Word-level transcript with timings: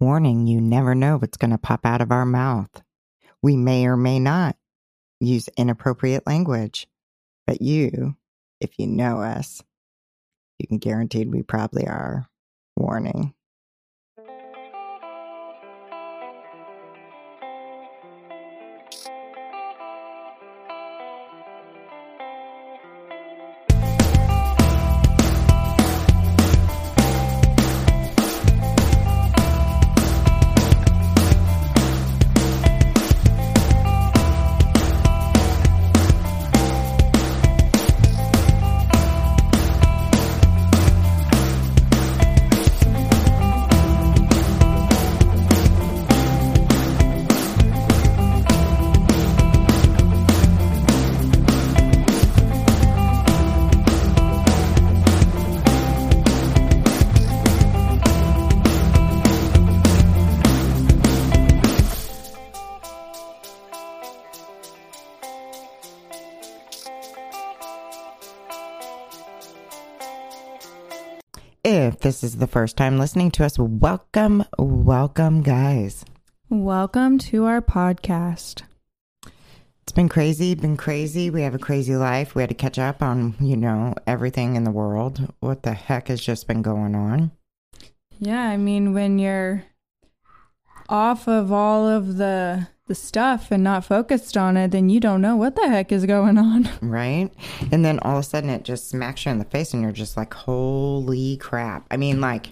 Warning 0.00 0.46
you 0.46 0.62
never 0.62 0.94
know 0.94 1.18
what's 1.18 1.36
going 1.36 1.50
to 1.50 1.58
pop 1.58 1.84
out 1.84 2.00
of 2.00 2.10
our 2.10 2.24
mouth. 2.24 2.70
We 3.42 3.58
may 3.58 3.84
or 3.84 3.98
may 3.98 4.18
not 4.18 4.56
use 5.20 5.50
inappropriate 5.58 6.26
language, 6.26 6.88
but 7.46 7.60
you, 7.60 8.16
if 8.62 8.78
you 8.78 8.86
know 8.86 9.20
us, 9.20 9.62
you 10.58 10.66
can 10.66 10.78
guarantee 10.78 11.26
we 11.26 11.42
probably 11.42 11.86
are. 11.86 12.26
Warning. 12.76 13.34
If 72.00 72.04
this 72.04 72.24
is 72.24 72.38
the 72.38 72.46
first 72.46 72.78
time 72.78 72.98
listening 72.98 73.30
to 73.32 73.44
us, 73.44 73.58
welcome, 73.58 74.42
welcome, 74.58 75.42
guys. 75.42 76.02
Welcome 76.48 77.18
to 77.18 77.44
our 77.44 77.60
podcast. 77.60 78.62
It's 79.82 79.92
been 79.92 80.08
crazy, 80.08 80.54
been 80.54 80.78
crazy. 80.78 81.28
We 81.28 81.42
have 81.42 81.54
a 81.54 81.58
crazy 81.58 81.94
life. 81.96 82.34
We 82.34 82.40
had 82.40 82.48
to 82.48 82.54
catch 82.54 82.78
up 82.78 83.02
on, 83.02 83.34
you 83.38 83.54
know, 83.54 83.94
everything 84.06 84.56
in 84.56 84.64
the 84.64 84.70
world. 84.70 85.30
What 85.40 85.62
the 85.62 85.74
heck 85.74 86.08
has 86.08 86.22
just 86.22 86.48
been 86.48 86.62
going 86.62 86.94
on? 86.94 87.32
Yeah, 88.18 88.48
I 88.48 88.56
mean, 88.56 88.94
when 88.94 89.18
you're 89.18 89.64
off 90.88 91.28
of 91.28 91.52
all 91.52 91.86
of 91.86 92.16
the 92.16 92.66
the 92.90 92.94
stuff 92.96 93.52
and 93.52 93.62
not 93.62 93.84
focused 93.84 94.36
on 94.36 94.56
it, 94.56 94.72
then 94.72 94.88
you 94.88 94.98
don't 94.98 95.20
know 95.20 95.36
what 95.36 95.54
the 95.54 95.68
heck 95.68 95.92
is 95.92 96.04
going 96.06 96.36
on. 96.36 96.68
Right? 96.82 97.30
And 97.70 97.84
then 97.84 98.00
all 98.00 98.16
of 98.16 98.20
a 98.20 98.22
sudden 98.24 98.50
it 98.50 98.64
just 98.64 98.90
smacks 98.90 99.24
you 99.24 99.30
in 99.30 99.38
the 99.38 99.44
face 99.44 99.72
and 99.72 99.80
you're 99.80 99.92
just 99.92 100.16
like, 100.16 100.34
holy 100.34 101.36
crap. 101.36 101.86
I 101.88 101.96
mean, 101.96 102.20
like 102.20 102.48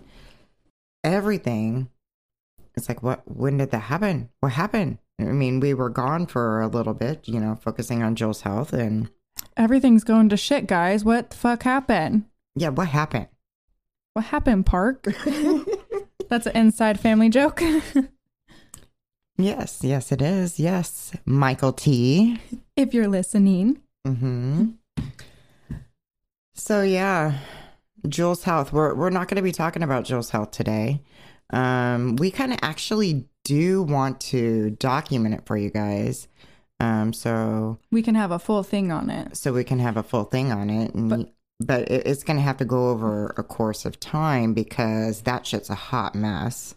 everything. 1.02 1.88
It's 2.76 2.88
like, 2.88 3.02
what, 3.02 3.22
when 3.26 3.56
did 3.56 3.72
that 3.72 3.80
happen? 3.80 4.28
What 4.38 4.52
happened? 4.52 4.98
I 5.20 5.24
mean, 5.24 5.58
we 5.58 5.74
were 5.74 5.90
gone 5.90 6.26
for 6.26 6.60
a 6.60 6.68
little 6.68 6.94
bit, 6.94 7.26
you 7.26 7.40
know, 7.40 7.58
focusing 7.60 8.04
on 8.04 8.14
Jill's 8.14 8.42
health 8.42 8.72
and 8.72 9.10
Everything's 9.56 10.04
going 10.04 10.28
to 10.28 10.36
shit, 10.36 10.68
guys. 10.68 11.04
What 11.04 11.30
the 11.30 11.36
fuck 11.36 11.64
happened? 11.64 12.26
yeah, 12.54 12.68
what 12.68 12.86
happened? 12.86 13.26
What 14.12 14.26
happened, 14.26 14.66
Park? 14.66 15.04
That's 16.28 16.46
an 16.46 16.56
inside 16.56 17.00
family 17.00 17.28
joke. 17.28 17.60
Yes, 19.38 19.78
yes, 19.82 20.10
it 20.10 20.20
is. 20.20 20.58
Yes. 20.58 21.12
Michael 21.24 21.72
T. 21.72 22.40
if 22.76 22.92
you're 22.92 23.08
listening. 23.08 23.80
Mm-hmm. 24.06 24.70
So 26.54 26.82
yeah, 26.82 27.38
Jules 28.08 28.42
Health. 28.42 28.72
We're 28.72 28.94
we're 28.94 29.10
not 29.10 29.28
going 29.28 29.36
to 29.36 29.42
be 29.42 29.52
talking 29.52 29.82
about 29.82 30.04
Jules 30.04 30.30
Health 30.30 30.50
today. 30.50 31.02
Um, 31.50 32.16
we 32.16 32.30
kind 32.30 32.52
of 32.52 32.58
actually 32.62 33.26
do 33.44 33.82
want 33.82 34.20
to 34.20 34.70
document 34.70 35.34
it 35.34 35.46
for 35.46 35.56
you 35.56 35.70
guys. 35.70 36.28
Um, 36.80 37.12
so 37.12 37.78
We 37.90 38.02
can 38.02 38.14
have 38.14 38.30
a 38.30 38.38
full 38.38 38.62
thing 38.62 38.92
on 38.92 39.08
it. 39.10 39.36
so 39.36 39.52
we 39.52 39.64
can 39.64 39.78
have 39.78 39.96
a 39.96 40.02
full 40.02 40.24
thing 40.24 40.52
on 40.52 40.68
it, 40.70 40.94
and 40.94 41.08
But- 41.10 41.32
but, 41.60 41.90
it, 41.90 42.06
it's 42.06 42.22
going 42.22 42.36
to 42.36 42.42
have 42.42 42.58
to 42.58 42.64
go 42.64 42.90
over 42.90 43.34
a 43.36 43.42
course 43.42 43.84
of 43.84 43.98
time 43.98 44.54
because 44.54 45.22
that 45.22 45.44
shit's 45.44 45.68
a 45.70 45.74
hot 45.74 46.14
mess. 46.14 46.76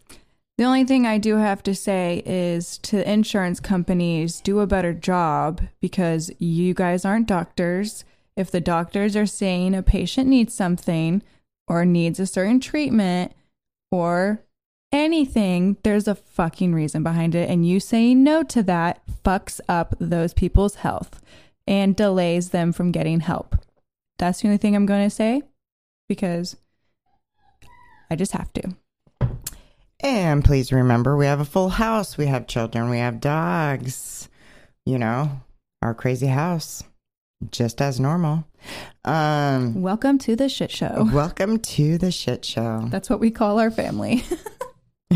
The 0.61 0.67
only 0.67 0.83
thing 0.83 1.07
I 1.07 1.17
do 1.17 1.37
have 1.37 1.63
to 1.63 1.73
say 1.73 2.21
is 2.23 2.77
to 2.83 3.11
insurance 3.11 3.59
companies, 3.59 4.39
do 4.39 4.59
a 4.59 4.67
better 4.67 4.93
job 4.93 5.61
because 5.79 6.29
you 6.37 6.75
guys 6.75 7.03
aren't 7.03 7.25
doctors. 7.25 8.05
If 8.35 8.51
the 8.51 8.61
doctors 8.61 9.15
are 9.15 9.25
saying 9.25 9.73
a 9.73 9.81
patient 9.81 10.29
needs 10.29 10.53
something 10.53 11.23
or 11.67 11.83
needs 11.83 12.19
a 12.19 12.27
certain 12.27 12.59
treatment 12.59 13.31
or 13.89 14.43
anything, 14.91 15.77
there's 15.81 16.07
a 16.07 16.13
fucking 16.13 16.75
reason 16.75 17.01
behind 17.01 17.33
it. 17.33 17.49
And 17.49 17.67
you 17.67 17.79
saying 17.79 18.23
no 18.23 18.43
to 18.43 18.61
that 18.61 19.01
fucks 19.25 19.59
up 19.67 19.95
those 19.99 20.35
people's 20.35 20.75
health 20.75 21.23
and 21.65 21.95
delays 21.95 22.51
them 22.51 22.71
from 22.71 22.91
getting 22.91 23.21
help. 23.21 23.55
That's 24.19 24.41
the 24.41 24.49
only 24.49 24.59
thing 24.59 24.75
I'm 24.75 24.85
going 24.85 25.09
to 25.09 25.15
say 25.15 25.41
because 26.07 26.55
I 28.11 28.15
just 28.15 28.33
have 28.33 28.53
to. 28.53 28.75
And 30.01 30.43
please 30.43 30.71
remember, 30.71 31.15
we 31.15 31.25
have 31.27 31.39
a 31.39 31.45
full 31.45 31.69
house. 31.69 32.17
We 32.17 32.25
have 32.25 32.47
children. 32.47 32.89
We 32.89 32.97
have 32.97 33.19
dogs. 33.21 34.29
You 34.85 34.97
know, 34.97 35.41
our 35.83 35.93
crazy 35.93 36.25
house, 36.27 36.83
just 37.51 37.81
as 37.81 37.99
normal. 37.99 38.45
Um, 39.05 39.81
Welcome 39.81 40.17
to 40.19 40.35
the 40.35 40.49
shit 40.49 40.71
show. 40.71 41.07
welcome 41.13 41.59
to 41.59 41.97
the 41.99 42.11
shit 42.11 42.43
show. 42.43 42.87
That's 42.89 43.09
what 43.11 43.19
we 43.19 43.29
call 43.29 43.59
our 43.59 43.69
family. 43.69 44.23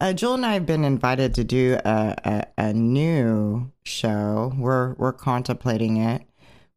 uh, 0.00 0.14
Joel 0.14 0.34
and 0.34 0.46
I 0.46 0.54
have 0.54 0.64
been 0.66 0.84
invited 0.84 1.34
to 1.34 1.44
do 1.44 1.78
a, 1.84 2.14
a, 2.24 2.46
a 2.68 2.72
new 2.72 3.70
show. 3.84 4.52
We're 4.56 4.94
we're 4.94 5.12
contemplating 5.12 5.98
it. 5.98 6.22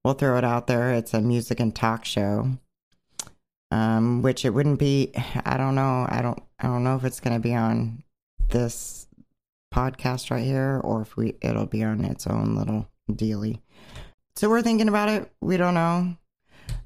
We'll 0.03 0.15
throw 0.15 0.37
it 0.37 0.43
out 0.43 0.67
there. 0.67 0.93
It's 0.93 1.13
a 1.13 1.21
music 1.21 1.61
and 1.61 1.73
talk 1.73 2.03
show. 2.03 2.51
Um, 3.69 4.21
which 4.21 4.45
it 4.45 4.51
wouldn't 4.51 4.79
be. 4.79 5.11
I 5.45 5.57
don't 5.57 5.75
know. 5.75 6.05
I 6.09 6.21
don't. 6.21 6.41
I 6.59 6.67
don't 6.67 6.83
know 6.83 6.95
if 6.95 7.03
it's 7.03 7.19
going 7.19 7.35
to 7.35 7.39
be 7.41 7.53
on 7.53 8.03
this 8.49 9.07
podcast 9.73 10.31
right 10.31 10.45
here, 10.45 10.79
or 10.83 11.01
if 11.01 11.17
we 11.17 11.35
it'll 11.41 11.65
be 11.65 11.83
on 11.83 12.05
its 12.05 12.27
own 12.27 12.55
little 12.55 12.87
dealy. 13.13 13.61
So 14.35 14.49
we're 14.49 14.61
thinking 14.61 14.87
about 14.87 15.09
it. 15.09 15.31
We 15.41 15.57
don't 15.57 15.73
know. 15.73 16.15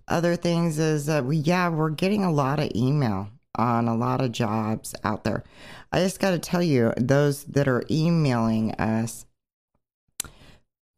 Other 0.07 0.35
things 0.35 0.79
is 0.79 1.05
that 1.05 1.25
we 1.25 1.37
yeah 1.37 1.69
we're 1.69 1.89
getting 1.89 2.23
a 2.23 2.31
lot 2.31 2.59
of 2.59 2.71
email 2.75 3.29
on 3.55 3.87
a 3.87 3.95
lot 3.95 4.21
of 4.21 4.31
jobs 4.31 4.95
out 5.03 5.23
there. 5.23 5.43
I 5.91 5.99
just 5.99 6.19
got 6.19 6.31
to 6.31 6.39
tell 6.39 6.63
you, 6.63 6.93
those 6.97 7.43
that 7.45 7.67
are 7.67 7.83
emailing 7.91 8.73
us, 8.75 9.25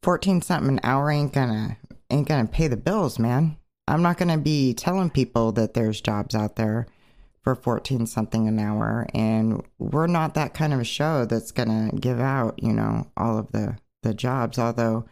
fourteen 0.01 0.41
something 0.41 0.69
an 0.69 0.79
hour 0.83 1.11
ain't 1.11 1.33
gonna 1.33 1.77
ain't 2.09 2.27
gonna 2.27 2.47
pay 2.47 2.67
the 2.67 2.77
bills, 2.77 3.19
man. 3.19 3.57
I'm 3.87 4.01
not 4.01 4.17
gonna 4.17 4.37
be 4.37 4.73
telling 4.73 5.09
people 5.09 5.51
that 5.53 5.73
there's 5.73 6.01
jobs 6.01 6.35
out 6.35 6.55
there 6.55 6.87
for 7.41 7.55
fourteen 7.55 8.05
something 8.05 8.47
an 8.47 8.59
hour, 8.59 9.07
and 9.13 9.61
we're 9.77 10.07
not 10.07 10.33
that 10.35 10.53
kind 10.53 10.73
of 10.73 10.79
a 10.79 10.85
show 10.85 11.25
that's 11.25 11.51
gonna 11.51 11.91
give 11.99 12.19
out, 12.19 12.61
you 12.63 12.71
know, 12.73 13.07
all 13.17 13.37
of 13.37 13.51
the 13.51 13.77
the 14.03 14.13
jobs. 14.13 14.57
Although, 14.57 15.05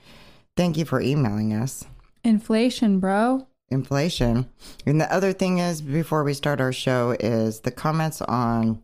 thank 0.56 0.78
you 0.78 0.86
for 0.86 1.02
emailing 1.02 1.54
us 1.54 1.86
Inflation, 2.24 3.00
bro. 3.00 3.48
inflation. 3.70 4.50
And 4.86 5.00
the 5.02 5.12
other 5.14 5.34
thing 5.34 5.60
is 5.60 5.82
before 5.82 6.24
we 6.24 6.34
start 6.34 6.62
our 6.62 6.74
show 6.74 7.16
is 7.20 7.62
the 7.62 7.72
comments 7.72 8.22
on 8.22 8.82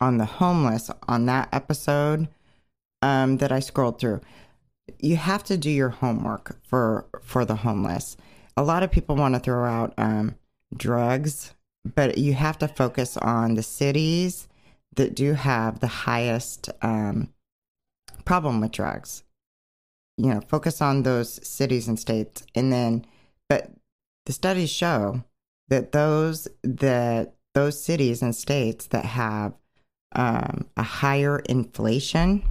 on 0.00 0.18
the 0.18 0.24
homeless 0.24 0.90
on 1.08 1.26
that 1.26 1.48
episode 1.52 2.28
um 3.02 3.38
that 3.38 3.50
I 3.52 3.60
scrolled 3.60 3.98
through. 3.98 4.20
You 5.00 5.16
have 5.16 5.42
to 5.44 5.56
do 5.56 5.70
your 5.70 5.88
homework 5.90 6.58
for 6.64 7.06
for 7.22 7.44
the 7.44 7.56
homeless. 7.56 8.16
A 8.56 8.62
lot 8.62 8.82
of 8.82 8.90
people 8.90 9.16
want 9.16 9.34
to 9.34 9.40
throw 9.40 9.64
out 9.64 9.94
um 9.98 10.36
drugs, 10.76 11.54
but 11.84 12.18
you 12.18 12.34
have 12.34 12.58
to 12.58 12.68
focus 12.68 13.16
on 13.16 13.54
the 13.54 13.62
cities 13.62 14.48
that 14.94 15.14
do 15.14 15.34
have 15.34 15.80
the 15.80 15.86
highest 15.86 16.70
um 16.82 17.32
problem 18.24 18.60
with 18.60 18.72
drugs. 18.72 19.24
You 20.18 20.34
know, 20.34 20.40
focus 20.48 20.82
on 20.82 21.02
those 21.02 21.46
cities 21.46 21.88
and 21.88 21.98
states 21.98 22.44
and 22.54 22.72
then 22.72 23.06
but 23.48 23.70
the 24.26 24.32
studies 24.32 24.70
show 24.70 25.24
that 25.68 25.92
those 25.92 26.48
that 26.62 27.34
those 27.54 27.82
cities 27.82 28.22
and 28.22 28.34
states 28.34 28.86
that 28.88 29.04
have 29.04 29.54
um, 30.14 30.66
a 30.76 30.82
higher 30.82 31.38
inflation 31.38 32.42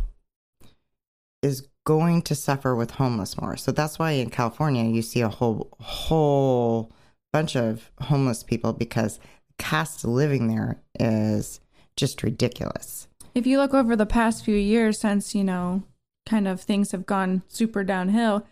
is 1.42 1.68
going 1.86 2.22
to 2.24 2.36
suffer 2.36 2.76
with 2.76 2.92
homeless 2.92 3.40
more. 3.40 3.58
So 3.58 3.72
that's 3.72 3.98
why 3.98 4.12
in 4.12 4.30
California 4.30 4.84
you 4.84 5.02
see 5.02 5.22
a 5.22 5.30
whole 5.30 5.70
whole 5.80 6.92
bunch 7.34 7.56
of 7.56 7.92
homeless 8.02 8.44
people 8.44 8.74
because 8.74 9.20
past 9.58 10.06
living 10.06 10.48
there 10.48 10.82
is 11.00 11.60
just 11.96 12.24
ridiculous. 12.24 13.08
If 13.34 13.48
you 13.48 13.58
look 13.58 13.74
over 13.74 13.96
the 13.96 14.06
past 14.06 14.44
few 14.44 14.56
years 14.56 15.00
since, 15.00 15.34
you 15.34 15.44
know, 15.44 15.84
kind 16.26 16.48
of 16.48 16.62
things 16.62 16.92
have 16.92 17.06
gone 17.06 17.44
super 17.48 17.84
downhill, 17.84 18.46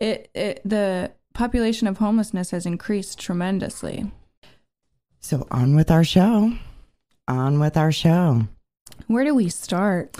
it, 0.00 0.30
it 0.34 0.60
the 0.64 1.12
population 1.34 1.86
of 1.86 1.98
homelessness 1.98 2.50
has 2.50 2.66
increased 2.66 3.18
tremendously. 3.18 4.10
So 5.20 5.46
on 5.50 5.76
with 5.76 5.90
our 5.90 6.04
show. 6.04 6.54
On 7.28 7.60
with 7.60 7.76
our 7.76 7.92
show. 7.92 8.48
Where 9.06 9.24
do 9.24 9.34
we 9.34 9.48
start? 9.48 10.16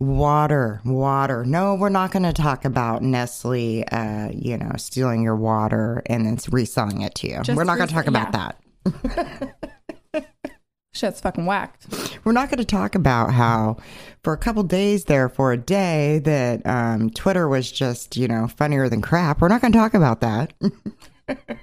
Water, 0.00 0.80
water. 0.84 1.44
No, 1.44 1.74
we're 1.76 1.88
not 1.88 2.10
going 2.10 2.24
to 2.24 2.32
talk 2.32 2.64
about 2.64 3.02
Nestle, 3.02 3.84
uh, 3.90 4.28
you 4.32 4.58
know, 4.58 4.72
stealing 4.76 5.22
your 5.22 5.36
water 5.36 6.02
and 6.06 6.26
then 6.26 6.38
reselling 6.50 7.02
it 7.02 7.14
to 7.16 7.28
you. 7.28 7.42
Just 7.42 7.56
we're 7.56 7.64
not 7.64 7.76
going 7.76 7.88
to 7.88 7.94
talk 7.94 8.06
about 8.06 8.34
yeah. 8.34 8.50
that. 8.92 9.54
Shit's 10.94 11.20
fucking 11.20 11.46
whacked. 11.46 12.18
We're 12.24 12.32
not 12.32 12.50
going 12.50 12.58
to 12.58 12.64
talk 12.64 12.94
about 12.94 13.32
how 13.32 13.78
for 14.22 14.32
a 14.32 14.38
couple 14.38 14.62
days 14.62 15.04
there, 15.04 15.28
for 15.28 15.52
a 15.52 15.56
day, 15.56 16.20
that 16.20 16.64
um, 16.66 17.10
Twitter 17.10 17.48
was 17.48 17.70
just, 17.70 18.16
you 18.16 18.28
know, 18.28 18.46
funnier 18.46 18.88
than 18.88 19.02
crap. 19.02 19.40
We're 19.40 19.48
not 19.48 19.60
going 19.60 19.72
to 19.72 19.78
talk 19.78 19.94
about 19.94 20.20
that. 20.20 20.52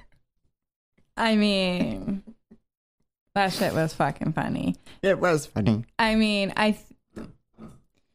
I 1.16 1.36
mean, 1.36 2.22
that 3.34 3.52
shit 3.52 3.72
was 3.72 3.94
fucking 3.94 4.34
funny. 4.34 4.76
it 5.02 5.18
was 5.18 5.46
funny. 5.46 5.84
I 5.98 6.14
mean, 6.14 6.52
I. 6.56 6.72
Th- 6.72 6.84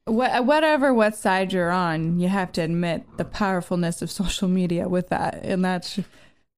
wha- 0.07 0.41
whatever 0.41 0.93
what 0.93 1.15
side 1.15 1.53
you're 1.53 1.71
on, 1.71 2.19
you 2.19 2.27
have 2.27 2.51
to 2.53 2.61
admit 2.61 3.03
the 3.17 3.25
powerfulness 3.25 4.01
of 4.01 4.09
social 4.11 4.47
media 4.47 4.87
with 4.87 5.09
that, 5.09 5.39
and 5.43 5.63
that's 5.63 5.99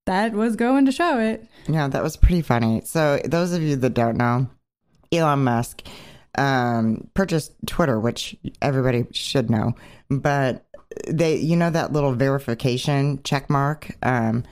that 0.05 0.33
was 0.33 0.55
going 0.55 0.85
to 0.85 0.91
show 0.91 1.19
it. 1.19 1.45
Yeah, 1.67 1.87
that 1.87 2.01
was 2.03 2.17
pretty 2.17 2.41
funny. 2.41 2.81
So, 2.85 3.19
those 3.25 3.53
of 3.53 3.61
you 3.61 3.75
that 3.75 3.93
don't 3.93 4.17
know, 4.17 4.47
Elon 5.11 5.43
Musk 5.43 5.83
um, 6.37 7.07
purchased 7.13 7.53
Twitter, 7.67 7.99
which 7.99 8.35
everybody 8.61 9.05
should 9.11 9.49
know, 9.49 9.73
but 10.09 10.65
they, 11.07 11.35
you 11.35 11.55
know, 11.55 11.69
that 11.69 11.93
little 11.93 12.13
verification 12.13 13.21
check 13.23 13.49
mark. 13.49 13.91
Um, 14.01 14.43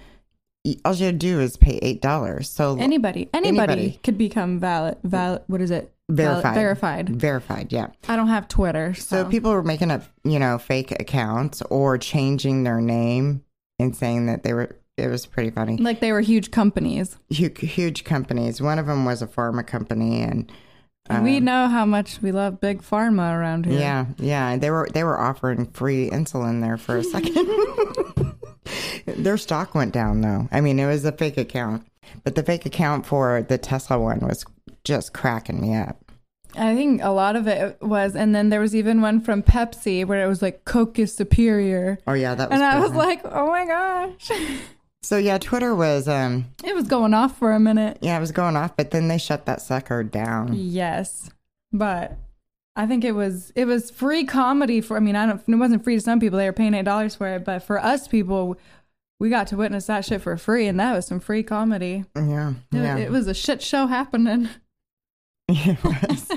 all 0.84 0.94
you 0.94 1.12
do 1.14 1.40
is 1.40 1.56
pay 1.56 1.80
eight 1.82 2.02
dollars. 2.02 2.50
So 2.50 2.78
Anybody, 2.78 3.30
anybody, 3.34 3.72
Anybody. 3.72 4.00
could 4.04 4.18
become 4.18 4.60
valid. 4.60 4.98
Valid. 5.04 5.44
What 5.48 5.62
is 5.62 5.72
it? 5.72 5.92
Verified, 6.10 6.56
verified. 6.56 7.10
verified. 7.10 7.74
Yeah. 7.74 7.88
I 8.08 8.16
don't 8.16 8.30
have 8.30 8.48
Twitter, 8.48 8.94
So 8.94 9.24
so, 9.24 9.30
people 9.30 9.52
were 9.52 9.62
making 9.64 9.92
up, 9.92 10.04
you 10.24 10.40
know, 10.40 10.58
fake 10.58 10.92
accounts 10.92 11.62
or 11.70 11.98
changing 11.98 12.64
their 12.64 12.80
name 12.80 13.44
and 13.78 13.96
saying 13.96 14.28
that 14.28 14.44
they 14.44 14.54
were. 14.54 14.76
It 14.96 15.10
was 15.10 15.28
pretty 15.28 15.52
funny. 15.52 15.78
like 15.78 16.00
they 16.00 16.12
were 16.12 16.22
huge 16.22 16.50
companies. 16.50 17.18
Huge, 17.30 17.60
huge 17.60 18.04
companies. 18.04 18.60
One 18.62 18.80
of 18.80 18.88
them 18.88 19.06
was 19.06 19.22
a 19.22 19.28
pharma 19.28 19.68
company, 19.68 20.24
and 20.24 20.52
And 21.08 21.24
we 21.24 21.40
know 21.40 21.68
how 21.68 21.86
much 21.86 22.20
we 22.22 22.32
love 22.32 22.60
big 22.60 22.82
pharma 22.82 23.38
around 23.38 23.66
here. 23.68 23.76
Um, 23.76 23.80
Yeah, 23.80 24.06
yeah. 24.18 24.58
They 24.58 24.72
were 24.72 24.88
they 24.92 25.04
were 25.04 25.20
offering 25.20 25.68
free 25.68 26.10
insulin 26.10 26.62
there 26.62 26.78
for 26.78 26.98
a 26.98 27.04
second. 27.04 27.36
Their 29.06 29.38
stock 29.38 29.76
went 29.76 29.94
down 29.94 30.22
though. 30.22 30.48
I 30.52 30.62
mean, 30.62 30.80
it 30.80 30.88
was 30.88 31.06
a 31.06 31.12
fake 31.12 31.38
account, 31.38 31.86
but 32.24 32.36
the 32.36 32.44
fake 32.44 32.66
account 32.66 33.06
for 33.06 33.42
the 33.42 33.58
Tesla 33.58 34.00
one 34.00 34.20
was 34.20 34.46
just 34.84 35.14
cracking 35.14 35.60
me 35.62 35.76
up. 35.76 36.04
I 36.56 36.74
think 36.76 37.02
a 37.04 37.10
lot 37.10 37.36
of 37.36 37.46
it 37.48 37.78
was, 37.82 38.16
and 38.16 38.34
then 38.34 38.50
there 38.50 38.60
was 38.62 38.76
even 38.76 39.02
one 39.02 39.20
from 39.22 39.44
Pepsi 39.44 40.06
where 40.06 40.24
it 40.24 40.28
was 40.28 40.42
like 40.42 40.66
Coke 40.66 40.98
is 40.98 41.14
superior, 41.14 42.00
Oh 42.08 42.14
yeah, 42.14 42.34
that 42.36 42.50
was. 42.50 42.56
and 42.56 42.64
I 42.64 42.80
was 42.80 42.94
like, 42.94 43.22
oh 43.26 43.48
my 43.48 43.66
gosh, 43.66 44.32
so 45.04 45.18
yeah, 45.18 45.38
Twitter 45.38 45.76
was 45.76 46.08
um 46.08 46.46
it 46.64 46.74
was 46.74 46.88
going 46.88 47.14
off 47.14 47.38
for 47.38 47.52
a 47.52 47.60
minute. 47.60 47.98
yeah 48.02 48.18
it 48.18 48.22
was 48.22 48.32
going 48.32 48.56
off, 48.56 48.76
but 48.78 48.92
then 48.92 49.08
they 49.08 49.18
shut 49.18 49.46
that 49.46 49.62
sucker 49.62 50.04
down. 50.04 50.54
Yes, 50.54 51.30
but 51.72 52.18
I 52.76 52.88
think 52.88 53.04
it 53.04 53.12
was 53.14 53.52
it 53.56 53.66
was 53.66 53.92
free 53.92 54.24
comedy 54.24 54.82
for. 54.82 54.98
I 54.98 55.00
mean, 55.00 55.16
I 55.16 55.26
don't. 55.26 55.42
It 55.48 55.56
wasn't 55.56 55.84
free 55.84 55.96
to 55.96 56.02
some 56.02 56.20
people; 56.20 56.38
they 56.40 56.46
were 56.46 56.54
paying 56.54 56.74
eight 56.74 56.86
dollars 56.86 57.14
for 57.16 57.28
it. 57.28 57.44
But 57.44 57.60
for 57.64 57.84
us 57.84 58.08
people, 58.08 58.56
we 59.20 59.30
got 59.30 59.48
to 59.48 59.58
witness 59.58 59.88
that 59.88 60.06
shit 60.06 60.22
for 60.22 60.38
free, 60.38 60.68
and 60.68 60.80
that 60.80 60.94
was 60.94 61.08
some 61.08 61.20
free 61.20 61.44
comedy. 61.44 62.06
Yeah, 62.16 62.52
It, 62.72 62.78
yeah. 62.78 62.98
it 62.98 63.12
was 63.12 63.28
a 63.28 63.34
shit 63.34 63.62
show 63.62 63.88
happening. 63.88 64.50
It 65.50 65.82
was. 65.82 66.30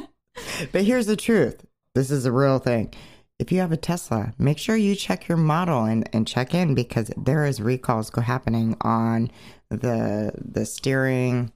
but 0.71 0.85
here's 0.85 1.07
the 1.07 1.17
truth. 1.17 1.67
This 1.97 2.13
is 2.13 2.27
a 2.27 2.31
real 2.33 2.61
thing. 2.61 2.95
If 3.41 3.51
you 3.51 3.59
have 3.59 3.73
a 3.73 3.77
Tesla, 3.77 4.35
make 4.39 4.57
sure 4.59 4.77
you 4.77 4.95
check 4.95 5.27
your 5.27 5.37
model 5.37 5.83
and, 5.83 6.09
and 6.13 6.29
check 6.29 6.55
in 6.55 6.77
because 6.77 7.11
there 7.17 7.45
is 7.45 7.61
recalls 7.61 8.09
go 8.11 8.21
happening 8.21 8.77
on 8.83 9.33
the 9.69 10.31
the 10.37 10.65
steering, 10.65 11.51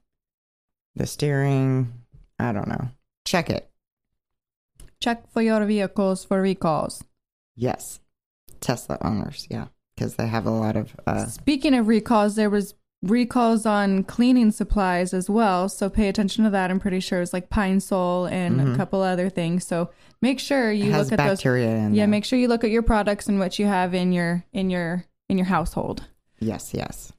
the 0.96 1.06
steering. 1.06 1.92
I 2.40 2.50
don't 2.50 2.66
know. 2.66 2.88
Check 3.24 3.50
it. 3.50 3.70
Check 5.00 5.30
for 5.30 5.40
your 5.42 5.64
vehicles 5.64 6.24
for 6.24 6.40
recalls. 6.40 7.04
Yes, 7.54 8.00
Tesla 8.60 8.98
owners. 9.00 9.46
Yeah, 9.48 9.66
because 9.94 10.16
they 10.16 10.26
have 10.26 10.46
a 10.46 10.50
lot 10.50 10.76
of. 10.76 10.94
Uh, 11.06 11.26
Speaking 11.26 11.74
of 11.74 11.88
recalls, 11.88 12.36
there 12.36 12.50
was 12.50 12.74
recalls 13.02 13.66
on 13.66 14.02
cleaning 14.04 14.50
supplies 14.50 15.12
as 15.12 15.28
well. 15.28 15.68
So 15.68 15.90
pay 15.90 16.08
attention 16.08 16.44
to 16.44 16.50
that. 16.50 16.70
I'm 16.70 16.80
pretty 16.80 17.00
sure 17.00 17.20
it's 17.20 17.32
like 17.32 17.50
Pine 17.50 17.80
Sol 17.80 18.26
and 18.26 18.60
a 18.60 18.76
couple 18.76 19.02
other 19.02 19.28
things. 19.28 19.66
So 19.66 19.90
make 20.22 20.40
sure 20.40 20.72
you 20.72 20.90
look 20.90 21.12
at 21.12 21.18
those. 21.18 21.44
Yeah, 21.44 21.88
there. 21.90 22.06
make 22.08 22.24
sure 22.24 22.38
you 22.38 22.48
look 22.48 22.64
at 22.64 22.70
your 22.70 22.82
products 22.82 23.28
and 23.28 23.38
what 23.38 23.58
you 23.58 23.66
have 23.66 23.94
in 23.94 24.12
your 24.12 24.44
in 24.52 24.70
your 24.70 25.04
in 25.28 25.38
your 25.38 25.46
household. 25.46 26.06
Yes, 26.40 26.72
yes. 26.74 27.12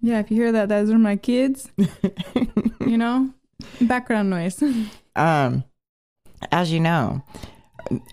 Yeah, 0.00 0.20
if 0.20 0.30
you 0.30 0.36
hear 0.36 0.52
that, 0.52 0.68
those 0.68 0.90
are 0.90 0.98
my 0.98 1.16
kids. 1.16 1.70
you 2.80 2.96
know, 2.96 3.30
background 3.80 4.30
noise. 4.30 4.62
um, 5.16 5.64
as 6.52 6.72
you 6.72 6.80
know, 6.80 7.22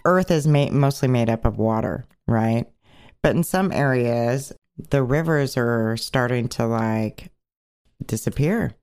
Earth 0.06 0.31
is 0.31 0.48
ma- 0.48 0.72
mostly 0.72 1.07
made 1.07 1.30
up 1.30 1.45
of 1.45 1.57
water, 1.57 2.06
right? 2.27 2.66
But 3.22 3.36
in 3.36 3.44
some 3.44 3.72
areas, 3.72 4.54
the 4.89 5.04
rivers 5.04 5.57
are 5.57 5.98
starting 5.98 6.48
to 6.50 6.66
like 6.66 7.31
disappear. 8.06 8.75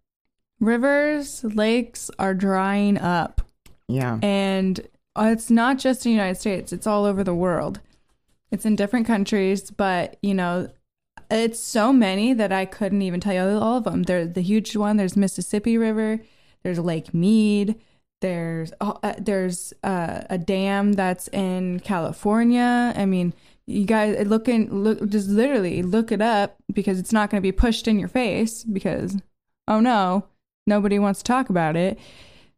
Rivers, 0.61 1.45
lakes 1.45 2.11
are 2.19 2.35
drying 2.35 2.99
up. 2.99 3.43
Yeah. 3.89 4.19
And 4.23 4.81
it's 5.19 5.51
not 5.51 5.79
just 5.79 6.07
in 6.07 6.13
the 6.13 6.17
United 6.17 6.41
States, 6.41 6.73
it's 6.73 6.87
all 6.87 7.05
over 7.05 7.23
the 7.25 7.35
world. 7.35 7.81
It's 8.51 8.65
in 8.67 8.77
different 8.77 9.07
countries, 9.07 9.71
but 9.71 10.17
you 10.23 10.35
know, 10.35 10.71
it's 11.31 11.59
so 11.59 11.93
many 11.93 12.33
that 12.35 12.53
I 12.53 12.65
couldn't 12.65 13.03
even 13.03 13.21
tell 13.21 13.35
you 13.35 13.59
all 13.59 13.79
of 13.79 13.85
them. 13.85 14.05
There's 14.05 14.33
the 14.35 14.43
huge 14.43 14.77
one, 14.77 14.97
there's 14.97 15.17
Mississippi 15.17 15.79
River, 15.79 16.21
there's 16.63 16.79
Lake 16.79 17.13
Mead, 17.15 17.81
there's 18.23 18.73
uh, 18.81 18.95
uh, 19.03 19.15
there's 19.19 19.75
uh, 19.83 20.23
a 20.31 20.39
dam 20.39 20.95
that's 20.95 21.29
in 21.29 21.81
California. 21.81 22.95
I 22.97 23.05
mean, 23.05 23.35
you 23.67 23.85
guys 23.85 24.27
look 24.27 24.49
in 24.49 24.83
look 24.83 25.07
just 25.09 25.29
literally 25.29 25.83
look 25.83 26.11
it 26.11 26.23
up 26.23 26.57
because 26.73 26.99
it's 26.99 27.13
not 27.13 27.29
going 27.29 27.41
to 27.41 27.47
be 27.47 27.53
pushed 27.53 27.87
in 27.87 27.99
your 27.99 28.09
face 28.09 28.65
because 28.65 29.21
oh 29.69 29.81
no, 29.81 30.25
nobody 30.67 30.99
wants 30.99 31.21
to 31.21 31.25
talk 31.25 31.51
about 31.51 31.77
it. 31.77 31.99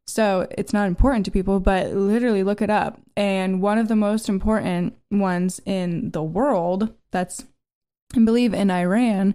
So 0.06 0.46
it's 0.50 0.74
not 0.74 0.86
important 0.86 1.24
to 1.24 1.30
people, 1.30 1.60
but 1.60 1.92
literally 1.92 2.42
look 2.42 2.60
it 2.60 2.70
up. 2.70 3.00
And 3.16 3.62
one 3.62 3.78
of 3.78 3.88
the 3.88 3.96
most 3.96 4.28
important 4.28 4.96
ones 5.10 5.60
in 5.64 6.10
the 6.10 6.22
world 6.22 6.92
that's, 7.10 7.46
I 8.14 8.18
believe, 8.20 8.52
in 8.52 8.70
Iran 8.70 9.34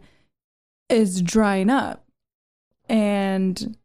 is 0.87 1.23
drying 1.23 1.71
up. 1.71 2.05
And 2.87 3.77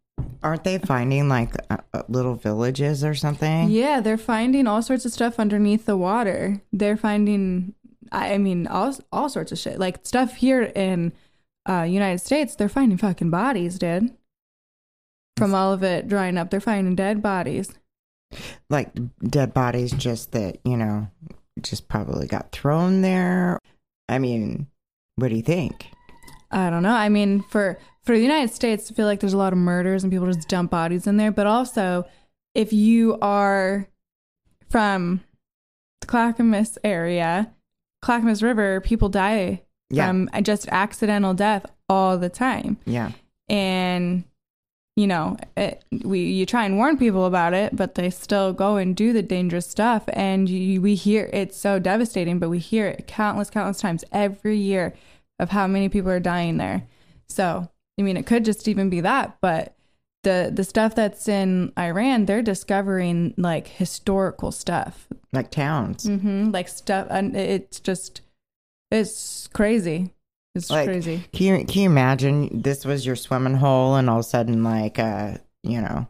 Aren't 0.43 0.65
they 0.65 0.79
finding 0.79 1.29
like 1.29 1.55
uh, 1.71 1.79
uh, 1.95 2.03
little 2.09 2.35
villages 2.35 3.03
or 3.03 3.15
something? 3.15 3.71
yeah, 3.71 4.01
they're 4.01 4.19
finding 4.19 4.67
all 4.67 4.83
sorts 4.83 5.05
of 5.07 5.13
stuff 5.13 5.41
underneath 5.41 5.87
the 5.87 5.97
water. 5.97 6.61
They're 6.73 6.99
finding, 6.99 7.75
I 8.13 8.35
I 8.35 8.39
mean, 8.39 8.67
all, 8.67 8.95
all 9.11 9.29
sorts 9.29 9.53
of 9.53 9.59
shit. 9.59 9.79
Like 9.79 10.07
stuff 10.07 10.35
here 10.35 10.63
in 10.63 11.13
uh, 11.67 11.83
United 11.83 12.19
States, 12.19 12.55
they're 12.57 12.69
finding 12.69 12.99
fucking 12.99 13.31
bodies, 13.31 13.79
dude. 13.79 14.15
From 15.39 15.55
all 15.55 15.73
of 15.73 15.83
it 15.83 16.09
drying 16.09 16.37
up, 16.37 16.51
they're 16.51 16.61
finding 16.61 16.95
dead 16.95 17.23
bodies. 17.23 17.73
Like 18.69 18.91
dead 19.23 19.55
bodies, 19.55 19.93
just 19.93 20.33
that, 20.33 20.59
you 20.65 20.77
know, 20.77 21.09
just 21.61 21.89
probably 21.89 22.27
got 22.27 22.53
thrown 22.53 23.01
there. 23.01 23.59
I 24.09 24.19
mean, 24.19 24.67
what 25.17 25.29
do 25.29 25.37
you 25.37 25.43
think? 25.43 25.87
I 26.51 26.71
don't 26.71 26.83
know. 26.83 26.95
I 26.95 27.09
mean, 27.09 27.43
for 27.43 27.79
for 28.05 28.15
the 28.15 28.23
United 28.23 28.53
States, 28.53 28.91
I 28.91 28.95
feel 28.95 29.07
like 29.07 29.21
there's 29.21 29.33
a 29.33 29.39
lot 29.39 29.53
of 29.53 29.59
murders 29.59 30.05
and 30.05 30.13
people 30.13 30.27
just 30.31 30.49
dump 30.49 30.71
bodies 30.71 31.07
in 31.07 31.17
there. 31.17 31.33
But 31.33 31.47
also, 31.47 32.05
if 32.55 32.73
you 32.73 33.19
are 33.21 33.89
from 34.69 35.21
the 36.01 36.07
Clackamas 36.07 36.79
area, 36.85 37.53
Clackamas 38.03 38.43
River, 38.43 38.81
people 38.81 39.09
die 39.09 39.63
Yeah. 39.91 40.07
from 40.09 40.29
just 40.43 40.69
accidental 40.69 41.35
death 41.35 41.67
all 41.89 42.19
the 42.19 42.29
time. 42.29 42.79
Yeah. 42.85 43.13
And 43.49 44.25
you 44.97 45.09
know, 45.09 45.37
it, 45.57 45.83
we 46.05 46.21
you 46.21 46.47
try 46.47 46.65
and 46.65 46.77
warn 46.77 46.97
people 46.97 47.25
about 47.27 47.53
it, 47.53 47.75
but 47.75 47.97
they 47.97 48.11
still 48.11 48.53
go 48.53 48.77
and 48.77 48.95
do 48.95 49.13
the 49.13 49.23
dangerous 49.23 49.67
stuff. 49.67 50.05
And 50.13 50.49
you, 50.49 50.81
we 50.81 50.95
hear 50.95 51.29
it's 51.33 51.57
so 51.57 51.81
devastating, 51.81 52.39
but 52.39 52.49
we 52.49 52.61
hear 52.61 52.87
it 52.87 53.09
countless, 53.09 53.51
countless 53.51 53.81
times 53.81 54.05
every 54.13 54.57
year. 54.57 54.95
of 55.41 55.51
how 55.51 55.67
many 55.67 55.89
people 55.89 56.13
are 56.13 56.21
dying 56.21 56.59
there. 56.59 56.85
So, 57.29 57.69
I 57.99 58.03
mean, 58.03 58.17
it 58.17 58.27
could 58.27 58.45
just 58.45 58.67
even 58.69 58.91
be 58.91 59.01
that, 59.01 59.37
but 59.41 59.75
the 60.25 60.51
the 60.53 60.65
stuff 60.65 60.95
that's 60.95 61.29
in 61.29 61.73
Iran, 61.79 62.27
they're 62.27 62.43
discovering 62.43 63.35
like 63.37 63.69
historical 63.69 64.51
stuff, 64.51 65.07
like 65.33 65.51
towns. 65.51 66.07
hmm 66.07 66.51
like 66.51 66.69
stuff, 66.69 67.07
and 67.11 67.37
it's 67.37 67.79
just 67.81 68.23
it's 68.91 69.49
crazy. 69.53 70.11
It's 70.55 70.71
Like, 70.71 70.87
crazy. 70.87 71.23
Can 71.33 71.47
you 71.61 71.65
can 71.67 71.83
you 71.83 71.91
imagine 71.91 72.63
this 72.63 72.85
was 72.85 73.05
your 73.05 73.17
swimming 73.17 73.55
hole 73.55 73.97
and 73.97 74.09
all 74.09 74.19
of 74.21 74.25
a 74.25 74.29
sudden 74.29 74.63
like 74.63 74.99
uh 74.99 75.39
you 75.63 75.81
know 75.81 76.07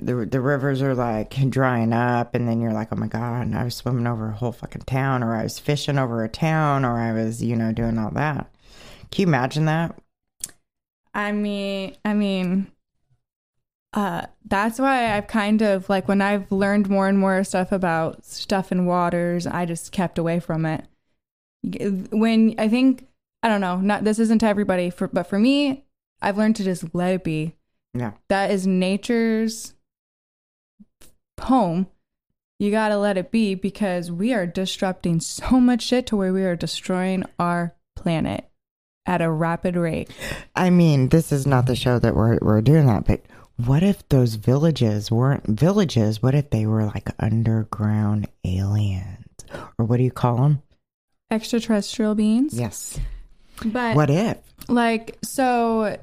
the 0.00 0.26
the 0.26 0.40
rivers 0.40 0.82
are 0.82 0.94
like 0.94 1.34
drying 1.48 1.92
up 1.92 2.34
and 2.34 2.46
then 2.48 2.60
you're 2.60 2.72
like 2.72 2.88
oh 2.92 2.96
my 2.96 3.06
god 3.06 3.54
I 3.54 3.64
was 3.64 3.76
swimming 3.76 4.06
over 4.06 4.28
a 4.28 4.32
whole 4.32 4.52
fucking 4.52 4.82
town 4.82 5.22
or 5.22 5.34
I 5.34 5.44
was 5.44 5.58
fishing 5.58 5.98
over 5.98 6.24
a 6.24 6.28
town 6.28 6.84
or 6.84 6.98
I 6.98 7.12
was 7.12 7.42
you 7.42 7.56
know 7.56 7.72
doing 7.72 7.98
all 7.98 8.10
that. 8.10 8.50
Can 9.10 9.22
you 9.22 9.28
imagine 9.28 9.64
that? 9.66 9.96
I 11.14 11.32
mean, 11.32 11.96
I 12.04 12.14
mean, 12.14 12.70
uh, 13.92 14.26
that's 14.46 14.78
why 14.78 15.14
I've 15.14 15.26
kind 15.26 15.60
of 15.62 15.88
like 15.88 16.08
when 16.08 16.22
I've 16.22 16.50
learned 16.50 16.88
more 16.88 17.08
and 17.08 17.18
more 17.18 17.44
stuff 17.44 17.72
about 17.72 18.24
stuff 18.24 18.72
in 18.72 18.86
waters, 18.86 19.46
I 19.46 19.66
just 19.66 19.92
kept 19.92 20.18
away 20.18 20.40
from 20.40 20.64
it. 20.64 20.86
When 22.10 22.54
I 22.58 22.68
think 22.68 23.06
I 23.42 23.48
don't 23.48 23.60
know, 23.60 23.76
not 23.76 24.04
this 24.04 24.18
isn't 24.18 24.38
to 24.38 24.46
everybody, 24.46 24.90
for 24.90 25.08
but 25.08 25.26
for 25.26 25.38
me, 25.38 25.84
I've 26.22 26.38
learned 26.38 26.56
to 26.56 26.64
just 26.64 26.94
let 26.94 27.14
it 27.14 27.24
be. 27.24 27.54
Yeah. 27.94 28.12
That 28.28 28.50
is 28.50 28.66
nature's 28.66 29.74
home. 31.38 31.88
You 32.58 32.70
got 32.70 32.88
to 32.88 32.96
let 32.96 33.18
it 33.18 33.30
be 33.32 33.54
because 33.54 34.10
we 34.10 34.32
are 34.32 34.46
disrupting 34.46 35.20
so 35.20 35.60
much 35.60 35.82
shit 35.82 36.06
to 36.06 36.16
where 36.16 36.32
we 36.32 36.44
are 36.44 36.56
destroying 36.56 37.24
our 37.38 37.74
planet 37.96 38.48
at 39.06 39.20
a 39.22 39.30
rapid 39.30 39.76
rate. 39.76 40.10
I 40.54 40.70
mean, 40.70 41.08
this 41.08 41.32
is 41.32 41.46
not 41.46 41.66
the 41.66 41.76
show 41.76 41.98
that 41.98 42.14
we're 42.14 42.38
we're 42.40 42.60
doing 42.62 42.86
that, 42.86 43.04
but 43.06 43.22
what 43.56 43.82
if 43.82 44.08
those 44.08 44.34
villages 44.36 45.10
weren't 45.10 45.46
villages? 45.46 46.22
What 46.22 46.34
if 46.34 46.50
they 46.50 46.66
were 46.66 46.84
like 46.84 47.08
underground 47.18 48.28
aliens, 48.44 49.26
or 49.78 49.84
what 49.84 49.98
do 49.98 50.02
you 50.04 50.10
call 50.10 50.36
them? 50.36 50.62
Extraterrestrial 51.30 52.14
beings. 52.14 52.58
Yes. 52.58 52.98
But 53.64 53.96
What 53.96 54.10
if? 54.10 54.38
like 54.68 55.18
so 55.24 55.98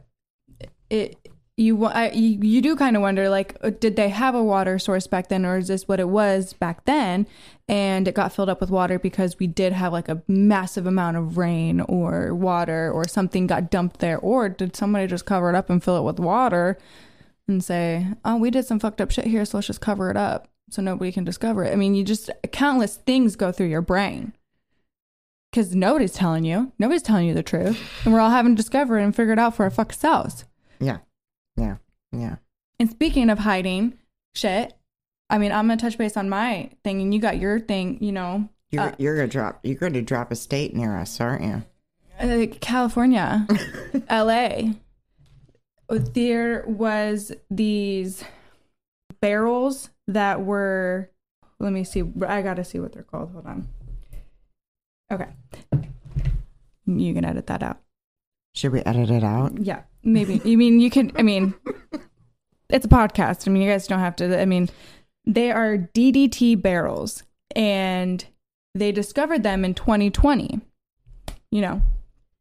it 0.90 1.18
you 1.60 1.86
I, 1.86 2.12
you, 2.12 2.62
do 2.62 2.76
kind 2.76 2.96
of 2.96 3.02
wonder 3.02 3.30
like 3.30 3.58
uh, 3.62 3.70
did 3.70 3.98
they 3.98 4.10
have 4.10 4.34
a 4.34 4.44
water 4.44 4.80
source 4.80 5.08
back 5.08 5.28
then 5.28 5.46
or 5.46 5.58
is 5.58 5.68
this 5.68 5.88
what 5.88 6.00
it 6.00 6.08
was 6.08 6.54
back 6.54 6.86
then 6.86 7.28
and 7.68 8.08
it 8.08 8.16
got 8.16 8.32
filled 8.32 8.50
up 8.50 8.62
with 8.62 8.70
water 8.70 8.98
because 8.98 9.38
we 9.38 9.46
did 9.46 9.74
have 9.74 9.92
like 9.92 10.08
a 10.08 10.22
massive 10.28 10.86
amount 10.86 11.18
of 11.18 11.38
rain 11.38 11.82
or 11.82 12.34
water 12.34 12.90
or 12.92 13.08
something 13.08 13.46
got 13.46 13.70
dumped 13.70 14.00
there 14.00 14.18
or 14.20 14.48
did 14.48 14.76
somebody 14.76 15.06
just 15.06 15.26
cover 15.26 15.50
it 15.50 15.56
up 15.56 15.70
and 15.70 15.84
fill 15.84 15.98
it 15.98 16.04
with 16.04 16.20
water 16.20 16.78
and 17.48 17.64
say 17.64 18.08
oh 18.24 18.38
we 18.38 18.50
did 18.50 18.66
some 18.66 18.80
fucked 18.80 19.02
up 19.02 19.12
shit 19.12 19.26
here 19.26 19.44
so 19.44 19.58
let's 19.58 19.68
just 19.68 19.82
cover 19.82 20.10
it 20.10 20.18
up 20.18 20.48
so 20.70 20.82
nobody 20.82 21.12
can 21.12 21.26
discover 21.26 21.66
it 21.66 21.74
i 21.74 21.76
mean 21.76 21.94
you 21.94 22.06
just 22.06 22.30
countless 22.54 22.96
things 22.96 23.36
go 23.36 23.52
through 23.52 23.68
your 23.68 23.82
brain 23.82 24.34
because 25.52 25.74
nobody's 25.74 26.14
telling 26.14 26.44
you. 26.44 26.72
Nobody's 26.78 27.02
telling 27.02 27.28
you 27.28 27.34
the 27.34 27.42
truth. 27.42 27.82
And 28.06 28.14
we're 28.14 28.20
all 28.20 28.30
having 28.30 28.56
to 28.56 28.62
discover 28.62 29.00
it 29.00 29.04
and 29.04 29.16
figure 29.16 29.34
it 29.34 29.40
out 29.40 29.56
for 29.56 29.64
our 29.64 29.72
fuck 29.72 29.94
selves. 29.94 30.46
Yeah. 30.80 31.00
Yeah. 31.60 31.78
Yeah. 32.12 32.36
And 32.80 32.90
speaking 32.90 33.30
of 33.30 33.40
hiding 33.40 33.98
shit, 34.34 34.74
I 35.30 35.38
mean, 35.38 35.52
I'm 35.52 35.68
going 35.68 35.78
to 35.78 35.84
touch 35.86 35.98
base 35.98 36.18
on 36.18 36.30
my 36.30 36.72
thing 36.84 37.02
and 37.02 37.14
you 37.14 37.20
got 37.20 37.38
your 37.38 37.60
thing, 37.60 37.98
you 38.04 38.12
know, 38.12 38.50
You're 38.72 38.84
Uh, 38.84 38.96
you're 38.98 39.16
gonna 39.16 39.28
drop. 39.28 39.60
You're 39.64 39.76
going 39.76 39.94
to 39.94 40.02
drop 40.02 40.32
a 40.32 40.36
state 40.36 40.76
near 40.76 40.96
us, 40.98 41.20
aren't 41.20 41.44
you? 41.44 41.64
uh, 42.20 42.46
California, 42.62 43.46
LA. 44.10 44.74
There 45.90 46.64
was 46.68 47.32
these 47.50 48.24
barrels 49.22 49.90
that 50.08 50.42
were, 50.42 51.10
let 51.60 51.74
me 51.74 51.84
see. 51.84 52.04
I 52.28 52.42
got 52.42 52.56
to 52.56 52.64
see 52.64 52.80
what 52.80 52.94
they're 52.94 53.04
called. 53.04 53.32
Hold 53.32 53.46
on. 53.48 53.68
Okay. 55.12 55.28
You 56.86 57.14
can 57.14 57.26
edit 57.26 57.48
that 57.48 57.64
out. 57.64 57.80
Should 58.56 58.72
we 58.72 58.82
edit 58.82 59.10
it 59.10 59.24
out? 59.24 59.58
Yeah, 59.60 59.82
maybe. 60.14 60.42
You 60.44 60.58
mean 60.58 60.80
you 60.80 60.90
can? 60.90 61.12
I 61.16 61.22
mean, 61.22 61.54
it's 62.70 62.86
a 62.86 62.90
podcast. 62.90 63.48
I 63.48 63.52
mean, 63.52 63.62
you 63.62 63.70
guys 63.70 63.88
don't 63.88 64.00
have 64.00 64.16
to. 64.18 64.40
I 64.40 64.46
mean, 64.46 64.70
they 65.26 65.52
are 65.52 65.78
DDT 65.78 66.62
barrels, 66.62 67.24
and 67.56 68.26
they 68.76 68.92
discovered 68.92 69.44
them 69.44 69.66
in 69.66 69.74
2020. 69.74 70.62
You 71.52 71.62
know, 71.62 71.82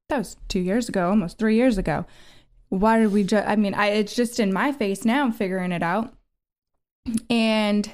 that 0.08 0.18
was 0.18 0.36
two 0.48 0.60
years 0.60 0.88
ago, 0.88 1.08
almost 1.08 1.38
three 1.38 1.56
years 1.56 1.78
ago. 1.78 2.06
Why 2.68 2.98
did 2.98 3.12
we 3.12 3.24
just? 3.24 3.46
I 3.46 3.56
mean, 3.56 3.74
I 3.74 3.88
it's 3.88 4.14
just 4.14 4.40
in 4.40 4.52
my 4.52 4.72
face 4.72 5.04
now. 5.04 5.24
I'm 5.24 5.32
figuring 5.32 5.72
it 5.72 5.82
out, 5.82 6.14
and 7.30 7.90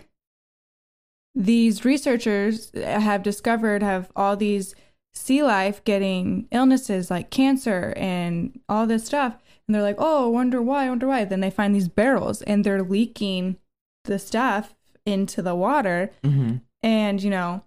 these 1.35 1.85
researchers 1.85 2.71
have 2.76 3.23
discovered 3.23 3.83
have 3.83 4.11
all 4.14 4.37
these 4.37 4.75
sea 5.12 5.43
life 5.43 5.83
getting 5.85 6.47
illnesses 6.50 7.11
like 7.11 7.31
cancer 7.31 7.93
and 7.97 8.59
all 8.69 8.87
this 8.87 9.04
stuff 9.04 9.37
and 9.66 9.75
they're 9.75 9.83
like 9.83 9.97
oh 9.99 10.28
wonder 10.28 10.61
why 10.62 10.88
wonder 10.88 11.06
why. 11.06 11.25
Then 11.25 11.40
they 11.40 11.50
find 11.50 11.75
these 11.75 11.88
barrels 11.88 12.42
and 12.42 12.64
they're 12.64 12.83
leaking 12.83 13.56
the 14.04 14.18
stuff 14.18 14.75
into 15.06 15.42
the 15.42 15.54
water. 15.54 16.11
Mm-hmm. 16.23 16.56
and 16.83 17.23
you 17.23 17.30
know 17.30 17.62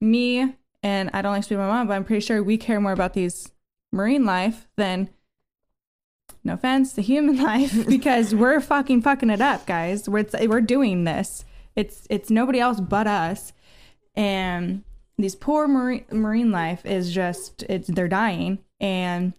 me 0.00 0.54
and 0.82 1.10
i 1.12 1.20
don't 1.20 1.32
like 1.32 1.42
to 1.42 1.50
be 1.50 1.56
my 1.56 1.66
mom 1.66 1.86
but 1.86 1.92
i'm 1.92 2.04
pretty 2.04 2.24
sure 2.24 2.42
we 2.42 2.56
care 2.56 2.80
more 2.80 2.92
about 2.92 3.12
these 3.12 3.52
marine 3.92 4.24
life 4.24 4.66
than 4.76 5.10
no 6.44 6.54
offense 6.54 6.92
to 6.94 7.02
human 7.02 7.36
life 7.42 7.86
because 7.86 8.34
we're 8.34 8.60
fucking 8.60 9.02
fucking 9.02 9.30
it 9.30 9.40
up 9.40 9.66
guys. 9.66 10.08
We're, 10.08 10.26
we're 10.46 10.60
doing 10.60 11.04
this. 11.04 11.44
It's 11.76 12.06
it's 12.10 12.30
nobody 12.30 12.60
else 12.60 12.80
but 12.80 13.06
us. 13.06 13.52
And 14.14 14.84
these 15.18 15.34
poor 15.34 15.68
marine, 15.68 16.04
marine 16.10 16.50
life 16.50 16.84
is 16.84 17.12
just 17.12 17.62
it's 17.68 17.88
they're 17.88 18.08
dying. 18.08 18.58
And 18.80 19.34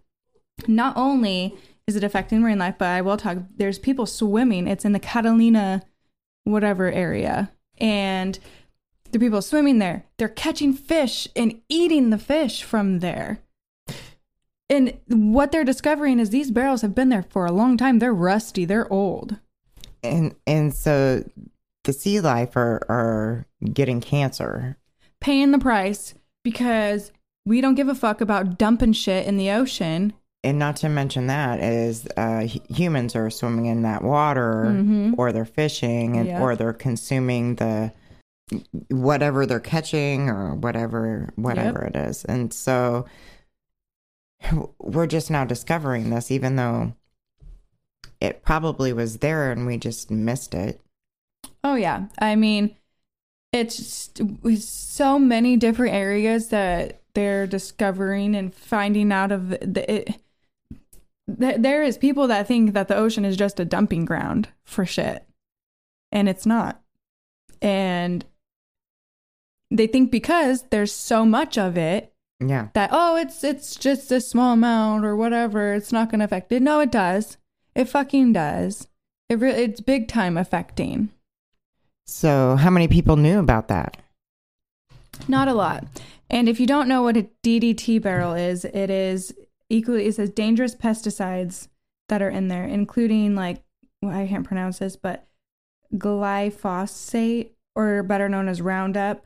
not 0.68 0.96
only 0.96 1.56
is 1.86 1.96
it 1.96 2.04
affecting 2.04 2.40
marine 2.40 2.58
life 2.58 2.76
but 2.78 2.88
i 2.88 3.00
will 3.00 3.16
talk 3.16 3.38
there's 3.56 3.78
people 3.78 4.06
swimming. 4.06 4.66
It's 4.68 4.84
in 4.84 4.92
the 4.92 5.00
catalina 5.00 5.82
whatever 6.44 6.90
area. 6.90 7.52
And 7.78 8.38
the 9.10 9.18
people 9.18 9.42
swimming 9.42 9.78
there 9.78 10.04
they're 10.18 10.28
catching 10.28 10.72
fish 10.72 11.28
and 11.36 11.60
eating 11.68 12.10
the 12.10 12.18
fish 12.18 12.62
from 12.62 13.00
there. 13.00 13.40
And 14.68 14.98
what 15.08 15.52
they're 15.52 15.64
discovering 15.64 16.18
is 16.18 16.30
these 16.30 16.50
barrels 16.50 16.80
have 16.82 16.94
been 16.94 17.10
there 17.10 17.24
for 17.28 17.44
a 17.44 17.52
long 17.52 17.76
time. 17.76 17.98
They're 17.98 18.14
rusty. 18.14 18.64
They're 18.64 18.90
old. 18.90 19.36
And 20.02 20.34
and 20.46 20.74
so 20.74 21.28
the 21.84 21.92
sea 21.92 22.20
life 22.20 22.56
are 22.56 22.80
are 22.88 23.46
getting 23.72 24.00
cancer. 24.00 24.78
paying 25.20 25.50
the 25.52 25.58
price 25.58 26.14
because 26.42 27.12
we 27.44 27.60
don't 27.60 27.74
give 27.74 27.88
a 27.88 27.94
fuck 27.94 28.20
about 28.20 28.58
dumping 28.58 28.92
shit 28.92 29.26
in 29.26 29.36
the 29.36 29.50
ocean 29.50 30.12
And 30.44 30.58
not 30.58 30.76
to 30.76 30.88
mention 30.88 31.28
that 31.28 31.60
is 31.60 32.06
uh, 32.16 32.40
humans 32.68 33.14
are 33.14 33.30
swimming 33.30 33.66
in 33.66 33.82
that 33.82 34.02
water, 34.02 34.64
Mhm. 34.66 35.14
or 35.16 35.30
they're 35.30 35.44
fishing, 35.44 36.16
and 36.16 36.26
Yeah. 36.26 36.42
or 36.42 36.56
they're 36.56 36.72
consuming 36.72 37.54
the 37.56 37.92
whatever 38.88 39.46
they're 39.46 39.60
catching 39.60 40.28
or 40.28 40.54
whatever 40.54 41.30
whatever 41.36 41.84
it 41.84 41.96
is. 41.96 42.24
And 42.24 42.52
so 42.52 43.06
we're 44.78 45.06
just 45.06 45.30
now 45.30 45.44
discovering 45.44 46.10
this, 46.10 46.30
even 46.30 46.56
though 46.56 46.92
it 48.20 48.42
probably 48.42 48.92
was 48.92 49.18
there 49.18 49.52
and 49.52 49.64
we 49.66 49.78
just 49.78 50.10
missed 50.10 50.54
it. 50.54 50.80
Oh 51.64 51.76
yeah, 51.76 52.06
I 52.18 52.34
mean, 52.34 52.74
it's 53.52 53.76
just, 53.76 54.20
it's 54.44 54.64
so 54.64 55.18
many 55.18 55.56
different 55.56 55.94
areas 55.94 56.48
that 56.48 57.00
they're 57.14 57.46
discovering 57.46 58.34
and 58.34 58.52
finding 58.54 59.12
out 59.12 59.30
of 59.32 59.50
the, 59.50 59.84
it. 59.90 60.21
Th- 61.40 61.56
There 61.60 61.82
is 61.82 61.98
people 61.98 62.26
that 62.28 62.46
think 62.46 62.72
that 62.74 62.88
the 62.88 62.96
ocean 62.96 63.24
is 63.24 63.36
just 63.36 63.60
a 63.60 63.64
dumping 63.64 64.04
ground 64.04 64.48
for 64.64 64.84
shit, 64.86 65.26
and 66.10 66.28
it's 66.28 66.46
not. 66.46 66.80
And 67.60 68.24
they 69.70 69.86
think 69.86 70.10
because 70.10 70.64
there's 70.70 70.92
so 70.94 71.24
much 71.24 71.56
of 71.56 71.78
it 71.78 72.12
Yeah. 72.40 72.68
that 72.74 72.90
oh, 72.92 73.16
it's 73.16 73.42
it's 73.44 73.76
just 73.76 74.10
a 74.12 74.20
small 74.20 74.52
amount 74.54 75.04
or 75.04 75.16
whatever, 75.16 75.72
it's 75.74 75.92
not 75.92 76.10
going 76.10 76.18
to 76.18 76.24
affect 76.24 76.52
it. 76.52 76.60
No, 76.62 76.80
it 76.80 76.90
does. 76.92 77.38
It 77.74 77.86
fucking 77.86 78.32
does. 78.34 78.88
It 79.28 79.36
re- 79.36 79.50
it's 79.52 79.80
big 79.80 80.08
time 80.08 80.36
affecting. 80.36 81.08
So 82.04 82.56
how 82.56 82.68
many 82.68 82.88
people 82.88 83.16
knew 83.16 83.38
about 83.38 83.68
that? 83.68 83.96
Not 85.28 85.48
a 85.48 85.54
lot. 85.54 85.84
And 86.28 86.48
if 86.48 86.58
you 86.60 86.66
don't 86.66 86.88
know 86.88 87.02
what 87.02 87.16
a 87.16 87.28
DDT 87.42 88.02
barrel 88.02 88.34
is, 88.34 88.64
it 88.64 88.90
is 88.90 89.32
equally 89.72 90.06
it 90.06 90.14
says 90.14 90.30
dangerous 90.30 90.74
pesticides 90.74 91.68
that 92.08 92.22
are 92.22 92.28
in 92.28 92.48
there, 92.48 92.64
including 92.64 93.34
like 93.34 93.62
well, 94.02 94.16
I 94.16 94.26
can't 94.26 94.46
pronounce 94.46 94.78
this, 94.78 94.96
but 94.96 95.26
glyphosate 95.94 97.50
or 97.74 98.02
better 98.02 98.28
known 98.28 98.48
as 98.48 98.60
Roundup, 98.60 99.24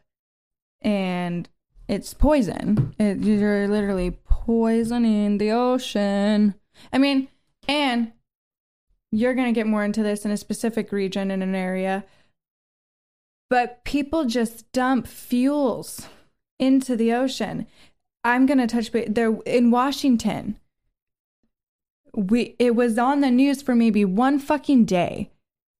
and 0.82 1.48
it's 1.88 2.14
poison. 2.14 2.94
It, 2.98 3.18
you're 3.18 3.68
literally 3.68 4.18
poisoning 4.24 5.38
the 5.38 5.50
ocean. 5.52 6.54
I 6.92 6.98
mean, 6.98 7.28
and 7.66 8.12
you're 9.10 9.34
going 9.34 9.52
to 9.52 9.58
get 9.58 9.66
more 9.66 9.84
into 9.84 10.02
this 10.02 10.24
in 10.24 10.30
a 10.30 10.36
specific 10.36 10.92
region 10.92 11.30
in 11.30 11.42
an 11.42 11.54
area, 11.54 12.04
but 13.48 13.82
people 13.84 14.26
just 14.26 14.70
dump 14.72 15.06
fuels 15.06 16.06
into 16.58 16.96
the 16.96 17.12
ocean. 17.12 17.66
I'm 18.26 18.44
going 18.44 18.58
to 18.58 18.66
touch 18.66 18.90
base 18.92 19.08
there 19.10 19.36
in 19.46 19.70
Washington. 19.70 20.58
We 22.12 22.56
it 22.58 22.74
was 22.74 22.98
on 22.98 23.20
the 23.20 23.30
news 23.30 23.62
for 23.62 23.74
maybe 23.74 24.04
one 24.04 24.38
fucking 24.38 24.86
day 24.86 25.30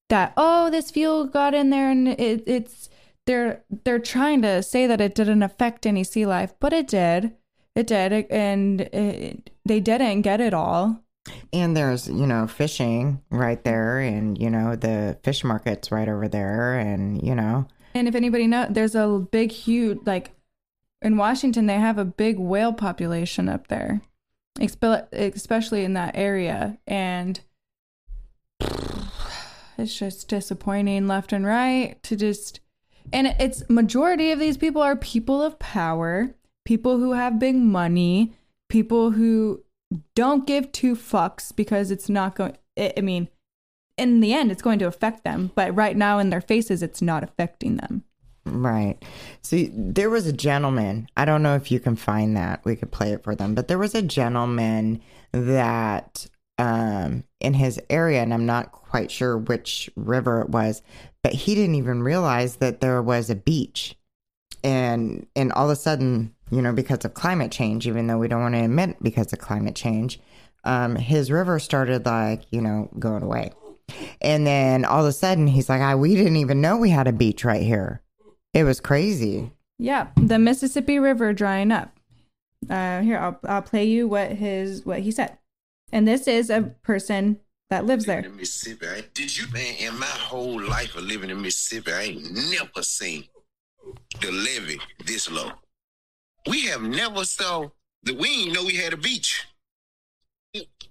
that 0.09 0.33
oh 0.37 0.69
this 0.69 0.91
fuel 0.91 1.25
got 1.25 1.53
in 1.53 1.71
there 1.71 1.89
and 1.89 2.07
it, 2.07 2.43
it's 2.45 2.89
they're 3.25 3.63
they're 3.83 3.99
trying 3.99 4.41
to 4.43 4.63
say 4.63 4.87
that 4.87 5.01
it 5.01 5.13
didn't 5.13 5.43
affect 5.43 5.85
any 5.85 6.03
sea 6.03 6.25
life, 6.25 6.53
but 6.59 6.73
it 6.73 6.87
did. 6.87 7.33
It 7.75 7.85
did, 7.85 8.25
and 8.31 8.81
it, 8.81 9.51
they 9.63 9.79
didn't 9.79 10.23
get 10.23 10.41
it 10.41 10.51
all. 10.51 11.03
And 11.53 11.77
there's, 11.77 12.07
you 12.07 12.25
know, 12.25 12.47
fishing 12.47 13.21
right 13.29 13.63
there, 13.63 13.99
and, 13.99 14.35
you 14.35 14.49
know, 14.49 14.75
the 14.75 15.19
fish 15.23 15.43
market's 15.43 15.91
right 15.91 16.07
over 16.09 16.27
there, 16.27 16.79
and, 16.79 17.21
you 17.21 17.35
know. 17.35 17.67
And 17.93 18.07
if 18.07 18.15
anybody 18.15 18.47
knows, 18.47 18.69
there's 18.71 18.95
a 18.95 19.19
big, 19.31 19.51
huge, 19.51 19.99
like 20.07 20.31
in 21.01 21.17
Washington, 21.17 21.67
they 21.67 21.75
have 21.79 21.97
a 21.97 22.05
big 22.05 22.39
whale 22.39 22.73
population 22.73 23.47
up 23.49 23.67
there, 23.67 24.01
especially 24.59 25.83
in 25.83 25.93
that 25.93 26.15
area. 26.15 26.77
And 26.87 27.39
it's 29.77 29.97
just 29.97 30.27
disappointing 30.27 31.07
left 31.07 31.33
and 31.33 31.45
right 31.45 32.01
to 32.03 32.15
just, 32.15 32.59
and 33.13 33.27
it's 33.39 33.69
majority 33.69 34.31
of 34.31 34.39
these 34.39 34.57
people 34.57 34.81
are 34.81 34.95
people 34.95 35.41
of 35.41 35.59
power, 35.59 36.35
people 36.65 36.97
who 36.97 37.13
have 37.13 37.39
big 37.39 37.55
money, 37.55 38.33
people 38.69 39.11
who 39.11 39.63
don't 40.15 40.47
give 40.47 40.71
two 40.71 40.95
fucks 40.95 41.55
because 41.55 41.91
it's 41.91 42.09
not 42.09 42.35
going 42.35 42.57
I 42.77 43.01
mean 43.01 43.29
in 43.97 44.19
the 44.19 44.33
end 44.33 44.51
it's 44.51 44.61
going 44.61 44.79
to 44.79 44.87
affect 44.87 45.23
them 45.23 45.51
but 45.55 45.75
right 45.75 45.95
now 45.95 46.19
in 46.19 46.29
their 46.29 46.41
faces 46.41 46.83
it's 46.83 47.01
not 47.01 47.23
affecting 47.23 47.77
them 47.77 48.03
right 48.51 49.03
see 49.41 49.71
there 49.73 50.09
was 50.09 50.25
a 50.27 50.33
gentleman 50.33 51.07
i 51.17 51.25
don't 51.25 51.43
know 51.43 51.55
if 51.55 51.71
you 51.71 51.79
can 51.79 51.95
find 51.95 52.35
that 52.35 52.63
we 52.65 52.75
could 52.75 52.91
play 52.91 53.11
it 53.11 53.23
for 53.23 53.35
them 53.35 53.55
but 53.55 53.67
there 53.67 53.77
was 53.77 53.95
a 53.95 54.01
gentleman 54.01 55.01
that 55.31 56.27
um 56.57 57.23
in 57.39 57.53
his 57.53 57.79
area 57.89 58.21
and 58.21 58.33
i'm 58.33 58.45
not 58.45 58.71
quite 58.71 59.11
sure 59.11 59.37
which 59.37 59.89
river 59.95 60.41
it 60.41 60.49
was 60.49 60.81
but 61.23 61.33
he 61.33 61.55
didn't 61.55 61.75
even 61.75 62.01
realize 62.01 62.57
that 62.57 62.81
there 62.81 63.01
was 63.01 63.29
a 63.29 63.35
beach 63.35 63.95
and 64.63 65.27
and 65.35 65.51
all 65.53 65.65
of 65.65 65.71
a 65.71 65.75
sudden 65.75 66.33
you 66.51 66.61
know, 66.61 66.73
because 66.73 67.03
of 67.05 67.13
climate 67.13 67.51
change, 67.51 67.87
even 67.87 68.07
though 68.07 68.17
we 68.17 68.27
don't 68.27 68.41
want 68.41 68.55
to 68.55 68.63
admit 68.63 69.01
because 69.01 69.31
of 69.33 69.39
climate 69.39 69.75
change, 69.75 70.19
um, 70.63 70.95
his 70.95 71.31
river 71.31 71.59
started 71.59 72.05
like, 72.05 72.43
you 72.51 72.61
know, 72.61 72.89
going 72.99 73.23
away. 73.23 73.51
And 74.21 74.45
then 74.45 74.85
all 74.85 75.01
of 75.01 75.07
a 75.07 75.13
sudden 75.13 75.47
he's 75.47 75.69
like, 75.69 75.81
I, 75.81 75.95
we 75.95 76.15
didn't 76.15 76.37
even 76.37 76.61
know 76.61 76.77
we 76.77 76.89
had 76.89 77.07
a 77.07 77.13
beach 77.13 77.45
right 77.45 77.61
here. 77.61 78.01
It 78.53 78.63
was 78.63 78.79
crazy. 78.79 79.51
Yeah. 79.79 80.07
The 80.15 80.39
Mississippi 80.39 80.99
River 80.99 81.33
drying 81.33 81.71
up. 81.71 81.91
Uh, 82.69 83.01
here, 83.01 83.19
I'll, 83.19 83.39
I'll 83.47 83.61
play 83.61 83.85
you 83.85 84.07
what 84.07 84.31
his, 84.31 84.85
what 84.85 84.99
he 84.99 85.11
said. 85.11 85.37
And 85.91 86.07
this 86.07 86.27
is 86.27 86.49
a 86.49 86.73
person 86.83 87.39
that 87.69 87.85
lives 87.85 88.05
there. 88.05 88.19
In 88.19 88.35
Mississippi, 88.35 88.87
I, 88.87 89.03
did 89.13 89.37
you, 89.37 89.45
man, 89.53 89.75
in 89.79 89.97
my 89.99 90.05
whole 90.05 90.61
life 90.61 90.95
of 90.95 91.03
living 91.03 91.29
in 91.29 91.41
Mississippi, 91.41 91.91
I 91.91 92.01
ain't 92.01 92.31
never 92.51 92.81
seen 92.81 93.25
the 94.21 94.31
levee 94.31 94.79
this 95.05 95.29
low. 95.29 95.51
We 96.49 96.65
have 96.67 96.81
never 96.81 97.25
saw 97.25 97.69
that 98.03 98.17
we 98.17 98.29
ain't 98.29 98.53
know 98.53 98.63
we 98.63 98.75
had 98.75 98.93
a 98.93 98.97
beach. 98.97 99.45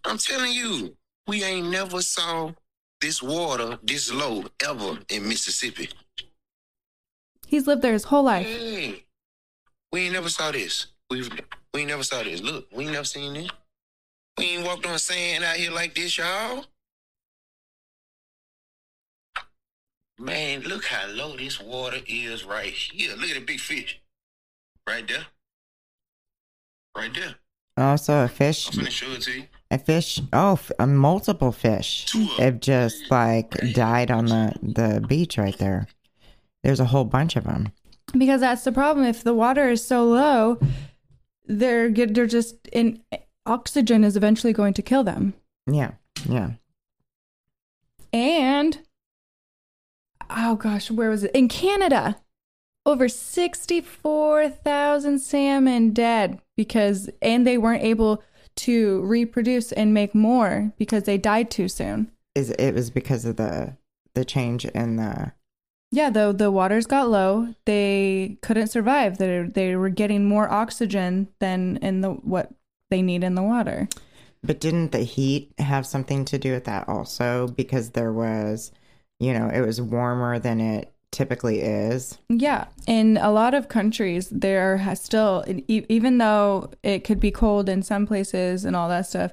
I'm 0.05 0.19
telling 0.19 0.53
you, 0.53 0.97
we 1.26 1.43
ain't 1.43 1.71
never 1.71 2.02
saw 2.02 2.52
this 3.00 3.23
water 3.23 3.78
this 3.83 4.13
low 4.13 4.45
ever 4.65 4.99
in 5.11 5.28
Mississippi. 5.28 5.89
He's 7.47 7.67
lived 7.67 7.82
there 7.82 7.93
his 7.93 8.04
whole 8.04 8.25
life. 8.25 8.47
Hey, 8.47 9.04
we 9.93 10.02
ain't 10.02 10.13
never 10.13 10.28
saw 10.28 10.50
this. 10.50 10.89
We 11.11 11.23
we 11.73 11.80
ain't 11.80 11.89
never 11.91 12.02
saw 12.02 12.23
this. 12.23 12.43
Look, 12.43 12.67
we 12.73 12.85
ain't 12.85 12.93
never 12.93 13.04
seen 13.04 13.35
this. 13.35 13.49
We 14.37 14.45
ain't 14.56 14.67
walked 14.67 14.85
on 14.87 14.99
sand 14.99 15.45
out 15.45 15.56
here 15.56 15.71
like 15.71 15.95
this, 15.95 16.19
y'all. 16.19 16.65
Man, 20.19 20.63
look 20.63 20.87
how 20.87 21.09
low 21.09 21.37
this 21.37 21.61
water 21.61 21.99
is 22.06 22.45
right 22.45 22.73
here. 22.73 23.15
Look 23.17 23.30
at 23.30 23.35
the 23.35 23.45
big 23.45 23.61
fish. 23.61 24.00
Right 24.89 25.06
there. 25.06 25.26
Right 26.97 27.15
there. 27.15 27.35
Also, 27.76 28.25
a 28.25 28.28
fish. 28.28 28.71
I'm 28.71 28.78
gonna 28.78 28.91
show 28.91 29.13
it 29.13 29.21
to 29.23 29.32
you. 29.32 29.45
A 29.71 29.78
fish. 29.78 30.21
Oh, 30.32 30.52
f- 30.52 30.73
uh, 30.78 30.87
multiple 30.87 31.52
fish 31.52 32.11
have 32.39 32.61
just 32.61 33.11
like 33.11 33.50
died 33.75 34.11
on 34.11 34.26
the 34.26 34.54
the 34.63 35.04
beach 35.06 35.37
right 35.37 35.56
there. 35.59 35.87
There's 36.67 36.81
a 36.81 36.87
whole 36.87 37.05
bunch 37.05 37.37
of 37.37 37.45
them. 37.45 37.71
Because 38.19 38.41
that's 38.41 38.65
the 38.65 38.73
problem. 38.73 39.07
If 39.07 39.23
the 39.23 39.35
water 39.35 39.71
is 39.71 39.87
so 39.87 40.05
low, 40.05 40.59
they're 41.45 41.89
they're 41.93 42.26
just 42.26 42.57
in 42.73 43.05
oxygen 43.47 44.02
is 44.02 44.17
eventually 44.17 44.52
going 44.52 44.75
to 44.75 44.83
kill 44.83 45.05
them. 45.05 45.35
Yeah, 45.71 45.93
yeah. 46.29 46.55
And 48.13 48.81
oh 50.29 50.57
gosh, 50.57 50.91
where 50.91 51.09
was 51.09 51.23
it? 51.23 51.31
In 51.37 51.47
Canada, 51.47 52.17
over 52.85 53.09
sixty-four 53.09 54.49
thousand 54.49 55.21
salmon 55.21 55.93
dead 55.93 56.41
because 56.57 57.09
and 57.23 57.47
they 57.47 57.59
weren't 57.59 57.85
able 57.85 58.25
to 58.57 59.02
reproduce 59.02 59.71
and 59.71 59.95
make 59.95 60.17
more 60.17 60.73
because 60.79 61.05
they 61.05 61.17
died 61.17 61.49
too 61.49 61.69
soon. 61.69 62.11
Is 62.35 62.50
it 62.50 62.73
was 62.73 62.91
because 62.91 63.25
of 63.25 63.37
the 63.37 63.76
the 64.15 64.25
change 64.25 64.65
in 64.65 64.97
the 64.97 65.31
yeah, 65.91 66.11
the 66.11 66.33
the 66.33 66.51
waters 66.51 66.87
got 66.87 67.09
low. 67.09 67.55
They 67.65 68.39
couldn't 68.43 68.69
survive. 68.69 69.19
They 69.19 69.43
they 69.43 69.77
were 69.77 69.89
getting 69.89 70.25
more 70.25 70.51
oxygen 70.51 71.29
than 71.39 71.79
in 71.79 72.01
the 72.01 72.11
what 72.11 72.51
they 72.91 73.03
need 73.03 73.25
in 73.25 73.35
the 73.35 73.43
water. 73.43 73.89
But 74.43 74.61
didn't 74.61 74.93
the 74.93 75.01
heat 75.01 75.53
have 75.59 75.87
something 75.87 76.25
to 76.27 76.39
do 76.39 76.53
with 76.53 76.65
that 76.65 76.89
also? 76.89 77.49
Because 77.49 77.91
there 77.91 78.13
was, 78.13 78.71
you 79.19 79.33
know, 79.33 79.49
it 79.49 79.61
was 79.61 79.81
warmer 79.81 80.39
than 80.39 80.61
it 80.61 80.93
typically 81.11 81.61
is. 81.63 82.19
Yeah. 82.29 82.67
In 82.87 83.17
a 83.17 83.33
lot 83.33 83.55
of 83.55 83.69
countries, 83.69 84.29
there 84.31 84.77
has 84.77 85.01
still, 85.03 85.45
even 85.67 86.19
though 86.19 86.71
it 86.83 87.05
could 87.05 87.19
be 87.19 87.31
cold 87.31 87.69
in 87.69 87.83
some 87.83 88.07
places 88.07 88.65
and 88.65 88.77
all 88.77 88.89
that 88.89 89.07
stuff, 89.07 89.33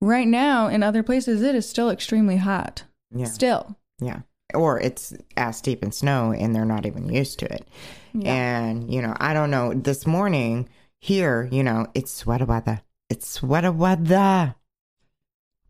right 0.00 0.28
now 0.28 0.68
in 0.68 0.82
other 0.82 1.02
places, 1.02 1.42
it 1.42 1.54
is 1.54 1.68
still 1.68 1.90
extremely 1.90 2.36
hot. 2.36 2.84
Yeah. 3.10 3.26
Still. 3.26 3.76
Yeah. 4.00 4.20
Or 4.52 4.78
it's 4.78 5.14
ass 5.36 5.60
deep 5.60 5.82
in 5.82 5.92
snow 5.92 6.32
and 6.32 6.54
they're 6.54 6.64
not 6.64 6.86
even 6.86 7.08
used 7.08 7.38
to 7.40 7.52
it. 7.52 7.66
Yeah. 8.12 8.32
And, 8.32 8.92
you 8.92 9.00
know, 9.00 9.16
I 9.18 9.32
don't 9.32 9.50
know. 9.50 9.72
This 9.72 10.06
morning 10.06 10.68
here, 11.00 11.48
you 11.50 11.62
know, 11.62 11.86
it's 11.94 12.12
sweater 12.12 12.44
weather. 12.44 12.82
It's 13.08 13.28
sweater 13.28 13.72
weather. 13.72 14.54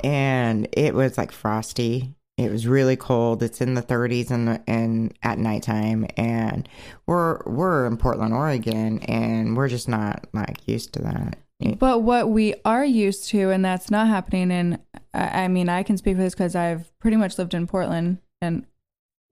And 0.02 0.68
it 0.72 0.94
was 0.94 1.16
like 1.16 1.32
frosty 1.32 2.14
it 2.36 2.50
was 2.50 2.66
really 2.66 2.96
cold. 2.96 3.42
It's 3.42 3.60
in 3.60 3.74
the 3.74 3.82
30s 3.82 4.30
and 4.30 4.60
and 4.66 5.14
at 5.22 5.38
nighttime, 5.38 6.06
and 6.16 6.68
we're 7.06 7.38
we're 7.46 7.86
in 7.86 7.96
Portland, 7.96 8.34
Oregon, 8.34 8.98
and 9.00 9.56
we're 9.56 9.68
just 9.68 9.88
not 9.88 10.26
like 10.32 10.66
used 10.66 10.92
to 10.94 11.02
that. 11.02 11.38
But 11.78 12.02
what 12.02 12.30
we 12.30 12.54
are 12.64 12.84
used 12.84 13.28
to, 13.28 13.50
and 13.50 13.64
that's 13.64 13.90
not 13.90 14.08
happening 14.08 14.50
in. 14.50 14.78
I 15.12 15.46
mean, 15.46 15.68
I 15.68 15.84
can 15.84 15.96
speak 15.96 16.16
for 16.16 16.22
this 16.22 16.34
because 16.34 16.56
I've 16.56 16.90
pretty 16.98 17.16
much 17.16 17.38
lived 17.38 17.54
in 17.54 17.68
Portland 17.68 18.18
and 18.44 18.66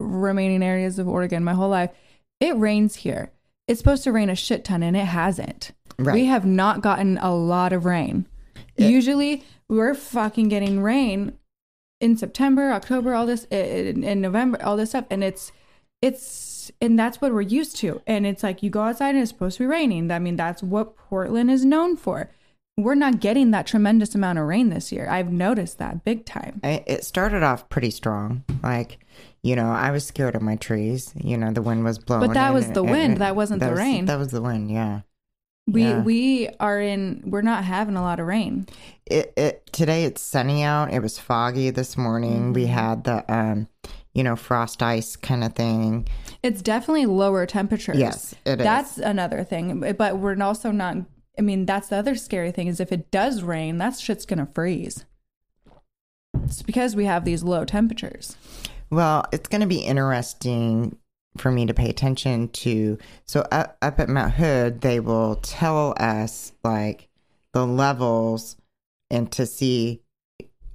remaining 0.01 0.63
areas 0.63 0.99
of 0.99 1.09
Oregon 1.09 1.45
my 1.45 1.55
whole 1.55 1.69
life. 1.69 1.91
It 2.41 2.57
rains 2.57 2.97
here. 2.97 3.31
It's 3.69 3.79
supposed 3.79 4.05
to 4.05 4.13
rain 4.13 4.29
a 4.29 4.35
shit 4.35 4.65
ton, 4.65 4.83
and 4.83 4.97
it 4.97 5.05
hasn't. 5.05 5.71
Right. 5.99 6.15
We 6.15 6.25
have 6.27 6.45
not 6.45 6.81
gotten 6.81 7.19
a 7.19 7.35
lot 7.35 7.73
of 7.73 7.85
rain. 7.85 8.27
It, 8.77 8.91
Usually, 8.91 9.45
we're 9.69 9.95
fucking 9.95 10.49
getting 10.49 10.83
rain 10.83 11.39
in 12.01 12.17
September, 12.17 12.73
October, 12.73 13.15
all 13.15 13.27
this 13.27 13.45
in, 13.45 14.03
in 14.03 14.21
November, 14.21 14.63
all 14.63 14.77
this 14.77 14.91
stuff, 14.91 15.07
and 15.11 15.23
it's 15.23 15.53
it's 16.03 16.71
and 16.81 16.99
that's 16.99 17.21
what 17.21 17.33
we're 17.33 17.41
used 17.41 17.77
to. 17.77 18.03
And 18.07 18.27
it's 18.27 18.43
like 18.43 18.63
you 18.63 18.71
go 18.71 18.83
outside 18.83 19.11
and 19.11 19.19
it's 19.19 19.31
supposed 19.31 19.59
to 19.59 19.63
be 19.63 19.67
raining. 19.67 20.11
I 20.11 20.19
mean, 20.19 20.37
that's 20.37 20.63
what 20.63 20.97
Portland 20.97 21.51
is 21.51 21.65
known 21.65 21.97
for. 21.97 22.31
We're 22.83 22.95
not 22.95 23.21
getting 23.21 23.51
that 23.53 23.67
tremendous 23.67 24.15
amount 24.15 24.39
of 24.39 24.47
rain 24.47 24.71
this 24.71 24.93
year. 24.93 25.09
I've 25.09 25.33
noticed 25.33 25.79
that 25.79 26.05
big 26.05 26.25
time. 26.25 26.61
It 26.63 27.05
started 27.05 27.43
off 27.43 27.69
pretty 27.69 27.91
strong. 27.91 28.45
Like, 28.63 28.99
you 29.43 29.57
know, 29.57 29.71
I 29.71 29.91
was 29.91 30.07
scared 30.07 30.35
of 30.35 30.43
my 30.43 30.57
trees. 30.57 31.13
You 31.17 31.37
know, 31.37 31.53
the 31.53 31.63
wind 31.63 31.85
was 31.85 31.99
blowing. 31.99 32.27
But 32.27 32.35
that 32.35 32.53
was 32.53 32.71
the 32.71 32.83
wind. 32.83 33.19
that 33.19 33.37
wasn't 33.37 33.61
that 33.61 33.67
the 33.67 33.73
was, 33.73 33.81
rain. 33.81 34.05
That 34.07 34.19
was 34.19 34.31
the 34.31 34.43
wind. 34.43 34.71
Yeah. 34.71 35.01
We 35.69 35.85
yeah. 35.85 36.03
we 36.03 36.49
are 36.59 36.81
in 36.81 37.23
we're 37.25 37.43
not 37.43 37.65
having 37.65 37.97
a 37.97 38.03
lot 38.03 38.19
of 38.19 38.27
rain. 38.27 38.67
It, 39.07 39.33
it 39.37 39.73
today 39.73 40.05
it's 40.05 40.21
sunny 40.21 40.65
out. 40.65 40.93
It 40.93 41.01
was 41.01 41.19
foggy 41.19 41.71
this 41.71 41.97
morning. 41.97 42.41
Mm-hmm. 42.41 42.53
We 42.53 42.67
had 42.67 43.05
the 43.05 43.25
um 43.33 43.69
you 44.13 44.25
know 44.25 44.35
frost 44.35 44.83
ice 44.83 45.15
kind 45.15 45.45
of 45.45 45.55
thing. 45.55 46.09
It's 46.43 46.63
definitely 46.63 47.07
lower 47.07 47.47
temperatures. 47.47 47.97
Yes, 47.97 48.35
it 48.45 48.59
is. 48.59 48.65
That's 48.65 48.99
another 48.99 49.45
thing. 49.45 49.95
But 49.97 50.19
we're 50.19 50.41
also 50.43 50.73
not 50.73 50.97
I 51.39 51.43
mean, 51.43 51.67
that's 51.67 51.89
the 51.89 51.97
other 51.97 52.15
scary 52.15 52.53
thing 52.53 52.69
is 52.69 52.81
if 52.81 52.93
it 52.93 53.11
does 53.11 53.43
rain, 53.43 53.79
that 53.79 53.99
shit's 53.99 54.27
gonna 54.27 54.49
freeze. 54.55 55.05
It's 56.45 56.63
because 56.63 56.97
we 56.97 57.05
have 57.05 57.25
these 57.25 57.43
low 57.43 57.65
temperatures. 57.65 58.37
Well, 58.91 59.25
it's 59.33 59.49
going 59.49 59.63
to 59.63 59.67
be 59.67 59.79
interesting 59.79 60.99
for 61.39 61.51
me 61.51 61.65
to 61.67 61.75
pay 61.75 61.89
attention 61.89 62.49
to. 62.49 62.99
So 63.25 63.47
up, 63.51 63.79
up 63.81 63.99
at 64.01 64.09
Mount 64.09 64.35
Hood, 64.35 64.83
they 64.83 65.01
will 65.01 65.37
tell 65.37 65.95
us 65.99 66.53
like 66.63 67.09
the 67.53 67.67
levels 67.67 68.57
and 69.11 69.33
to 69.33 69.47
see 69.47 70.03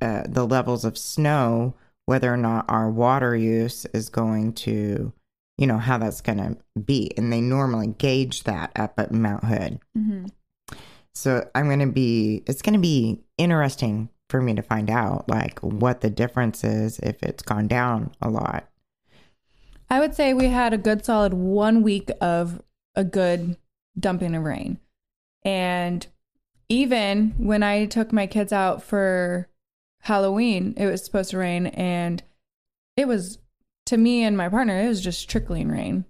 uh, 0.01 0.23
the 0.27 0.47
levels 0.47 0.83
of 0.83 0.97
snow, 0.97 1.75
whether 2.05 2.33
or 2.33 2.37
not 2.37 2.65
our 2.69 2.89
water 2.89 3.35
use 3.35 3.85
is 3.93 4.09
going 4.09 4.53
to, 4.53 5.13
you 5.57 5.67
know, 5.67 5.77
how 5.77 5.99
that's 5.99 6.21
going 6.21 6.37
to 6.37 6.57
be. 6.79 7.11
And 7.17 7.31
they 7.31 7.41
normally 7.41 7.87
gauge 7.87 8.43
that 8.45 8.71
up 8.75 8.99
at 8.99 9.11
Mount 9.11 9.43
Hood. 9.43 9.79
Mm-hmm. 9.95 10.25
So 11.17 11.49
I'm 11.55 11.65
going 11.65 11.79
to 11.79 11.87
be, 11.87 12.43
it's 12.45 12.61
going 12.61 12.75
to 12.75 12.79
be 12.79 13.23
interesting 13.39 14.09
for 14.29 14.39
me 14.39 14.53
to 14.53 14.61
find 14.61 14.89
out 14.89 15.27
like 15.27 15.59
what 15.59 16.01
the 16.01 16.11
difference 16.11 16.63
is 16.63 16.99
if 16.99 17.23
it's 17.23 17.41
gone 17.41 17.67
down 17.67 18.11
a 18.21 18.29
lot. 18.29 18.69
I 19.89 19.99
would 19.99 20.13
say 20.13 20.33
we 20.33 20.49
had 20.49 20.73
a 20.73 20.77
good 20.77 21.03
solid 21.03 21.33
one 21.33 21.81
week 21.81 22.11
of 22.21 22.61
a 22.95 23.03
good 23.03 23.57
dumping 23.99 24.35
of 24.35 24.43
rain. 24.43 24.79
And 25.43 26.05
even 26.69 27.33
when 27.37 27.63
I 27.63 27.85
took 27.85 28.13
my 28.13 28.27
kids 28.27 28.53
out 28.53 28.83
for 28.83 29.47
Halloween, 30.01 30.75
it 30.77 30.85
was 30.85 31.03
supposed 31.03 31.31
to 31.31 31.39
rain 31.39 31.67
and 31.67 32.21
it 32.95 33.07
was 33.07 33.39
to 33.87 33.97
me 33.97 34.23
and 34.23 34.37
my 34.37 34.49
partner, 34.49 34.79
it 34.79 34.87
was 34.87 35.01
just 35.01 35.29
trickling 35.29 35.69
rain. 35.69 36.05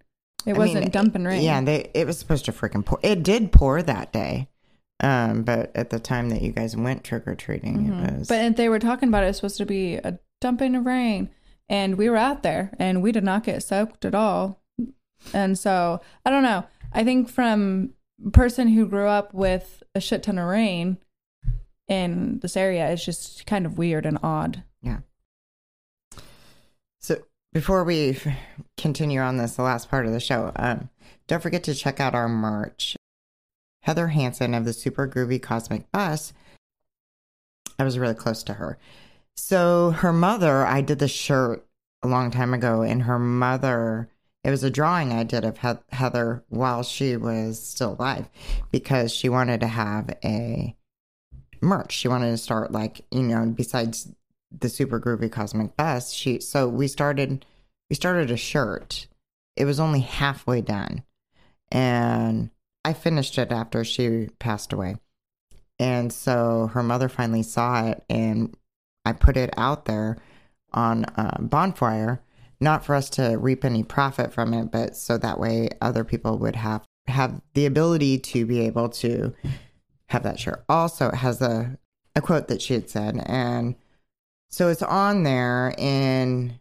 It 0.46 0.56
I 0.56 0.58
wasn't 0.58 0.82
mean, 0.82 0.92
dumping 0.92 1.24
rain. 1.24 1.44
Yeah, 1.44 1.62
they, 1.62 1.92
it 1.94 2.08
was 2.08 2.18
supposed 2.18 2.46
to 2.46 2.52
freaking 2.52 2.84
pour. 2.84 3.00
It 3.04 3.24
did 3.24 3.52
pour 3.52 3.82
that 3.82 4.12
day. 4.12 4.50
Um, 5.00 5.44
but 5.44 5.72
at 5.76 5.92
the 5.92 6.00
time 6.00 6.30
that 6.30 6.42
you 6.42 6.52
guys 6.52 6.76
went 6.76 7.04
trick 7.04 7.28
or 7.28 7.36
treating, 7.36 7.88
it 7.88 7.92
was. 7.92 8.28
Mm-hmm. 8.28 8.48
But 8.48 8.58
they 8.58 8.70
were 8.70 8.80
talking 8.80 9.10
about 9.10 9.24
it 9.24 9.28
was 9.28 9.36
supposed 9.38 9.58
to 9.58 9.66
be 9.66 9.96
a 9.96 10.20
dumping 10.42 10.76
of 10.76 10.86
rain. 10.86 11.30
And 11.70 11.98
we 11.98 12.10
were 12.10 12.18
out 12.18 12.44
there 12.44 12.72
and 12.80 13.02
we 13.02 13.12
did 13.12 13.24
not 13.24 13.44
get 13.44 13.62
soaked 13.62 14.06
at 14.06 14.16
all. 14.16 14.62
And 15.34 15.58
so 15.58 16.02
I 16.26 16.30
don't 16.30 16.44
know. 16.44 16.66
I 16.94 17.04
think 17.04 17.30
from 17.30 17.94
person 18.32 18.70
who 18.70 18.88
grew 18.88 19.08
up 19.08 19.34
with 19.34 19.84
a 19.94 20.00
shit 20.00 20.24
ton 20.24 20.40
of 20.40 20.48
rain 20.48 20.98
in 21.88 22.40
this 22.40 22.58
area, 22.58 22.90
it's 22.90 23.06
just 23.06 23.46
kind 23.46 23.66
of 23.66 23.78
weird 23.78 24.06
and 24.06 24.18
odd. 24.24 24.64
yeah. 24.82 25.00
So 27.00 27.22
before 27.54 27.84
we 27.84 28.18
continue 28.78 29.20
on 29.20 29.38
this, 29.38 29.56
the 29.56 29.62
last 29.62 29.90
part 29.90 30.06
of 30.06 30.12
the 30.12 30.20
show, 30.20 30.52
um, 30.56 30.90
don't 31.28 31.44
forget 31.44 31.64
to 31.66 31.76
check 31.76 32.00
out 32.00 32.16
our 32.16 32.28
merch. 32.28 32.96
Heather 33.88 34.10
Hansen 34.10 34.54
of 34.54 34.66
the 34.66 34.74
Super 34.74 35.08
Groovy 35.08 35.42
Cosmic 35.42 35.90
Bus. 35.94 36.34
I 37.80 37.86
was 37.86 37.98
really 37.98 38.16
close 38.16 38.44
to 38.44 38.56
her. 38.56 38.78
So 39.38 39.92
her 39.92 40.12
mother, 40.12 40.66
I 40.66 40.82
did 40.82 41.00
the 41.00 41.08
shirt 41.08 41.66
a 42.04 42.10
long 42.10 42.30
time 42.30 42.54
ago, 42.54 42.82
and 42.82 43.04
her 43.04 43.18
mother, 43.18 44.10
it 44.44 44.50
was 44.50 44.62
a 44.62 44.70
drawing 44.70 45.14
I 45.14 45.24
did 45.24 45.46
of 45.46 45.60
Heath- 45.60 45.86
Heather 45.88 46.44
while 46.50 46.84
she 46.84 47.16
was 47.16 47.64
still 47.64 47.94
alive 47.94 48.28
because 48.72 49.14
she 49.14 49.30
wanted 49.30 49.62
to 49.62 49.68
have 49.68 50.10
a 50.22 50.76
merch. 51.62 51.94
She 51.94 52.10
wanted 52.10 52.32
to 52.32 52.38
start 52.38 52.74
like, 52.74 53.06
you 53.10 53.24
know, 53.24 53.46
besides 53.46 54.12
the 54.52 54.68
super 54.68 55.00
groovy 55.00 55.32
cosmic 55.32 55.78
bus, 55.78 56.12
she 56.12 56.42
so 56.42 56.68
we 56.68 56.90
started 56.90 57.46
we 57.90 57.96
started 57.96 58.32
a 58.32 58.38
shirt. 58.38 59.08
It 59.56 59.64
was 59.64 59.80
only 59.80 60.02
halfway 60.02 60.60
done. 60.60 61.04
And 61.72 62.50
I 62.88 62.94
finished 62.94 63.38
it 63.38 63.52
after 63.52 63.84
she 63.84 64.30
passed 64.40 64.72
away. 64.72 64.96
And 65.78 66.14
so 66.14 66.70
her 66.74 66.82
mother 66.82 67.10
finally 67.10 67.44
saw 67.44 67.86
it 67.86 68.02
and 68.10 68.56
I 69.04 69.12
put 69.12 69.36
it 69.36 69.54
out 69.58 69.84
there 69.84 70.18
on 70.72 71.04
uh, 71.04 71.38
Bonfire, 71.42 72.22
not 72.62 72.86
for 72.86 72.96
us 72.96 73.10
to 73.12 73.38
reap 73.38 73.66
any 73.66 73.84
profit 73.84 74.34
from 74.34 74.54
it, 74.54 74.72
but 74.72 74.96
so 74.96 75.18
that 75.18 75.38
way 75.38 75.68
other 75.82 76.06
people 76.06 76.38
would 76.38 76.56
have 76.56 76.86
have 77.08 77.42
the 77.56 77.66
ability 77.66 78.20
to 78.20 78.46
be 78.46 78.62
able 78.62 78.88
to 78.90 79.34
have 80.08 80.24
that 80.24 80.40
shirt. 80.40 80.64
Also, 80.70 81.10
it 81.10 81.16
has 81.16 81.42
a 81.42 81.78
a 82.16 82.22
quote 82.22 82.48
that 82.48 82.62
she 82.62 82.74
had 82.74 82.90
said, 82.90 83.22
and 83.26 83.76
so 84.50 84.70
it's 84.70 84.82
on 84.82 85.24
there. 85.24 85.76
And 85.78 86.58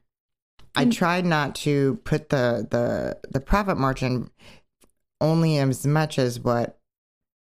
I 0.75 0.87
tried 0.87 1.25
not 1.25 1.55
to 1.57 2.01
put 2.05 2.31
the 2.31 2.67
the 2.69 3.19
the 3.31 3.41
profit 3.41 3.79
margin 3.79 4.31
only 5.21 5.59
as 5.59 5.87
much 5.87 6.19
as 6.19 6.41
what 6.41 6.79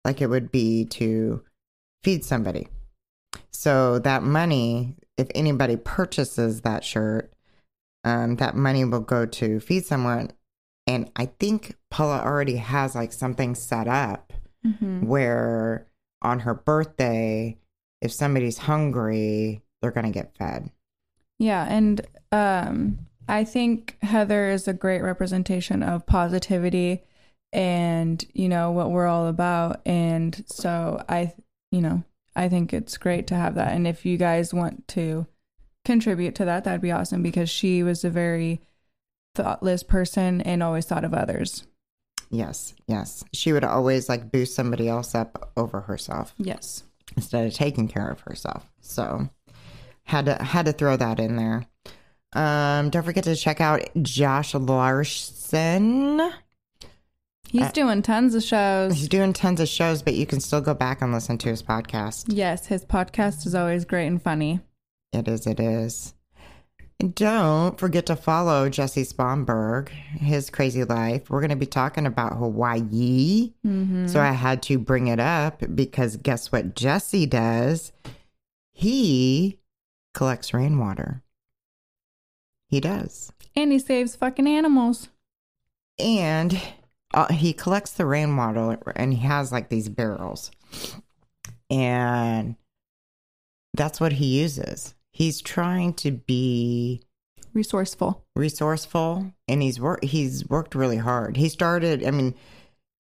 like 0.05 0.21
it 0.21 0.29
would 0.29 0.51
be 0.51 0.85
to 0.87 1.43
feed 2.03 2.25
somebody. 2.25 2.69
So 3.51 3.99
that 4.01 4.23
money, 4.23 4.97
if 5.17 5.29
anybody 5.35 5.77
purchases 5.77 6.63
that 6.63 6.85
shirt, 6.85 7.33
um, 8.05 8.37
that 8.37 8.55
money 8.55 8.85
will 8.85 9.01
go 9.01 9.27
to 9.27 9.61
feed 9.61 9.85
someone. 9.85 10.31
And 10.87 11.11
I 11.17 11.27
think 11.27 11.77
Paula 11.91 12.23
already 12.25 12.57
has 12.57 12.95
like 12.95 13.13
something 13.13 13.55
set 13.55 13.89
up 13.89 14.33
Mm-hmm. 14.67 15.07
where 15.07 15.87
on 16.21 16.41
her 16.41 16.53
birthday, 16.53 17.57
if 18.03 18.11
somebody's 18.11 18.59
hungry, 18.59 19.63
they're 19.81 19.93
going 19.93 20.05
to 20.05 20.13
get 20.13 20.37
fed. 20.37 20.73
Yeah, 21.39 21.65
and 21.71 22.01
um, 22.33 22.99
I 23.29 23.45
think 23.45 23.97
Heather 24.03 24.49
is 24.51 24.67
a 24.67 24.73
great 24.73 25.01
representation 25.01 25.85
of 25.85 26.07
positivity 26.07 27.05
and 27.53 28.25
you 28.35 28.49
know 28.49 28.71
what 28.73 28.91
we're 28.91 29.07
all 29.07 29.27
about. 29.27 29.81
And 29.87 30.45
so 30.47 31.03
I, 31.09 31.35
you 31.73 31.81
know, 31.81 32.03
I 32.37 32.49
think 32.49 32.73
it's 32.73 32.97
great 32.99 33.27
to 33.29 33.35
have 33.35 33.55
that. 33.57 33.73
And 33.73 33.87
if 33.87 34.05
you 34.07 34.17
guys 34.17 34.53
want 34.55 34.87
to 34.89 35.27
contribute 35.85 36.35
to 36.37 36.45
that, 36.45 36.65
that'd 36.65 36.81
be 36.81 36.93
awesome 36.93 37.23
because 37.23 37.51
she 37.51 37.83
was 37.83 38.05
a 38.05 38.11
very 38.11 38.61
thoughtless 39.35 39.83
person 39.83 40.41
and 40.43 40.63
always 40.63 40.85
thought 40.87 41.05
of 41.05 41.15
others. 41.15 41.67
Yes, 42.31 42.75
yes. 42.87 43.25
She 43.33 43.53
would 43.53 43.65
always 43.65 44.09
like 44.09 44.31
boost 44.31 44.55
somebody 44.55 44.89
else 44.89 45.15
up 45.15 45.51
over 45.57 45.81
herself 45.81 46.35
Yes. 46.37 46.83
instead 47.17 47.47
of 47.47 47.55
taking 47.55 47.89
care 47.89 48.09
of 48.11 48.21
herself. 48.21 48.71
So 48.81 49.31
had 50.05 50.27
to 50.27 50.35
had 50.43 50.67
to 50.67 50.73
throw 50.73 50.97
that 50.97 51.21
in 51.21 51.37
there. 51.37 51.65
Um, 52.35 52.91
don't 52.91 53.03
forget 53.05 53.25
to 53.25 53.35
check 53.35 53.61
out 53.63 53.81
Josh 54.03 54.55
Larson. 54.55 56.21
He's 57.51 57.63
Uh, 57.63 57.71
doing 57.73 58.03
tons 58.03 58.35
of 58.35 58.43
shows. 58.43 58.95
He's 58.95 59.09
doing 59.09 59.33
tons 59.33 59.61
of 59.61 59.69
shows, 59.69 60.03
but 60.03 60.15
you 60.15 60.27
can 60.27 60.41
still 60.41 60.61
go 60.61 60.75
back 60.75 61.01
and 61.01 61.13
listen 61.13 61.39
to 61.39 61.49
his 61.49 61.63
podcast. 61.63 62.27
Yes, 62.29 62.67
his 62.67 62.85
podcast 62.85 63.47
is 63.47 63.55
always 63.55 63.85
great 63.85 64.07
and 64.07 64.21
funny. 64.23 64.61
It 65.13 65.27
is, 65.29 65.47
it 65.47 65.59
is. 65.59 66.15
And 67.01 67.15
don't 67.15 67.79
forget 67.79 68.07
to 68.07 68.17
follow 68.17 68.69
Jesse 68.69 69.05
Spomberg, 69.05 69.89
his 69.89 70.51
crazy 70.51 70.83
life. 70.85 71.31
We're 71.31 71.41
going 71.41 71.51
to 71.51 71.57
be 71.57 71.65
talking 71.65 72.07
about 72.07 72.37
Hawaii. 72.37 73.53
Mm-hmm. 73.65 74.09
So 74.09 74.21
I 74.21 74.33
had 74.33 74.63
to 74.65 74.79
bring 74.79 75.07
it 75.07 75.21
up 75.21 75.63
because 75.75 76.17
guess 76.17 76.51
what 76.51 76.75
Jesse 76.75 77.25
does? 77.25 77.93
He 78.73 79.59
collects 80.13 80.53
rainwater. 80.53 81.23
He 82.69 82.81
does. 82.81 83.33
And 83.55 83.71
he 83.73 83.79
saves 83.79 84.17
fucking 84.17 84.49
animals. 84.49 85.09
And 86.01 86.61
uh, 87.15 87.33
he 87.33 87.53
collects 87.53 87.93
the 87.93 88.07
rainwater 88.07 88.79
and 88.97 89.15
he 89.15 89.21
has 89.21 89.51
like 89.53 89.69
these 89.69 89.89
barrels. 89.89 90.51
And 91.71 92.57
that's 93.75 94.01
what 94.01 94.13
he 94.15 94.41
uses. 94.41 94.95
He's 95.13 95.41
trying 95.41 95.95
to 95.95 96.11
be 96.13 97.03
Resourceful. 97.55 98.25
resourceful 98.37 99.33
and 99.49 99.63
he's 99.63 99.81
worked 99.81 100.05
he's 100.05 100.47
worked 100.49 100.75
really 100.75 100.99
hard. 100.99 101.37
He 101.37 101.49
started, 101.49 102.05
I 102.07 102.11
mean, 102.11 102.35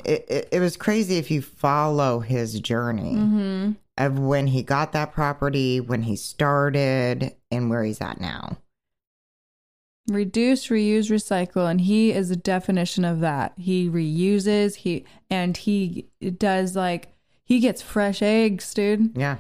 it, 0.04 0.24
it, 0.28 0.48
it 0.52 0.60
was 0.60 0.76
crazy 0.76 1.16
if 1.18 1.30
you 1.30 1.42
follow 1.42 2.20
his 2.20 2.58
journey 2.60 3.14
Mm-hmm. 3.14 3.72
of 3.98 4.18
when 4.18 4.46
he 4.48 4.62
got 4.62 4.92
that 4.92 5.12
property, 5.12 5.80
when 5.80 6.02
he 6.02 6.16
started, 6.16 7.34
and 7.50 7.68
where 7.70 7.82
he's 7.84 8.00
at 8.00 8.20
now. 8.20 8.56
Reduce 10.08 10.68
reuse 10.68 11.10
recycle 11.10 11.70
and 11.70 11.82
he 11.82 12.12
is 12.12 12.30
a 12.30 12.36
definition 12.36 13.04
of 13.04 13.20
that 13.20 13.52
he 13.56 13.88
reuses 13.88 14.76
he 14.76 15.04
and 15.30 15.56
he 15.58 16.06
does 16.38 16.74
like 16.74 17.12
he 17.44 17.60
gets 17.60 17.82
fresh 17.82 18.22
eggs 18.22 18.72
dude 18.74 19.16
Yeah. 19.16 19.36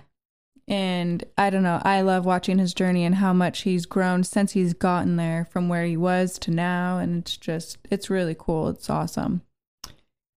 and 0.66 1.24
i 1.38 1.48
don't 1.50 1.62
know 1.62 1.80
i 1.84 2.02
love 2.02 2.24
watching 2.26 2.58
his 2.58 2.74
journey 2.74 3.04
and 3.04 3.14
how 3.14 3.32
much 3.32 3.62
he's 3.62 3.86
grown 3.86 4.24
since 4.24 4.52
he's 4.52 4.74
gotten 4.74 5.16
there 5.16 5.46
from 5.50 5.68
where 5.68 5.84
he 5.86 5.96
was 5.96 6.38
to 6.40 6.50
now 6.50 6.98
and 6.98 7.22
it's 7.22 7.36
just 7.36 7.78
it's 7.90 8.10
really 8.10 8.36
cool 8.38 8.68
it's 8.68 8.90
awesome 8.90 9.40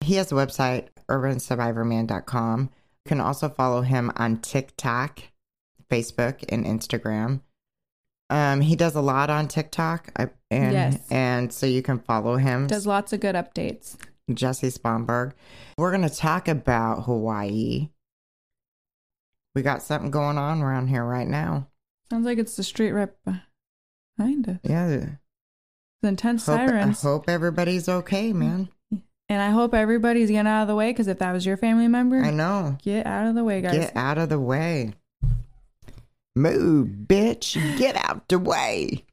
He 0.01 0.15
has 0.15 0.31
a 0.31 0.35
website, 0.35 0.87
urbansurvivorman.com. 1.09 2.61
You 3.05 3.09
can 3.09 3.19
also 3.19 3.49
follow 3.49 3.81
him 3.81 4.11
on 4.15 4.37
TikTok, 4.37 5.19
Facebook, 5.91 6.43
and 6.49 6.65
Instagram. 6.65 7.41
Um, 8.29 8.61
he 8.61 8.75
does 8.75 8.95
a 8.95 9.01
lot 9.01 9.29
on 9.29 9.47
TikTok, 9.47 10.11
I, 10.15 10.29
and 10.51 10.73
Yes. 10.73 11.07
and 11.09 11.51
so 11.51 11.65
you 11.65 11.81
can 11.81 11.99
follow 11.99 12.35
him. 12.37 12.67
does 12.67 12.85
lots 12.85 13.11
of 13.13 13.19
good 13.19 13.35
updates 13.35 13.95
Jesse 14.31 14.67
Spomberg. 14.67 15.33
We're 15.77 15.91
going 15.95 16.07
to 16.07 16.15
talk 16.15 16.47
about 16.47 17.05
Hawaii. 17.05 17.89
We 19.55 19.61
got 19.63 19.81
something 19.81 20.11
going 20.11 20.37
on 20.37 20.61
around 20.61 20.87
here 20.89 21.03
right 21.03 21.27
now. 21.27 21.67
Sounds 22.09 22.25
like 22.25 22.37
it's 22.37 22.55
the 22.55 22.63
street 22.63 22.91
right 22.91 23.09
behind 24.17 24.47
us. 24.47 24.59
Yeah. 24.63 25.05
The 26.01 26.07
intense 26.07 26.45
Hope, 26.45 26.59
I 26.59 26.87
hope 26.91 27.29
everybody's 27.29 27.89
okay, 27.89 28.31
man. 28.31 28.69
And 29.27 29.41
I 29.41 29.49
hope 29.49 29.73
everybody's 29.73 30.29
getting 30.29 30.47
out 30.47 30.63
of 30.63 30.67
the 30.67 30.75
way 30.75 30.91
because 30.91 31.07
if 31.07 31.19
that 31.19 31.33
was 31.33 31.45
your 31.45 31.57
family 31.57 31.87
member, 31.87 32.21
I 32.23 32.31
know. 32.31 32.77
get 32.81 33.05
out 33.05 33.27
of 33.27 33.35
the 33.35 33.43
way, 33.43 33.61
guys. 33.61 33.73
Get 33.73 33.95
out 33.95 34.17
of 34.17 34.29
the 34.29 34.39
way. 34.39 34.93
Move, 36.35 36.87
bitch. 37.07 37.77
Get 37.77 37.95
out 37.95 38.27
the 38.27 38.39
way. 38.39 39.05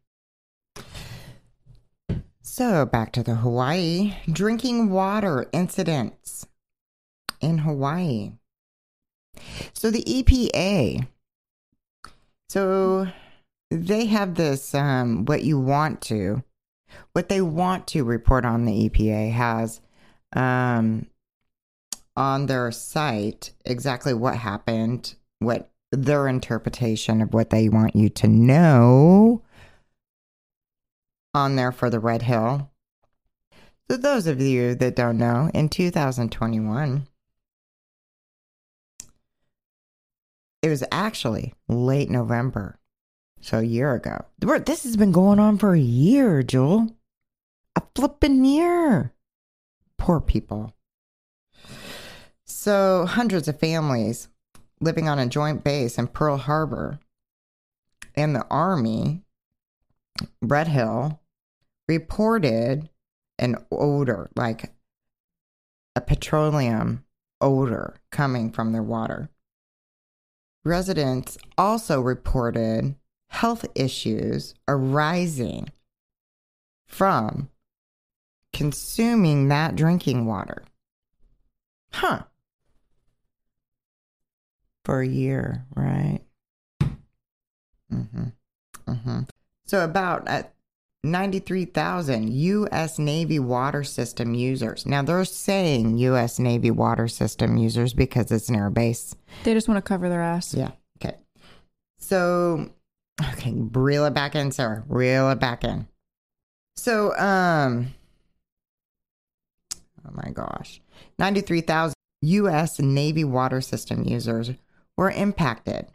So, 2.42 2.86
back 2.86 3.12
to 3.12 3.22
the 3.22 3.34
Hawaii 3.34 4.14
drinking 4.30 4.90
water 4.90 5.46
incidents 5.52 6.46
in 7.40 7.58
Hawaii. 7.58 8.32
So, 9.74 9.90
the 9.90 10.02
EPA, 10.04 11.06
so 12.48 13.08
they 13.70 14.06
have 14.06 14.36
this, 14.36 14.74
um, 14.74 15.24
what 15.24 15.42
you 15.42 15.58
want 15.58 16.00
to, 16.02 16.42
what 17.12 17.28
they 17.28 17.40
want 17.40 17.86
to 17.88 18.04
report 18.04 18.44
on 18.44 18.64
the 18.64 18.88
EPA 18.88 19.32
has, 19.32 19.80
um, 20.32 21.06
on 22.16 22.46
their 22.46 22.70
site 22.70 23.52
exactly 23.64 24.14
what 24.14 24.36
happened, 24.36 25.14
what 25.40 25.70
their 25.96 26.28
interpretation 26.28 27.20
of 27.22 27.32
what 27.32 27.50
they 27.50 27.68
want 27.68 27.96
you 27.96 28.08
to 28.10 28.28
know 28.28 29.42
on 31.34 31.56
there 31.56 31.72
for 31.72 31.90
the 31.90 32.00
Red 32.00 32.22
Hill. 32.22 32.70
So, 33.90 33.96
those 33.96 34.26
of 34.26 34.40
you 34.40 34.74
that 34.74 34.96
don't 34.96 35.18
know, 35.18 35.50
in 35.54 35.68
2021, 35.68 37.06
it 40.62 40.68
was 40.68 40.82
actually 40.90 41.54
late 41.68 42.10
November, 42.10 42.80
so 43.40 43.58
a 43.58 43.62
year 43.62 43.94
ago. 43.94 44.24
This 44.38 44.82
has 44.82 44.96
been 44.96 45.12
going 45.12 45.38
on 45.38 45.58
for 45.58 45.74
a 45.74 45.78
year, 45.80 46.42
Jewel. 46.42 46.96
A 47.76 47.82
flippin' 47.94 48.44
year. 48.44 49.12
Poor 49.98 50.20
people. 50.20 50.72
So, 52.44 53.06
hundreds 53.06 53.46
of 53.46 53.60
families 53.60 54.28
living 54.86 55.08
on 55.08 55.18
a 55.18 55.26
joint 55.26 55.64
base 55.64 55.98
in 55.98 56.06
Pearl 56.06 56.36
Harbor 56.36 57.00
and 58.14 58.36
the 58.36 58.46
Army, 58.48 59.22
Red 60.40 60.68
Hill, 60.68 61.20
reported 61.88 62.88
an 63.36 63.56
odor, 63.72 64.30
like 64.36 64.72
a 65.96 66.00
petroleum 66.00 67.04
odor 67.40 67.96
coming 68.12 68.52
from 68.52 68.70
their 68.70 68.82
water. 68.82 69.28
Residents 70.64 71.36
also 71.58 72.00
reported 72.00 72.94
health 73.30 73.66
issues 73.74 74.54
arising 74.68 75.68
from 76.86 77.50
consuming 78.52 79.48
that 79.48 79.74
drinking 79.74 80.26
water. 80.26 80.62
Huh. 81.92 82.22
For 84.86 85.00
a 85.00 85.08
year, 85.08 85.66
right? 85.74 86.20
Mm-hmm. 86.80 88.26
Mm-hmm. 88.86 89.20
So 89.66 89.82
about 89.82 90.28
uh, 90.28 90.44
93,000 91.02 92.32
U.S. 92.32 92.96
Navy 93.00 93.40
water 93.40 93.82
system 93.82 94.32
users. 94.34 94.86
Now 94.86 95.02
they're 95.02 95.24
saying 95.24 95.98
U.S. 95.98 96.38
Navy 96.38 96.70
water 96.70 97.08
system 97.08 97.56
users 97.56 97.94
because 97.94 98.30
it's 98.30 98.48
an 98.48 98.54
air 98.54 98.70
base. 98.70 99.16
They 99.42 99.54
just 99.54 99.66
want 99.66 99.78
to 99.78 99.82
cover 99.82 100.08
their 100.08 100.22
ass. 100.22 100.54
Yeah. 100.54 100.70
Okay. 101.02 101.16
So, 101.98 102.70
okay, 103.32 103.54
reel 103.56 104.04
it 104.04 104.14
back 104.14 104.36
in, 104.36 104.52
Sarah. 104.52 104.84
Reel 104.86 105.30
it 105.30 105.40
back 105.40 105.64
in. 105.64 105.88
So, 106.76 107.12
um, 107.18 107.92
oh 110.06 110.12
my 110.12 110.30
gosh, 110.30 110.80
93,000 111.18 111.92
U.S. 112.22 112.78
Navy 112.78 113.24
water 113.24 113.60
system 113.60 114.04
users 114.04 114.52
were 114.96 115.10
impacted, 115.10 115.86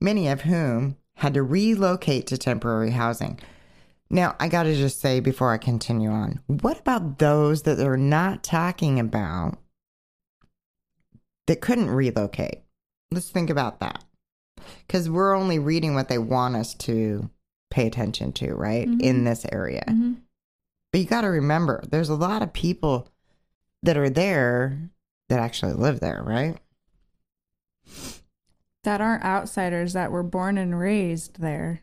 many 0.00 0.28
of 0.28 0.42
whom 0.42 0.96
had 1.16 1.34
to 1.34 1.42
relocate 1.42 2.26
to 2.28 2.38
temporary 2.38 2.90
housing. 2.90 3.38
Now, 4.10 4.34
I 4.40 4.48
got 4.48 4.64
to 4.64 4.74
just 4.74 5.00
say 5.00 5.20
before 5.20 5.52
I 5.52 5.58
continue 5.58 6.10
on, 6.10 6.40
what 6.46 6.80
about 6.80 7.18
those 7.18 7.62
that 7.62 7.76
they're 7.76 7.96
not 7.96 8.42
talking 8.42 8.98
about 8.98 9.58
that 11.46 11.60
couldn't 11.60 11.90
relocate? 11.90 12.62
Let's 13.12 13.30
think 13.30 13.50
about 13.50 13.80
that. 13.80 14.04
Because 14.86 15.08
we're 15.08 15.34
only 15.34 15.58
reading 15.58 15.94
what 15.94 16.08
they 16.08 16.18
want 16.18 16.56
us 16.56 16.74
to 16.74 17.30
pay 17.70 17.86
attention 17.86 18.32
to, 18.32 18.52
right? 18.54 18.88
Mhm. 18.88 19.00
In 19.00 19.24
this 19.24 19.46
area. 19.52 19.84
hmm 19.86 20.14
But 20.92 21.00
you 21.00 21.06
got 21.06 21.20
to 21.20 21.28
remember, 21.28 21.84
there's 21.88 22.08
a 22.08 22.16
lot 22.16 22.42
of 22.42 22.52
people 22.52 23.08
that 23.84 23.96
are 23.96 24.10
there 24.10 24.90
that 25.28 25.38
actually 25.38 25.74
live 25.74 26.00
there, 26.00 26.22
right? 26.24 26.58
That 28.84 29.00
aren't 29.00 29.24
outsiders 29.24 29.92
that 29.92 30.10
were 30.10 30.22
born 30.22 30.56
and 30.56 30.78
raised 30.78 31.40
there. 31.40 31.82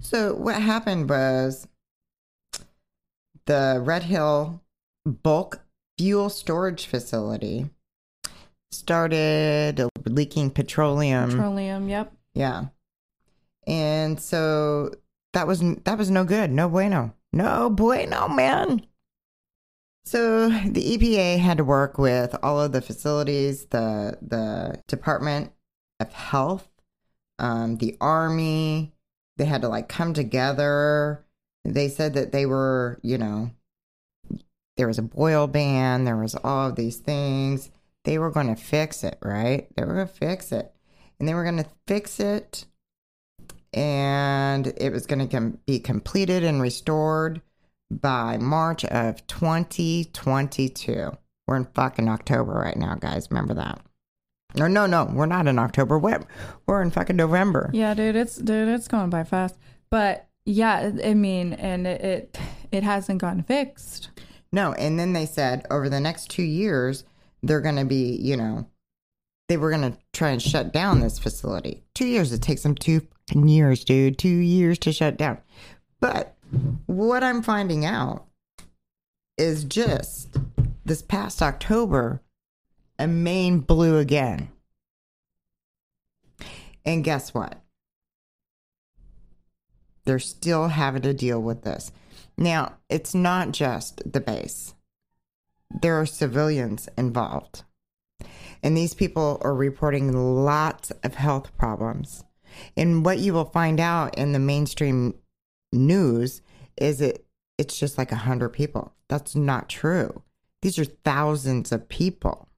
So 0.00 0.34
what 0.34 0.60
happened 0.60 1.08
was 1.08 1.66
the 3.46 3.80
Red 3.84 4.04
Hill 4.04 4.62
bulk 5.04 5.60
fuel 5.98 6.28
storage 6.28 6.86
facility 6.86 7.70
started 8.70 9.88
leaking 10.04 10.50
petroleum. 10.50 11.30
Petroleum, 11.30 11.88
yep. 11.88 12.12
Yeah. 12.34 12.66
And 13.66 14.20
so 14.20 14.92
that 15.32 15.46
was 15.46 15.60
that 15.84 15.98
was 15.98 16.10
no 16.10 16.24
good. 16.24 16.50
No 16.50 16.68
bueno. 16.68 17.14
No 17.32 17.70
bueno, 17.70 18.28
man. 18.28 18.86
So 20.06 20.48
the 20.48 20.96
EPA 20.96 21.40
had 21.40 21.58
to 21.58 21.64
work 21.64 21.98
with 21.98 22.34
all 22.42 22.60
of 22.60 22.70
the 22.72 22.80
facilities, 22.80 23.66
the 23.66 24.16
the 24.22 24.80
Department 24.86 25.52
of 25.98 26.12
Health, 26.12 26.68
um, 27.40 27.76
the 27.78 27.96
Army. 28.00 28.92
They 29.36 29.44
had 29.44 29.62
to 29.62 29.68
like 29.68 29.88
come 29.88 30.14
together. 30.14 31.24
They 31.64 31.88
said 31.88 32.14
that 32.14 32.30
they 32.30 32.46
were, 32.46 33.00
you 33.02 33.18
know, 33.18 33.50
there 34.76 34.86
was 34.86 34.98
a 34.98 35.02
boil 35.02 35.48
ban. 35.48 36.04
There 36.04 36.16
was 36.16 36.36
all 36.36 36.68
of 36.68 36.76
these 36.76 36.98
things. 36.98 37.70
They 38.04 38.18
were 38.18 38.30
going 38.30 38.54
to 38.54 38.62
fix 38.62 39.02
it, 39.02 39.18
right? 39.20 39.66
They 39.74 39.84
were 39.84 39.94
going 39.94 40.06
to 40.06 40.12
fix 40.12 40.52
it, 40.52 40.72
and 41.18 41.28
they 41.28 41.34
were 41.34 41.42
going 41.42 41.56
to 41.56 41.70
fix 41.88 42.20
it 42.20 42.64
and 43.72 44.72
it 44.78 44.90
was 44.90 45.06
going 45.06 45.18
to 45.18 45.26
com- 45.26 45.58
be 45.66 45.78
completed 45.78 46.42
and 46.42 46.62
restored 46.62 47.42
by 47.90 48.38
March 48.38 48.84
of 48.84 49.26
2022. 49.26 51.12
We're 51.46 51.56
in 51.56 51.68
fucking 51.74 52.08
October 52.08 52.52
right 52.52 52.76
now, 52.76 52.94
guys. 52.96 53.28
Remember 53.30 53.54
that? 53.54 53.80
No, 54.54 54.66
no, 54.66 54.86
no. 54.86 55.04
We're 55.12 55.26
not 55.26 55.46
in 55.46 55.58
October. 55.58 55.98
We're, 55.98 56.24
we're 56.66 56.82
in 56.82 56.90
fucking 56.90 57.16
November. 57.16 57.70
Yeah, 57.72 57.94
dude, 57.94 58.16
it's 58.16 58.36
dude, 58.36 58.68
it's 58.68 58.88
going 58.88 59.10
by 59.10 59.24
fast. 59.24 59.56
But 59.90 60.28
yeah, 60.44 60.92
I 61.04 61.14
mean, 61.14 61.52
and 61.54 61.86
it 61.86 62.00
it, 62.00 62.38
it 62.72 62.82
hasn't 62.82 63.20
gotten 63.20 63.42
fixed. 63.42 64.10
No, 64.52 64.72
and 64.72 64.98
then 64.98 65.12
they 65.12 65.26
said 65.26 65.66
over 65.70 65.88
the 65.88 66.00
next 66.00 66.30
two 66.30 66.42
years, 66.42 67.04
they're 67.42 67.60
going 67.60 67.76
to 67.76 67.84
be, 67.84 68.16
you 68.16 68.36
know, 68.36 68.66
they 69.48 69.56
were 69.56 69.70
going 69.70 69.92
to 69.92 69.98
try 70.12 70.30
and 70.30 70.40
shut 70.40 70.72
down 70.72 71.00
this 71.00 71.18
facility. 71.18 71.84
Two 71.94 72.06
years. 72.06 72.32
It 72.32 72.42
takes 72.42 72.62
them 72.62 72.74
two 72.74 73.00
fucking 73.28 73.48
years, 73.48 73.84
dude. 73.84 74.18
Two 74.18 74.28
years 74.28 74.78
to 74.80 74.92
shut 74.92 75.16
down. 75.16 75.38
But 76.00 76.35
what 76.86 77.22
I'm 77.22 77.42
finding 77.42 77.84
out 77.84 78.26
is 79.36 79.64
just 79.64 80.36
this 80.84 81.02
past 81.02 81.42
October, 81.42 82.22
a 82.98 83.06
main 83.06 83.60
blew 83.60 83.98
again. 83.98 84.50
And 86.84 87.04
guess 87.04 87.34
what? 87.34 87.60
They're 90.04 90.18
still 90.20 90.68
having 90.68 91.02
to 91.02 91.12
deal 91.12 91.42
with 91.42 91.62
this. 91.62 91.90
Now, 92.38 92.76
it's 92.88 93.14
not 93.14 93.50
just 93.50 94.00
the 94.10 94.20
base, 94.20 94.74
there 95.82 96.00
are 96.00 96.06
civilians 96.06 96.88
involved. 96.96 97.64
And 98.62 98.76
these 98.76 98.94
people 98.94 99.38
are 99.42 99.54
reporting 99.54 100.44
lots 100.44 100.90
of 101.02 101.16
health 101.16 101.56
problems. 101.58 102.24
And 102.76 103.04
what 103.04 103.18
you 103.18 103.32
will 103.34 103.44
find 103.44 103.80
out 103.80 104.16
in 104.16 104.32
the 104.32 104.38
mainstream 104.38 105.14
news 105.72 106.42
is 106.76 107.00
it 107.00 107.24
it's 107.58 107.78
just 107.78 107.96
like 107.96 108.12
a 108.12 108.16
hundred 108.16 108.50
people. 108.50 108.92
That's 109.08 109.34
not 109.34 109.68
true. 109.68 110.22
These 110.62 110.78
are 110.78 110.84
thousands 110.84 111.72
of 111.72 111.88
people. 111.88 112.48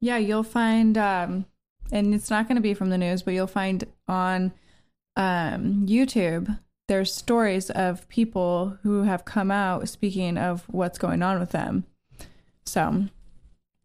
Yeah, 0.00 0.16
you'll 0.16 0.42
find, 0.42 0.98
um, 0.98 1.46
and 1.92 2.14
it's 2.14 2.30
not 2.30 2.48
going 2.48 2.56
to 2.56 2.62
be 2.62 2.74
from 2.74 2.90
the 2.90 2.98
news, 2.98 3.22
but 3.22 3.34
you'll 3.34 3.46
find 3.46 3.84
on 4.08 4.52
um, 5.16 5.86
YouTube 5.86 6.58
there's 6.88 7.12
stories 7.12 7.70
of 7.70 8.08
people 8.08 8.78
who 8.82 9.02
have 9.02 9.24
come 9.24 9.50
out 9.50 9.88
speaking 9.88 10.38
of 10.38 10.64
what's 10.68 10.98
going 10.98 11.22
on 11.22 11.40
with 11.40 11.50
them. 11.50 11.84
So, 12.64 13.06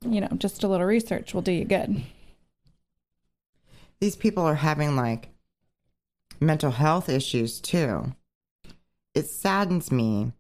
you 0.08 0.22
know, 0.22 0.30
just 0.38 0.64
a 0.64 0.68
little 0.68 0.86
research 0.86 1.34
will 1.34 1.42
do 1.42 1.52
you 1.52 1.66
good. 1.66 2.04
These 4.00 4.16
people 4.16 4.44
are 4.44 4.56
having 4.56 4.96
like 4.96 5.30
mental 6.42 6.72
health 6.72 7.08
issues 7.08 7.62
too. 7.62 8.14
It 9.14 9.28
saddens 9.28 9.92
me 9.92 10.34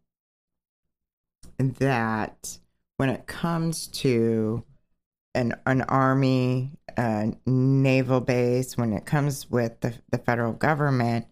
that 1.58 2.58
when 2.98 3.10
it 3.10 3.28
comes 3.28 3.88
to 3.88 4.64
an 5.34 5.56
an 5.66 5.84
army, 5.84 6.72
a 6.98 7.34
naval 7.46 8.20
base, 8.20 8.78
when 8.78 8.94
it 8.94 9.06
comes 9.06 9.50
with 9.50 9.80
the, 9.82 9.94
the 10.12 10.18
federal 10.18 10.54
government 10.54 11.28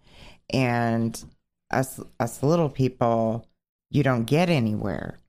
and 0.52 1.24
us 1.72 2.00
us 2.20 2.44
little 2.44 2.70
people, 2.70 3.48
you 3.90 4.04
don't 4.04 4.26
get 4.26 4.50
anywhere, 4.50 5.20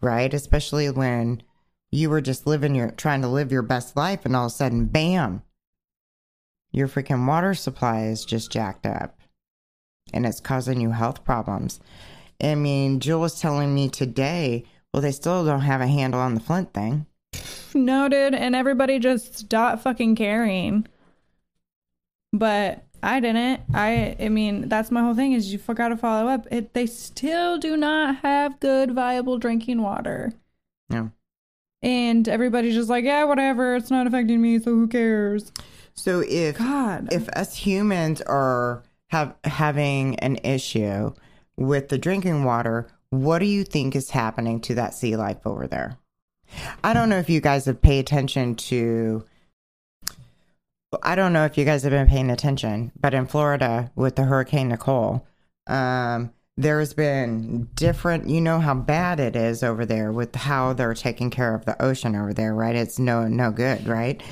right? 0.00 0.32
Especially 0.32 0.90
when 0.90 1.42
you 1.90 2.10
were 2.10 2.20
just 2.20 2.46
living 2.46 2.74
your 2.74 2.90
trying 2.90 3.22
to 3.22 3.28
live 3.28 3.52
your 3.52 3.62
best 3.62 3.96
life 3.96 4.24
and 4.24 4.34
all 4.36 4.46
of 4.46 4.52
a 4.52 4.54
sudden 4.54 4.86
bam 4.86 5.42
your 6.74 6.88
freaking 6.88 7.26
water 7.26 7.54
supply 7.54 8.06
is 8.06 8.24
just 8.24 8.50
jacked 8.50 8.84
up 8.84 9.16
and 10.12 10.26
it's 10.26 10.40
causing 10.40 10.80
you 10.80 10.90
health 10.90 11.24
problems. 11.24 11.78
I 12.42 12.56
mean, 12.56 12.98
Jill 12.98 13.20
was 13.20 13.40
telling 13.40 13.72
me 13.72 13.88
today, 13.88 14.64
well, 14.92 15.00
they 15.00 15.12
still 15.12 15.44
don't 15.44 15.60
have 15.60 15.80
a 15.80 15.86
handle 15.86 16.20
on 16.20 16.34
the 16.34 16.40
Flint 16.40 16.74
thing. 16.74 17.06
Noted, 17.74 18.34
and 18.34 18.56
everybody 18.56 18.98
just 18.98 19.38
stopped 19.38 19.82
fucking 19.82 20.16
caring. 20.16 20.86
But 22.32 22.84
I 23.04 23.20
didn't. 23.20 23.60
I 23.72 24.16
I 24.18 24.28
mean, 24.28 24.68
that's 24.68 24.90
my 24.90 25.00
whole 25.00 25.14
thing 25.14 25.32
is 25.32 25.52
you 25.52 25.58
forgot 25.58 25.88
to 25.88 25.96
follow 25.96 26.28
up. 26.28 26.48
It 26.50 26.74
they 26.74 26.86
still 26.86 27.56
do 27.58 27.76
not 27.76 28.16
have 28.16 28.58
good 28.58 28.92
viable 28.92 29.38
drinking 29.38 29.80
water. 29.80 30.32
Yeah. 30.90 31.08
And 31.82 32.28
everybody's 32.28 32.74
just 32.74 32.88
like, 32.88 33.04
yeah, 33.04 33.24
whatever, 33.24 33.76
it's 33.76 33.90
not 33.90 34.06
affecting 34.06 34.40
me, 34.40 34.58
so 34.58 34.70
who 34.70 34.88
cares? 34.88 35.52
So 35.94 36.20
if 36.26 36.58
God. 36.58 37.12
if 37.12 37.28
us 37.30 37.54
humans 37.54 38.20
are 38.22 38.82
have 39.08 39.34
having 39.44 40.16
an 40.16 40.36
issue 40.44 41.12
with 41.56 41.88
the 41.88 41.98
drinking 41.98 42.44
water, 42.44 42.88
what 43.10 43.38
do 43.38 43.46
you 43.46 43.64
think 43.64 43.94
is 43.94 44.10
happening 44.10 44.60
to 44.62 44.74
that 44.74 44.94
sea 44.94 45.16
life 45.16 45.46
over 45.46 45.66
there? 45.66 45.98
I 46.82 46.92
don't 46.92 47.08
know 47.08 47.18
if 47.18 47.30
you 47.30 47.40
guys 47.40 47.64
have 47.66 47.80
paid 47.80 48.00
attention 48.00 48.56
to 48.56 49.24
I 51.02 51.14
don't 51.14 51.32
know 51.32 51.44
if 51.44 51.58
you 51.58 51.64
guys 51.64 51.82
have 51.82 51.90
been 51.90 52.06
paying 52.06 52.30
attention, 52.30 52.92
but 53.00 53.14
in 53.14 53.26
Florida 53.26 53.90
with 53.96 54.16
the 54.16 54.22
Hurricane 54.24 54.68
Nicole, 54.68 55.26
um, 55.66 56.32
there's 56.56 56.94
been 56.94 57.68
different 57.74 58.28
you 58.28 58.40
know 58.40 58.60
how 58.60 58.74
bad 58.74 59.18
it 59.18 59.34
is 59.34 59.64
over 59.64 59.84
there 59.84 60.12
with 60.12 60.34
how 60.36 60.72
they're 60.72 60.94
taking 60.94 61.30
care 61.30 61.54
of 61.54 61.64
the 61.64 61.80
ocean 61.82 62.14
over 62.14 62.32
there, 62.32 62.54
right? 62.54 62.76
It's 62.76 62.98
no 62.98 63.26
no 63.26 63.50
good, 63.50 63.86
right? 63.86 64.22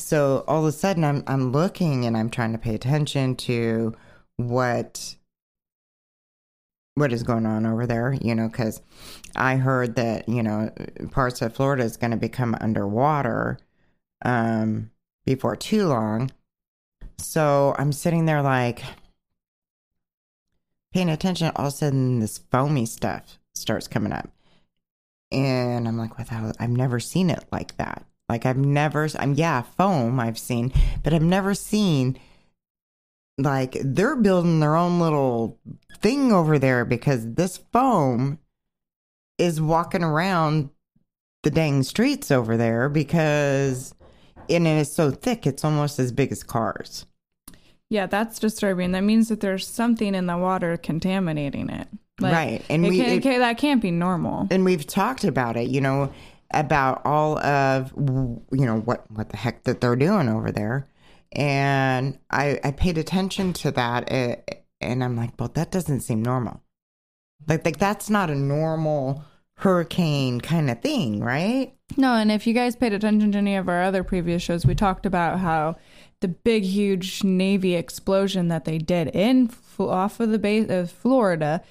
So 0.00 0.44
all 0.48 0.60
of 0.60 0.64
a 0.66 0.72
sudden 0.72 1.04
I'm 1.04 1.22
I'm 1.26 1.52
looking 1.52 2.06
and 2.06 2.16
I'm 2.16 2.30
trying 2.30 2.52
to 2.52 2.58
pay 2.58 2.74
attention 2.74 3.36
to 3.36 3.94
what 4.36 5.14
what 6.94 7.12
is 7.12 7.22
going 7.22 7.46
on 7.46 7.66
over 7.66 7.86
there, 7.86 8.14
you 8.20 8.34
know, 8.34 8.48
cuz 8.48 8.80
I 9.36 9.56
heard 9.56 9.96
that, 9.96 10.28
you 10.28 10.42
know, 10.42 10.70
parts 11.10 11.42
of 11.42 11.54
Florida 11.54 11.84
is 11.84 11.96
going 11.96 12.10
to 12.12 12.16
become 12.16 12.56
underwater 12.60 13.58
um 14.24 14.90
before 15.24 15.54
too 15.56 15.86
long. 15.86 16.30
So 17.18 17.74
I'm 17.78 17.92
sitting 17.92 18.24
there 18.24 18.42
like 18.42 18.82
paying 20.92 21.10
attention. 21.10 21.52
All 21.56 21.66
of 21.66 21.74
a 21.74 21.76
sudden, 21.76 22.20
this 22.20 22.38
foamy 22.38 22.86
stuff 22.86 23.38
starts 23.54 23.86
coming 23.86 24.12
up. 24.12 24.30
And 25.30 25.86
I'm 25.86 25.98
like, 25.98 26.16
hell? 26.28 26.52
I've 26.58 26.70
never 26.70 26.98
seen 27.00 27.30
it 27.30 27.44
like 27.52 27.76
that. 27.76 28.04
Like, 28.30 28.46
I've 28.46 28.56
never, 28.56 29.08
I'm, 29.18 29.34
yeah, 29.34 29.62
foam 29.62 30.20
I've 30.20 30.38
seen, 30.38 30.72
but 31.02 31.12
I've 31.12 31.20
never 31.20 31.52
seen, 31.52 32.16
like, 33.38 33.76
they're 33.82 34.14
building 34.14 34.60
their 34.60 34.76
own 34.76 35.00
little 35.00 35.58
thing 35.98 36.30
over 36.32 36.56
there 36.56 36.84
because 36.84 37.34
this 37.34 37.58
foam 37.72 38.38
is 39.36 39.60
walking 39.60 40.04
around 40.04 40.70
the 41.42 41.50
dang 41.50 41.82
streets 41.82 42.30
over 42.30 42.56
there 42.56 42.88
because, 42.88 43.96
and 44.48 44.64
it 44.64 44.78
is 44.78 44.94
so 44.94 45.10
thick, 45.10 45.44
it's 45.44 45.64
almost 45.64 45.98
as 45.98 46.12
big 46.12 46.30
as 46.30 46.44
cars. 46.44 47.06
Yeah, 47.88 48.06
that's 48.06 48.38
disturbing. 48.38 48.92
That 48.92 49.02
means 49.02 49.28
that 49.30 49.40
there's 49.40 49.66
something 49.66 50.14
in 50.14 50.26
the 50.26 50.38
water 50.38 50.76
contaminating 50.76 51.68
it. 51.68 51.88
Like, 52.20 52.32
Right, 52.32 52.64
and 52.70 52.84
it 52.86 52.90
we- 52.90 52.98
can't- 52.98 53.12
it- 53.12 53.26
okay, 53.26 53.38
that 53.38 53.58
can't 53.58 53.82
be 53.82 53.90
normal. 53.90 54.46
and 54.52 54.64
we've 54.64 54.86
talked 54.86 55.24
about 55.24 55.56
it 55.56 55.68
you 55.68 55.80
know 55.80 56.12
about 56.52 57.02
all 57.04 57.38
of 57.38 57.92
you 57.96 58.66
know 58.66 58.80
what 58.80 59.10
what 59.10 59.28
the 59.30 59.36
heck 59.36 59.64
that 59.64 59.80
they're 59.80 59.96
doing 59.96 60.28
over 60.28 60.50
there. 60.50 60.88
And 61.32 62.18
i 62.30 62.58
i 62.64 62.70
paid 62.72 62.98
attention 62.98 63.52
to 63.54 63.70
that 63.70 64.10
eh, 64.10 64.36
and 64.80 65.04
i'm 65.04 65.16
like 65.16 65.30
well 65.38 65.50
that 65.54 65.70
doesn't 65.70 66.00
seem 66.00 66.22
normal. 66.22 66.62
Like 67.46 67.64
like 67.64 67.78
that's 67.78 68.10
not 68.10 68.30
a 68.30 68.34
normal 68.34 69.24
hurricane 69.58 70.40
kind 70.40 70.70
of 70.70 70.80
thing 70.80 71.20
right? 71.20 71.74
No, 71.96 72.14
and 72.14 72.30
if 72.30 72.46
you 72.46 72.54
guys 72.54 72.76
paid 72.76 72.92
attention 72.92 73.32
to 73.32 73.38
any 73.38 73.56
of 73.56 73.68
our 73.68 73.82
other 73.82 74.04
previous 74.04 74.42
shows, 74.42 74.64
we 74.64 74.74
talked 74.74 75.06
about 75.06 75.40
how 75.40 75.76
the 76.20 76.28
big, 76.28 76.62
huge 76.62 77.24
Navy 77.24 77.74
explosion 77.74 78.48
that 78.48 78.64
they 78.64 78.78
did 78.78 79.08
in 79.08 79.50
off 79.78 80.20
of 80.20 80.30
the 80.30 80.38
base 80.38 80.68
of 80.68 80.90
Florida 80.90 81.62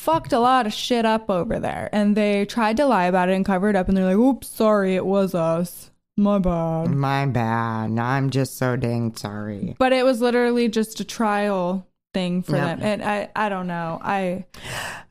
fucked 0.00 0.32
a 0.32 0.38
lot 0.40 0.66
of 0.66 0.72
shit 0.72 1.04
up 1.04 1.28
over 1.30 1.58
there, 1.60 1.88
and 1.92 2.16
they 2.16 2.44
tried 2.46 2.76
to 2.78 2.86
lie 2.86 3.04
about 3.04 3.28
it 3.28 3.34
and 3.34 3.44
cover 3.44 3.68
it 3.68 3.76
up, 3.76 3.88
and 3.88 3.96
they're 3.96 4.04
like, 4.06 4.16
"Oops, 4.16 4.46
sorry, 4.46 4.94
it 4.96 5.04
was 5.06 5.34
us, 5.34 5.90
my 6.16 6.38
bad." 6.38 6.90
my 6.90 7.24
bad 7.26 7.98
i'm 7.98 8.28
just 8.30 8.56
so 8.58 8.76
dang 8.76 9.14
sorry 9.14 9.74
But 9.78 9.92
it 9.92 10.04
was 10.04 10.20
literally 10.20 10.68
just 10.68 11.00
a 11.00 11.04
trial 11.04 11.86
thing 12.12 12.42
for 12.42 12.56
Yep. 12.56 12.78
them, 12.78 12.82
and 12.82 13.02
I, 13.02 13.30
I 13.36 13.48
don't 13.48 13.66
know, 13.68 13.98
I, 14.02 14.44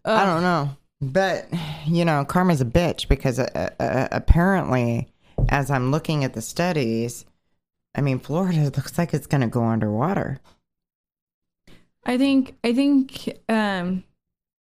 I 0.06 0.26
don't 0.26 0.42
know. 0.44 0.70
But, 1.02 1.48
you 1.88 2.04
know, 2.04 2.26
karma's 2.26 2.60
a 2.60 2.66
bitch 2.66 3.08
because 3.08 3.40
uh, 3.40 3.70
uh, 3.80 4.08
apparently, 4.12 5.08
as 5.48 5.72
I'm 5.72 5.92
looking 5.92 6.26
at 6.26 6.34
the 6.34 6.42
studies, 6.42 7.26
I 7.96 8.02
mean, 8.02 8.20
Florida 8.20 8.64
looks 8.76 8.98
like 8.98 9.14
it's 9.14 9.26
going 9.28 9.40
to 9.42 9.48
go 9.48 9.64
underwater. 9.64 10.40
I 12.06 12.18
think 12.18 12.56
I 12.64 12.74
think 12.74 13.30
um 13.48 14.04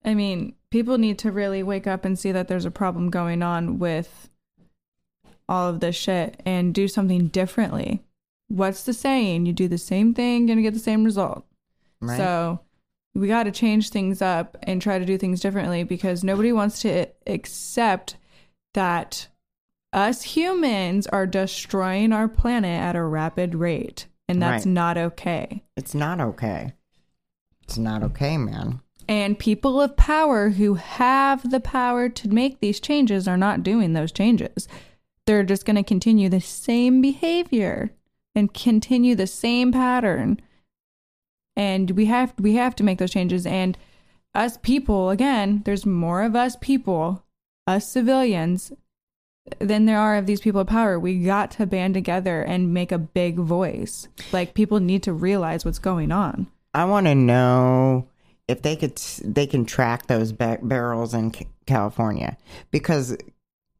I 0.06 0.14
mean 0.14 0.54
people 0.70 0.96
need 0.96 1.18
to 1.18 1.32
really 1.32 1.62
wake 1.62 1.86
up 1.86 2.04
and 2.04 2.18
see 2.18 2.32
that 2.32 2.48
there's 2.48 2.64
a 2.64 2.70
problem 2.70 3.10
going 3.10 3.42
on 3.42 3.78
with 3.78 4.30
all 5.48 5.68
of 5.68 5.80
this 5.80 5.96
shit 5.96 6.40
and 6.46 6.74
do 6.74 6.88
something 6.88 7.28
differently. 7.28 8.02
What's 8.48 8.84
the 8.84 8.94
saying? 8.94 9.46
You 9.46 9.52
do 9.52 9.68
the 9.68 9.78
same 9.78 10.14
thing, 10.14 10.46
gonna 10.46 10.62
get 10.62 10.74
the 10.74 10.80
same 10.80 11.04
result. 11.04 11.44
Right? 12.00 12.16
So 12.16 12.60
we 13.14 13.28
got 13.28 13.44
to 13.44 13.50
change 13.50 13.88
things 13.90 14.20
up 14.20 14.56
and 14.62 14.80
try 14.80 14.98
to 14.98 15.04
do 15.06 15.16
things 15.16 15.40
differently 15.40 15.82
because 15.84 16.22
nobody 16.22 16.52
wants 16.52 16.80
to 16.82 17.06
accept 17.26 18.16
that 18.74 19.28
us 19.92 20.22
humans 20.22 21.06
are 21.06 21.26
destroying 21.26 22.12
our 22.12 22.28
planet 22.28 22.78
at 22.78 22.94
a 22.94 23.02
rapid 23.02 23.54
rate 23.54 24.06
and 24.28 24.42
that's 24.42 24.66
Right. 24.66 24.72
not 24.72 24.98
okay. 24.98 25.62
it's 25.76 25.94
not 25.94 26.20
okay. 26.20 26.74
It's 27.62 27.78
not 27.78 28.02
okay, 28.02 28.36
man. 28.36 28.80
And 29.08 29.38
people 29.38 29.80
of 29.80 29.96
power 29.96 30.50
who 30.50 30.74
have 30.74 31.50
the 31.50 31.60
power 31.60 32.08
to 32.08 32.28
make 32.28 32.60
these 32.60 32.80
changes 32.80 33.28
are 33.28 33.36
not 33.36 33.62
doing 33.62 33.92
those 33.92 34.12
changes. 34.12 34.66
They're 35.26 35.44
just 35.44 35.64
going 35.64 35.76
to 35.76 35.82
continue 35.82 36.28
the 36.28 36.40
same 36.40 37.00
behavior 37.00 37.90
and 38.34 38.52
continue 38.52 39.14
the 39.14 39.26
same 39.26 39.72
pattern. 39.72 40.40
And 41.56 41.92
we 41.92 42.06
have 42.06 42.34
we 42.38 42.54
have 42.56 42.76
to 42.76 42.84
make 42.84 42.98
those 42.98 43.12
changes 43.12 43.46
and 43.46 43.78
us 44.34 44.58
people 44.58 45.10
again, 45.10 45.62
there's 45.64 45.86
more 45.86 46.22
of 46.22 46.36
us 46.36 46.56
people, 46.60 47.24
us 47.66 47.88
civilians 47.88 48.72
than 49.58 49.86
there 49.86 49.98
are 49.98 50.16
of 50.16 50.26
these 50.26 50.40
people 50.40 50.60
of 50.60 50.66
power. 50.66 50.98
We 50.98 51.24
got 51.24 51.52
to 51.52 51.66
band 51.66 51.94
together 51.94 52.42
and 52.42 52.74
make 52.74 52.92
a 52.92 52.98
big 52.98 53.36
voice. 53.36 54.08
Like 54.32 54.54
people 54.54 54.80
need 54.80 55.02
to 55.04 55.12
realize 55.12 55.64
what's 55.64 55.78
going 55.78 56.12
on. 56.12 56.48
I 56.74 56.84
want 56.84 57.06
to 57.06 57.14
know 57.14 58.08
if 58.48 58.62
they 58.62 58.76
could, 58.76 58.96
they 59.24 59.46
can 59.46 59.64
track 59.64 60.06
those 60.06 60.32
ba- 60.32 60.58
barrels 60.62 61.14
in 61.14 61.32
C- 61.32 61.46
California 61.66 62.36
because, 62.70 63.16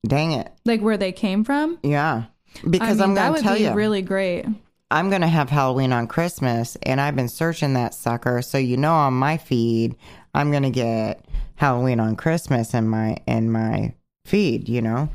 dang 0.07 0.33
it, 0.33 0.51
Like 0.65 0.81
where 0.81 0.97
they 0.97 1.13
came 1.13 1.45
from. 1.45 1.79
yeah. 1.83 2.25
Because 2.69 3.01
I 3.01 3.05
am 3.05 3.15
gonna 3.15 3.41
tell 3.43 3.55
be 3.57 3.63
you, 3.65 3.73
really 3.73 4.03
great. 4.03 4.47
I'm 4.91 5.11
going 5.11 5.21
to 5.23 5.27
have 5.29 5.51
Halloween 5.51 5.93
on 5.93 6.07
Christmas, 6.07 6.77
and 6.85 7.01
I've 7.01 7.17
been 7.17 7.29
searching 7.29 7.75
that 7.75 7.93
sucker. 7.93 8.41
So 8.41 8.57
you 8.57 8.77
know, 8.77 8.93
on 8.95 9.15
my 9.15 9.37
feed, 9.37 9.97
I'm 10.33 10.51
going 10.53 10.63
to 10.63 10.71
get 10.71 11.25
Halloween 11.57 11.99
on 11.99 12.15
Christmas 12.17 12.73
in 12.73 12.89
my 12.89 13.17
in 13.27 13.51
my 13.51 13.95
feed. 14.25 14.69
You 14.69 14.81
know, 14.83 15.09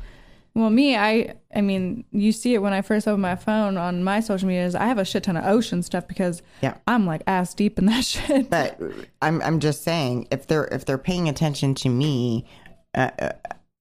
Well, 0.54 0.68
me, 0.68 0.96
I, 0.96 1.34
I 1.54 1.62
mean, 1.62 2.04
you 2.10 2.30
see 2.30 2.52
it 2.54 2.58
when 2.58 2.74
I 2.74 2.82
first 2.82 3.08
open 3.08 3.22
my 3.22 3.36
phone 3.36 3.78
on 3.78 4.04
my 4.04 4.20
social 4.20 4.46
medias. 4.48 4.74
I 4.74 4.84
have 4.86 4.98
a 4.98 5.04
shit 5.04 5.22
ton 5.22 5.36
of 5.38 5.44
ocean 5.46 5.82
stuff 5.82 6.06
because 6.06 6.42
Yeah. 6.60 6.76
I'm 6.86 7.06
like 7.06 7.22
ass 7.26 7.54
deep 7.54 7.78
in 7.78 7.86
that 7.86 8.04
shit. 8.04 8.50
But 8.50 8.78
I'm 9.22 9.40
I'm 9.42 9.60
just 9.60 9.82
saying 9.82 10.28
if 10.30 10.46
they're 10.46 10.66
if 10.66 10.84
they're 10.84 10.98
paying 10.98 11.28
attention 11.28 11.74
to 11.76 11.88
me 11.88 12.44
uh, 12.94 13.10
uh, 13.18 13.32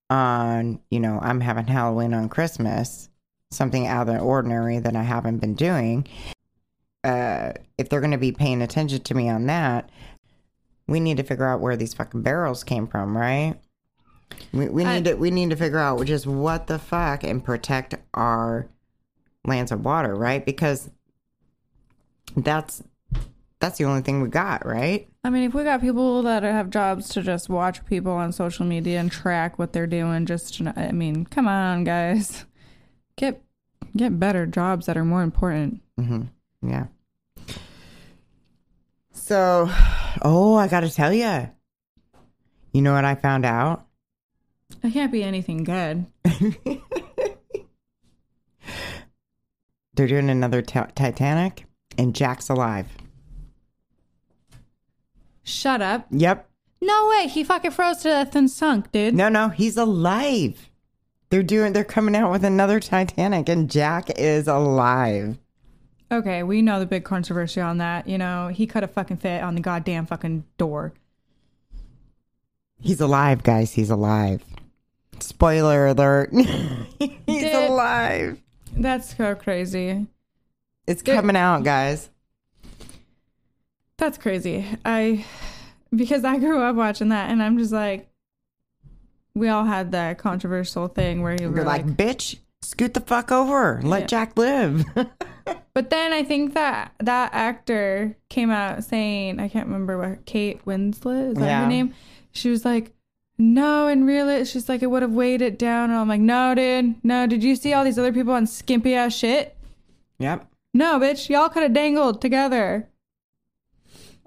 on 0.10 0.80
you 0.90 1.00
know 1.02 1.20
I'm 1.22 1.42
having 1.42 1.68
Halloween 1.68 2.14
on 2.14 2.30
Christmas, 2.30 3.10
something 3.52 3.86
out 3.88 4.08
of 4.08 4.16
the 4.16 4.20
ordinary 4.22 4.80
that 4.80 4.96
I 4.96 5.04
haven't 5.04 5.40
been 5.40 5.56
doing. 5.56 6.08
Uh, 7.04 7.52
if 7.78 7.90
they're 7.90 8.00
going 8.00 8.12
to 8.12 8.18
be 8.18 8.32
paying 8.32 8.62
attention 8.62 9.02
to 9.02 9.14
me 9.16 9.28
on 9.28 9.48
that, 9.48 9.90
we 10.88 11.00
need 11.00 11.18
to 11.18 11.24
figure 11.24 11.48
out 11.48 11.60
where 11.60 11.76
these 11.76 11.94
fucking 11.96 12.22
barrels 12.22 12.64
came 12.64 12.88
from, 12.88 13.18
right? 13.18 13.56
We, 14.54 14.70
we 14.70 14.86
I- 14.86 14.96
need 14.96 15.06
to 15.06 15.16
we 15.16 15.32
need 15.32 15.50
to 15.52 15.56
figure 15.56 15.80
out 15.80 16.06
just 16.06 16.28
what 16.28 16.68
the 16.68 16.80
fuck 16.80 17.24
and 17.24 17.44
protect 17.44 17.96
our 18.14 18.68
lands 19.46 19.72
of 19.72 19.84
water, 19.84 20.14
right? 20.16 20.46
Because 20.46 20.90
that's 22.36 22.84
that's 23.60 23.78
the 23.78 23.86
only 23.86 24.02
thing 24.02 24.22
we 24.22 24.30
got, 24.30 24.66
right? 24.66 25.08
I 25.24 25.30
mean, 25.30 25.44
if 25.44 25.54
we 25.54 25.64
got 25.64 25.82
people 25.82 26.24
that 26.24 26.42
have 26.44 26.72
jobs 26.72 27.10
to 27.10 27.22
just 27.22 27.48
watch 27.48 27.86
people 27.86 28.12
on 28.12 28.32
social 28.32 28.66
media 28.66 29.00
and 29.00 29.12
track 29.12 29.60
what 29.60 29.72
they're 29.72 29.86
doing, 29.86 30.26
just 30.26 30.56
to, 30.56 30.74
I 30.76 30.92
mean, 30.92 31.26
come 31.26 31.48
on, 31.48 31.84
guys, 31.84 32.46
get 33.18 33.42
get 33.96 34.20
better 34.20 34.48
jobs 34.48 34.88
that 34.88 34.98
are 34.98 35.06
more 35.06 35.22
important. 35.22 35.82
Mm-hmm. 36.00 36.70
Yeah. 36.70 36.88
So, 39.14 39.70
oh, 40.24 40.56
I 40.56 40.68
got 40.68 40.82
to 40.82 40.90
tell 40.90 41.14
you. 41.14 41.50
You 42.74 42.82
know 42.82 42.94
what 42.94 43.06
I 43.06 43.16
found 43.16 43.46
out? 43.46 43.86
It 44.84 44.94
can't 44.94 45.12
be 45.12 45.24
anything 45.24 45.64
good. 45.64 46.06
They're 49.94 50.08
doing 50.08 50.30
another 50.30 50.62
ti- 50.62 50.80
Titanic, 50.96 51.66
and 51.98 52.16
Jack's 52.16 52.50
alive. 52.50 52.88
Shut 55.44 55.82
up. 55.82 56.08
Yep. 56.12 56.48
No 56.82 57.10
way. 57.10 57.28
He 57.28 57.44
fucking 57.44 57.72
froze 57.72 57.98
to 57.98 58.10
death 58.10 58.36
and 58.36 58.50
sunk, 58.50 58.92
dude. 58.92 59.14
No, 59.14 59.30
no, 59.30 59.50
he's 59.50 59.78
alive. 59.78 60.70
They're 61.30 61.44
doing. 61.44 61.74
They're 61.74 61.84
coming 61.84 62.16
out 62.16 62.32
with 62.32 62.44
another 62.44 62.80
Titanic, 62.80 63.50
and 63.50 63.70
Jack 63.70 64.10
is 64.18 64.48
alive. 64.48 65.38
Okay, 66.12 66.44
we 66.44 66.62
know 66.62 66.80
the 66.80 66.86
big 66.86 67.06
controversy 67.06 67.62
on 67.62 67.78
that. 67.78 68.08
You 68.08 68.18
know, 68.18 68.50
he 68.50 68.68
cut 68.68 68.84
a 68.84 68.88
fucking 68.88 69.18
fit 69.18 69.42
on 69.42 69.56
the 69.56 69.62
goddamn 69.62 70.06
fucking 70.06 70.44
door. 70.58 70.94
He's 72.80 73.00
alive, 73.00 73.44
guys. 73.44 73.74
He's 73.74 73.90
alive. 73.90 74.44
Spoiler 75.22 75.88
alert. 75.88 76.32
he's 77.28 77.54
alive. 77.54 78.42
That's 78.76 79.16
so 79.16 79.36
crazy. 79.36 80.08
It's 80.88 81.02
coming 81.02 81.36
out, 81.36 81.64
guys. 81.64 82.10
That's 83.98 84.18
crazy. 84.18 84.66
I 84.84 85.26
because 85.96 86.24
I 86.24 86.38
grew 86.40 86.62
up 86.62 86.76
watching 86.76 87.10
that, 87.10 87.30
and 87.30 87.42
I'm 87.44 87.58
just 87.58 87.72
like, 87.72 88.10
we 89.36 89.48
all 89.48 89.66
had 89.66 89.92
that 89.92 90.18
controversial 90.18 90.88
thing 90.88 91.22
where 91.22 91.36
you 91.40 91.50
were 91.52 91.64
like, 91.64 91.86
like, 91.86 91.98
bitch, 91.98 92.38
scoot 92.62 92.94
the 92.94 93.02
fuck 93.02 93.32
over. 93.32 93.80
Let 93.84 94.02
Yeah. 94.02 94.08
Jack 94.08 94.38
live. 94.38 94.86
but 95.74 95.90
then 95.90 96.14
I 96.14 96.24
think 96.24 96.54
that 96.56 96.94
that 97.00 97.34
actor 97.34 98.18
came 98.30 98.50
out 98.50 98.84
saying, 98.84 99.40
I 99.40 99.48
can't 99.50 99.68
remember 99.68 99.98
what 99.98 100.26
Kate 100.26 100.64
Winslet 100.66 101.30
is 101.32 101.36
that 101.36 101.46
Yeah. 101.46 101.62
her 101.62 101.68
name? 101.68 101.94
She 102.32 102.50
was 102.50 102.66
like. 102.66 102.94
No, 103.44 103.88
in 103.88 104.06
real, 104.06 104.28
just 104.46 104.70
like, 104.70 104.84
it 104.84 104.92
would 104.92 105.02
have 105.02 105.14
weighed 105.14 105.42
it 105.42 105.58
down. 105.58 105.90
And 105.90 105.98
I'm 105.98 106.08
like, 106.08 106.22
no, 106.22 106.54
dude, 106.54 107.04
no. 107.04 107.26
Did 107.26 107.44
you 107.44 107.56
see 107.56 107.74
all 107.74 107.84
these 107.84 107.98
other 107.98 108.14
people 108.14 108.34
on 108.34 108.46
skimpy 108.46 108.94
ass 108.94 109.16
shit? 109.16 109.58
yep. 110.20 110.48
No, 110.76 111.00
bitch, 111.00 111.28
y'all 111.28 111.50
could 111.50 111.64
have 111.64 111.74
dangled 111.74 112.22
together. 112.22 112.88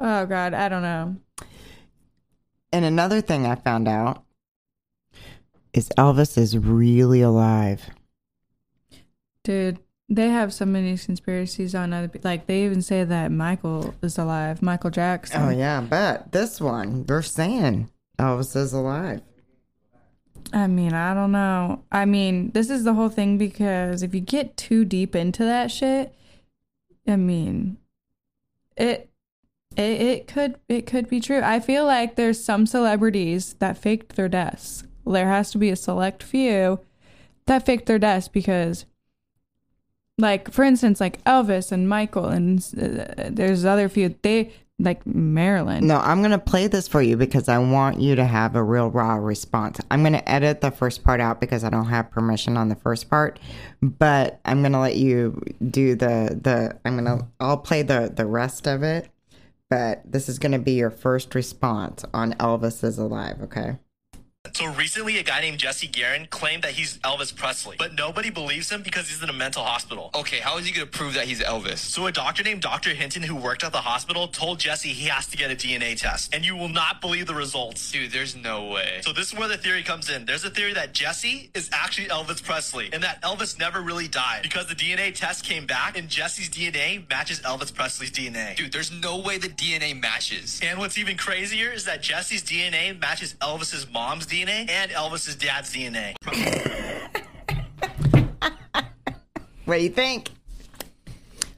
Oh 0.00 0.26
God, 0.26 0.52
I 0.52 0.68
don't 0.68 0.82
know. 0.82 1.16
And 2.72 2.84
another 2.84 3.20
thing 3.20 3.46
I 3.46 3.54
found 3.54 3.86
out 3.86 4.24
is 5.72 5.88
Elvis 5.96 6.36
is 6.36 6.58
really 6.58 7.22
alive. 7.22 7.88
Dude, 9.44 9.78
they 10.08 10.28
have 10.30 10.52
so 10.52 10.66
many 10.66 10.98
conspiracies 10.98 11.72
on 11.72 11.92
other 11.92 12.08
people. 12.08 12.28
Like 12.28 12.46
they 12.46 12.64
even 12.64 12.82
say 12.82 13.04
that 13.04 13.30
Michael 13.30 13.94
is 14.02 14.18
alive, 14.18 14.60
Michael 14.60 14.90
Jackson. 14.90 15.40
Oh 15.40 15.50
yeah, 15.50 15.80
but 15.80 16.32
this 16.32 16.60
one 16.60 17.04
they're 17.04 17.22
saying 17.22 17.88
Elvis 18.18 18.56
is 18.56 18.72
alive. 18.72 19.20
I 20.52 20.66
mean, 20.66 20.92
I 20.92 21.14
don't 21.14 21.32
know. 21.32 21.82
I 21.90 22.04
mean, 22.04 22.50
this 22.52 22.70
is 22.70 22.84
the 22.84 22.94
whole 22.94 23.08
thing 23.08 23.38
because 23.38 24.02
if 24.02 24.14
you 24.14 24.20
get 24.20 24.56
too 24.56 24.84
deep 24.84 25.16
into 25.16 25.42
that 25.44 25.70
shit, 25.70 26.14
I 27.08 27.16
mean, 27.16 27.78
it 28.76 29.10
it, 29.76 30.00
it 30.00 30.28
could 30.28 30.58
it 30.68 30.86
could 30.86 31.08
be 31.08 31.20
true. 31.20 31.40
I 31.42 31.60
feel 31.60 31.84
like 31.84 32.14
there's 32.14 32.42
some 32.42 32.66
celebrities 32.66 33.54
that 33.54 33.78
faked 33.78 34.16
their 34.16 34.28
deaths. 34.28 34.84
There 35.06 35.28
has 35.28 35.50
to 35.52 35.58
be 35.58 35.70
a 35.70 35.76
select 35.76 36.22
few 36.22 36.80
that 37.46 37.66
faked 37.66 37.86
their 37.86 37.98
deaths 37.98 38.28
because 38.28 38.86
like 40.16 40.50
for 40.52 40.62
instance 40.62 41.00
like 41.00 41.22
Elvis 41.24 41.72
and 41.72 41.88
Michael 41.88 42.26
and 42.26 42.60
uh, 42.80 43.30
there's 43.30 43.64
other 43.64 43.88
few 43.88 44.14
they 44.22 44.52
like 44.84 45.04
Marilyn. 45.06 45.86
No, 45.86 45.98
I'm 45.98 46.22
gonna 46.22 46.38
play 46.38 46.66
this 46.66 46.86
for 46.86 47.02
you 47.02 47.16
because 47.16 47.48
I 47.48 47.58
want 47.58 48.00
you 48.00 48.14
to 48.16 48.24
have 48.24 48.54
a 48.54 48.62
real 48.62 48.90
raw 48.90 49.14
response. 49.14 49.80
I'm 49.90 50.02
gonna 50.02 50.22
edit 50.26 50.60
the 50.60 50.70
first 50.70 51.02
part 51.02 51.20
out 51.20 51.40
because 51.40 51.64
I 51.64 51.70
don't 51.70 51.88
have 51.88 52.10
permission 52.10 52.56
on 52.56 52.68
the 52.68 52.76
first 52.76 53.10
part, 53.10 53.40
but 53.82 54.40
I'm 54.44 54.62
gonna 54.62 54.80
let 54.80 54.96
you 54.96 55.42
do 55.70 55.94
the 55.94 56.38
the. 56.40 56.78
I'm 56.84 56.96
gonna 56.96 57.28
I'll 57.40 57.58
play 57.58 57.82
the 57.82 58.12
the 58.14 58.26
rest 58.26 58.66
of 58.66 58.82
it, 58.82 59.08
but 59.70 60.02
this 60.04 60.28
is 60.28 60.38
gonna 60.38 60.58
be 60.58 60.72
your 60.72 60.90
first 60.90 61.34
response 61.34 62.04
on 62.14 62.34
Elvis 62.34 62.84
is 62.84 62.98
alive. 62.98 63.42
Okay. 63.42 63.78
So 64.52 64.66
recently, 64.66 65.18
a 65.18 65.22
guy 65.22 65.40
named 65.40 65.58
Jesse 65.58 65.88
Garon 65.88 66.28
claimed 66.28 66.62
that 66.64 66.72
he's 66.72 66.98
Elvis 66.98 67.34
Presley, 67.34 67.76
but 67.78 67.94
nobody 67.94 68.28
believes 68.28 68.70
him 68.70 68.82
because 68.82 69.08
he's 69.08 69.22
in 69.22 69.30
a 69.30 69.32
mental 69.32 69.64
hospital. 69.64 70.10
Okay, 70.14 70.38
how 70.38 70.58
is 70.58 70.66
he 70.66 70.72
gonna 70.72 70.86
prove 70.86 71.14
that 71.14 71.24
he's 71.24 71.40
Elvis? 71.40 71.78
So 71.78 72.06
a 72.06 72.12
doctor 72.12 72.42
named 72.42 72.60
Dr. 72.60 72.90
Hinton 72.90 73.22
who 73.22 73.34
worked 73.34 73.64
at 73.64 73.72
the 73.72 73.80
hospital 73.80 74.28
told 74.28 74.60
Jesse 74.60 74.90
he 74.90 75.08
has 75.08 75.26
to 75.28 75.38
get 75.38 75.50
a 75.50 75.56
DNA 75.56 75.98
test, 75.98 76.34
and 76.34 76.44
you 76.44 76.56
will 76.56 76.68
not 76.68 77.00
believe 77.00 77.26
the 77.26 77.34
results. 77.34 77.90
Dude, 77.90 78.12
there's 78.12 78.36
no 78.36 78.66
way. 78.66 79.00
So 79.00 79.14
this 79.14 79.32
is 79.32 79.38
where 79.38 79.48
the 79.48 79.56
theory 79.56 79.82
comes 79.82 80.10
in. 80.10 80.26
There's 80.26 80.44
a 80.44 80.50
theory 80.50 80.74
that 80.74 80.92
Jesse 80.92 81.50
is 81.54 81.70
actually 81.72 82.08
Elvis 82.08 82.42
Presley, 82.42 82.90
and 82.92 83.02
that 83.02 83.22
Elvis 83.22 83.58
never 83.58 83.80
really 83.80 84.08
died 84.08 84.42
because 84.42 84.66
the 84.66 84.76
DNA 84.76 85.12
test 85.14 85.44
came 85.44 85.66
back, 85.66 85.98
and 85.98 86.08
Jesse's 86.08 86.50
DNA 86.50 87.08
matches 87.08 87.40
Elvis 87.40 87.74
Presley's 87.74 88.12
DNA. 88.12 88.54
Dude, 88.56 88.72
there's 88.72 88.92
no 88.92 89.18
way 89.18 89.38
the 89.38 89.48
DNA 89.48 89.98
matches. 89.98 90.60
And 90.62 90.78
what's 90.78 90.98
even 90.98 91.16
crazier 91.16 91.70
is 91.70 91.86
that 91.86 92.02
Jesse's 92.02 92.42
DNA 92.42 93.00
matches 93.00 93.34
Elvis's 93.40 93.90
mom's 93.90 94.26
DNA 94.26 94.33
and 94.42 94.90
Elvis's 94.90 95.36
dad's 95.36 95.72
DNA. 95.72 96.14
What 99.64 99.78
do 99.78 99.82
you 99.82 99.88
think? 99.88 100.30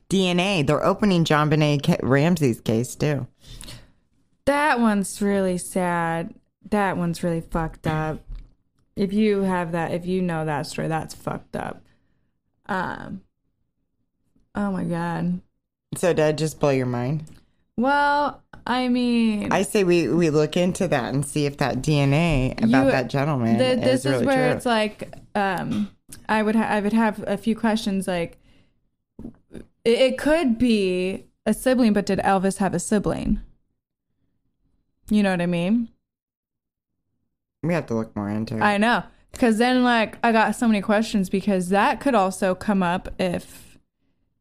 DNA. 0.08 0.64
They're 0.64 0.84
opening 0.84 1.24
JonBenét 1.24 1.98
Ramsey's 2.02 2.60
case 2.60 2.94
too. 2.94 3.26
That 4.44 4.78
one's 4.78 5.20
really 5.20 5.58
sad. 5.58 6.32
That 6.70 6.96
one's 6.96 7.24
really 7.24 7.40
fucked 7.40 7.86
up. 7.86 8.20
If 8.94 9.12
you 9.12 9.42
have 9.42 9.72
that, 9.72 9.92
if 9.92 10.06
you 10.06 10.22
know 10.22 10.44
that 10.44 10.66
story, 10.66 10.88
that's 10.88 11.14
fucked 11.14 11.56
up. 11.56 11.82
Um. 12.66 13.22
Oh 14.54 14.70
my 14.70 14.84
god. 14.84 15.40
So 15.96 16.12
did 16.12 16.24
I 16.24 16.32
just 16.32 16.60
blow 16.60 16.70
your 16.70 16.86
mind? 16.86 17.24
Well, 17.76 18.42
I 18.66 18.88
mean, 18.88 19.52
I 19.52 19.62
say 19.62 19.84
we 19.84 20.08
we 20.08 20.30
look 20.30 20.56
into 20.56 20.88
that 20.88 21.12
and 21.14 21.24
see 21.26 21.46
if 21.46 21.58
that 21.58 21.82
DNA 21.82 22.54
about 22.62 22.86
You- 22.86 22.90
that 22.92 23.08
gentleman 23.08 23.58
th- 23.58 23.78
is 23.78 23.84
this 23.84 24.04
is 24.06 24.12
really 24.12 24.26
where 24.26 24.48
true. 24.48 24.56
it's 24.56 24.66
like, 24.66 25.14
um, 25.34 25.90
I 26.28 26.42
would 26.42 26.56
ha- 26.56 26.68
I 26.68 26.80
would 26.80 26.92
have 26.94 27.22
a 27.26 27.36
few 27.36 27.54
questions. 27.54 28.08
Like, 28.08 28.38
it, 29.52 29.62
it 29.84 30.18
could 30.18 30.58
be 30.58 31.26
a 31.44 31.52
sibling, 31.52 31.92
but 31.92 32.06
did 32.06 32.18
Elvis 32.20 32.58
have 32.58 32.72
a 32.74 32.80
sibling? 32.80 33.40
You 35.10 35.22
know 35.22 35.30
what 35.30 35.40
I 35.42 35.46
mean? 35.46 35.88
we 37.62 37.74
have 37.74 37.86
to 37.86 37.94
look 37.94 38.14
more 38.14 38.28
into 38.30 38.54
it. 38.56 38.60
I 38.62 38.76
know. 38.78 39.02
Because 39.32 39.58
then, 39.58 39.82
like, 39.82 40.18
I 40.22 40.30
got 40.30 40.54
so 40.54 40.68
many 40.68 40.80
questions 40.80 41.28
because 41.28 41.68
that 41.70 41.98
could 42.00 42.14
also 42.14 42.54
come 42.54 42.80
up 42.82 43.08
if 43.18 43.76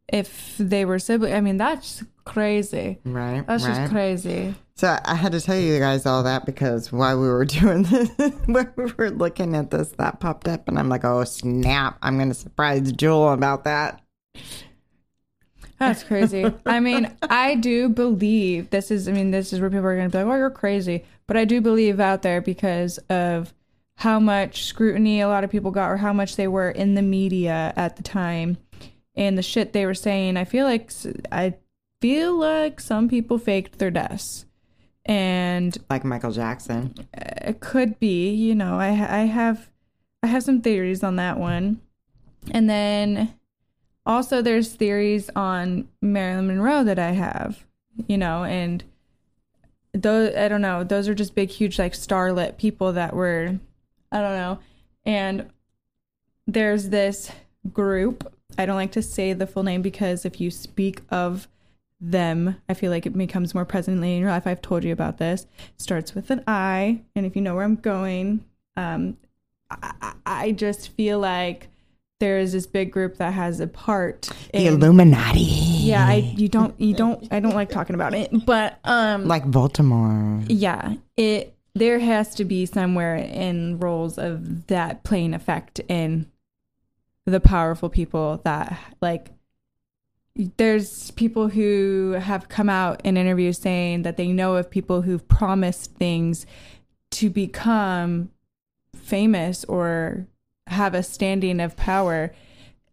if 0.07 0.55
they 0.59 0.85
were 0.85 0.99
siblings. 0.99 1.33
I 1.33 1.41
mean, 1.41 1.57
that's 1.57 2.03
crazy. 2.25 2.99
right, 3.05 3.45
That's 3.47 3.65
right. 3.65 3.75
just 3.75 3.91
crazy. 3.91 4.55
So 4.75 4.97
I 5.05 5.15
had 5.15 5.31
to 5.31 5.39
tell 5.39 5.55
you 5.57 5.79
guys 5.79 6.05
all 6.05 6.23
that 6.23 6.45
because 6.45 6.91
while 6.91 7.19
we 7.19 7.27
were 7.29 7.45
doing 7.45 7.83
this, 7.83 8.09
when 8.45 8.73
we 8.75 8.91
were 8.97 9.09
looking 9.09 9.55
at 9.55 9.71
this, 9.71 9.89
that 9.97 10.19
popped 10.19 10.47
up, 10.47 10.67
and 10.67 10.77
I'm 10.77 10.89
like, 10.89 11.05
oh 11.05 11.23
snap! 11.23 11.97
I'm 12.01 12.17
gonna 12.17 12.33
surprise 12.33 12.91
Jewel 12.91 13.31
about 13.31 13.63
that. 13.63 14.01
That's 15.79 16.03
crazy. 16.03 16.45
I 16.65 16.79
mean, 16.79 17.15
I 17.21 17.55
do 17.55 17.89
believe 17.89 18.69
this 18.69 18.91
is. 18.91 19.07
I 19.07 19.11
mean, 19.11 19.31
this 19.31 19.53
is 19.53 19.59
where 19.59 19.69
people 19.69 19.85
are 19.85 19.95
going 19.95 20.09
to 20.09 20.17
be 20.17 20.23
like, 20.23 20.33
"Oh, 20.33 20.37
you're 20.37 20.49
crazy," 20.49 21.05
but 21.27 21.37
I 21.37 21.45
do 21.45 21.61
believe 21.61 21.99
out 21.99 22.21
there 22.21 22.41
because 22.41 22.97
of 23.09 23.53
how 23.97 24.19
much 24.19 24.65
scrutiny 24.65 25.21
a 25.21 25.27
lot 25.27 25.43
of 25.43 25.49
people 25.49 25.71
got 25.71 25.89
or 25.89 25.97
how 25.97 26.11
much 26.11 26.35
they 26.35 26.47
were 26.47 26.69
in 26.69 26.95
the 26.95 27.01
media 27.01 27.73
at 27.77 27.95
the 27.95 28.03
time 28.03 28.57
and 29.15 29.37
the 29.37 29.41
shit 29.41 29.71
they 29.71 29.85
were 29.85 29.93
saying. 29.93 30.35
I 30.37 30.43
feel 30.43 30.65
like 30.65 30.91
I 31.31 31.55
feel 32.01 32.37
like 32.37 32.79
some 32.79 33.07
people 33.09 33.37
faked 33.37 33.79
their 33.79 33.91
deaths. 33.91 34.45
And 35.05 35.77
Like 35.89 36.03
Michael 36.03 36.31
Jackson. 36.31 36.93
it 37.13 37.59
could 37.59 37.99
be 37.99 38.31
you 38.33 38.55
know 38.55 38.79
i 38.79 38.87
i 38.87 39.25
have 39.25 39.69
i 40.23 40.27
have 40.27 40.41
some 40.41 40.61
theories 40.61 41.03
on 41.03 41.15
that 41.17 41.37
one 41.37 41.79
and 42.49 42.67
then 42.67 43.31
also 44.03 44.41
there's 44.41 44.73
theories 44.73 45.29
on 45.35 45.87
marilyn 46.01 46.47
monroe 46.47 46.83
that 46.83 46.97
i 46.97 47.11
have 47.11 47.63
you 48.07 48.17
know 48.17 48.43
and 48.45 48.83
those 49.93 50.35
i 50.35 50.47
don't 50.47 50.61
know 50.61 50.83
those 50.83 51.07
are 51.07 51.13
just 51.13 51.35
big 51.35 51.49
huge 51.49 51.77
like 51.77 51.93
starlit 51.93 52.57
people 52.57 52.91
that 52.93 53.13
were 53.15 53.59
i 54.11 54.19
don't 54.19 54.35
know 54.35 54.57
and 55.05 55.47
there's 56.47 56.89
this 56.89 57.31
group 57.71 58.33
i 58.57 58.65
don't 58.65 58.75
like 58.75 58.91
to 58.91 59.03
say 59.03 59.33
the 59.33 59.45
full 59.45 59.63
name 59.63 59.83
because 59.83 60.25
if 60.25 60.41
you 60.41 60.49
speak 60.49 61.01
of 61.11 61.47
them 62.11 62.55
i 62.69 62.73
feel 62.73 62.91
like 62.91 63.05
it 63.05 63.17
becomes 63.17 63.53
more 63.55 63.65
presently 63.65 64.13
in 64.15 64.21
your 64.21 64.29
life 64.29 64.45
i've 64.45 64.61
told 64.61 64.83
you 64.83 64.91
about 64.93 65.17
this 65.17 65.43
It 65.75 65.81
starts 65.81 66.13
with 66.13 66.29
an 66.29 66.43
i 66.47 67.01
and 67.15 67.25
if 67.25 67.35
you 67.35 67.41
know 67.41 67.55
where 67.55 67.63
i'm 67.63 67.75
going 67.77 68.45
um 68.77 69.17
i, 69.71 70.13
I- 70.25 70.51
just 70.51 70.89
feel 70.89 71.19
like 71.19 71.69
there 72.19 72.37
is 72.37 72.53
this 72.53 72.65
big 72.67 72.91
group 72.91 73.17
that 73.17 73.33
has 73.33 73.59
a 73.59 73.67
part 73.67 74.29
The 74.53 74.67
Illuminati. 74.67 75.39
yeah 75.41 76.05
i 76.07 76.15
you 76.37 76.47
don't 76.47 76.79
you 76.79 76.93
don't 76.93 77.27
i 77.31 77.39
don't 77.39 77.55
like 77.55 77.69
talking 77.69 77.95
about 77.95 78.13
it 78.13 78.29
but 78.45 78.79
um 78.83 79.27
Like 79.27 79.49
Baltimore. 79.49 80.41
yeah 80.47 80.93
it 81.17 81.53
there 81.73 81.99
has 81.99 82.35
to 82.35 82.45
be 82.45 82.65
somewhere 82.65 83.15
in 83.15 83.79
roles 83.79 84.17
of 84.17 84.67
that 84.67 85.03
playing 85.03 85.33
effect 85.33 85.79
in 85.89 86.31
the 87.25 87.39
powerful 87.41 87.89
people 87.89 88.39
that 88.45 88.77
like 89.01 89.31
there's 90.35 91.11
people 91.11 91.47
who 91.47 92.17
have 92.19 92.49
come 92.49 92.69
out 92.69 93.01
in 93.05 93.15
interviews 93.15 93.57
saying 93.57 94.01
that 94.01 94.17
they 94.17 94.27
know 94.27 94.55
of 94.55 94.69
people 94.69 95.01
who've 95.01 95.25
promised 95.27 95.95
things 95.95 96.45
to 97.11 97.29
become 97.29 98.29
famous 98.95 99.63
or 99.65 100.27
have 100.67 100.93
a 100.93 101.03
standing 101.03 101.61
of 101.61 101.77
power 101.77 102.33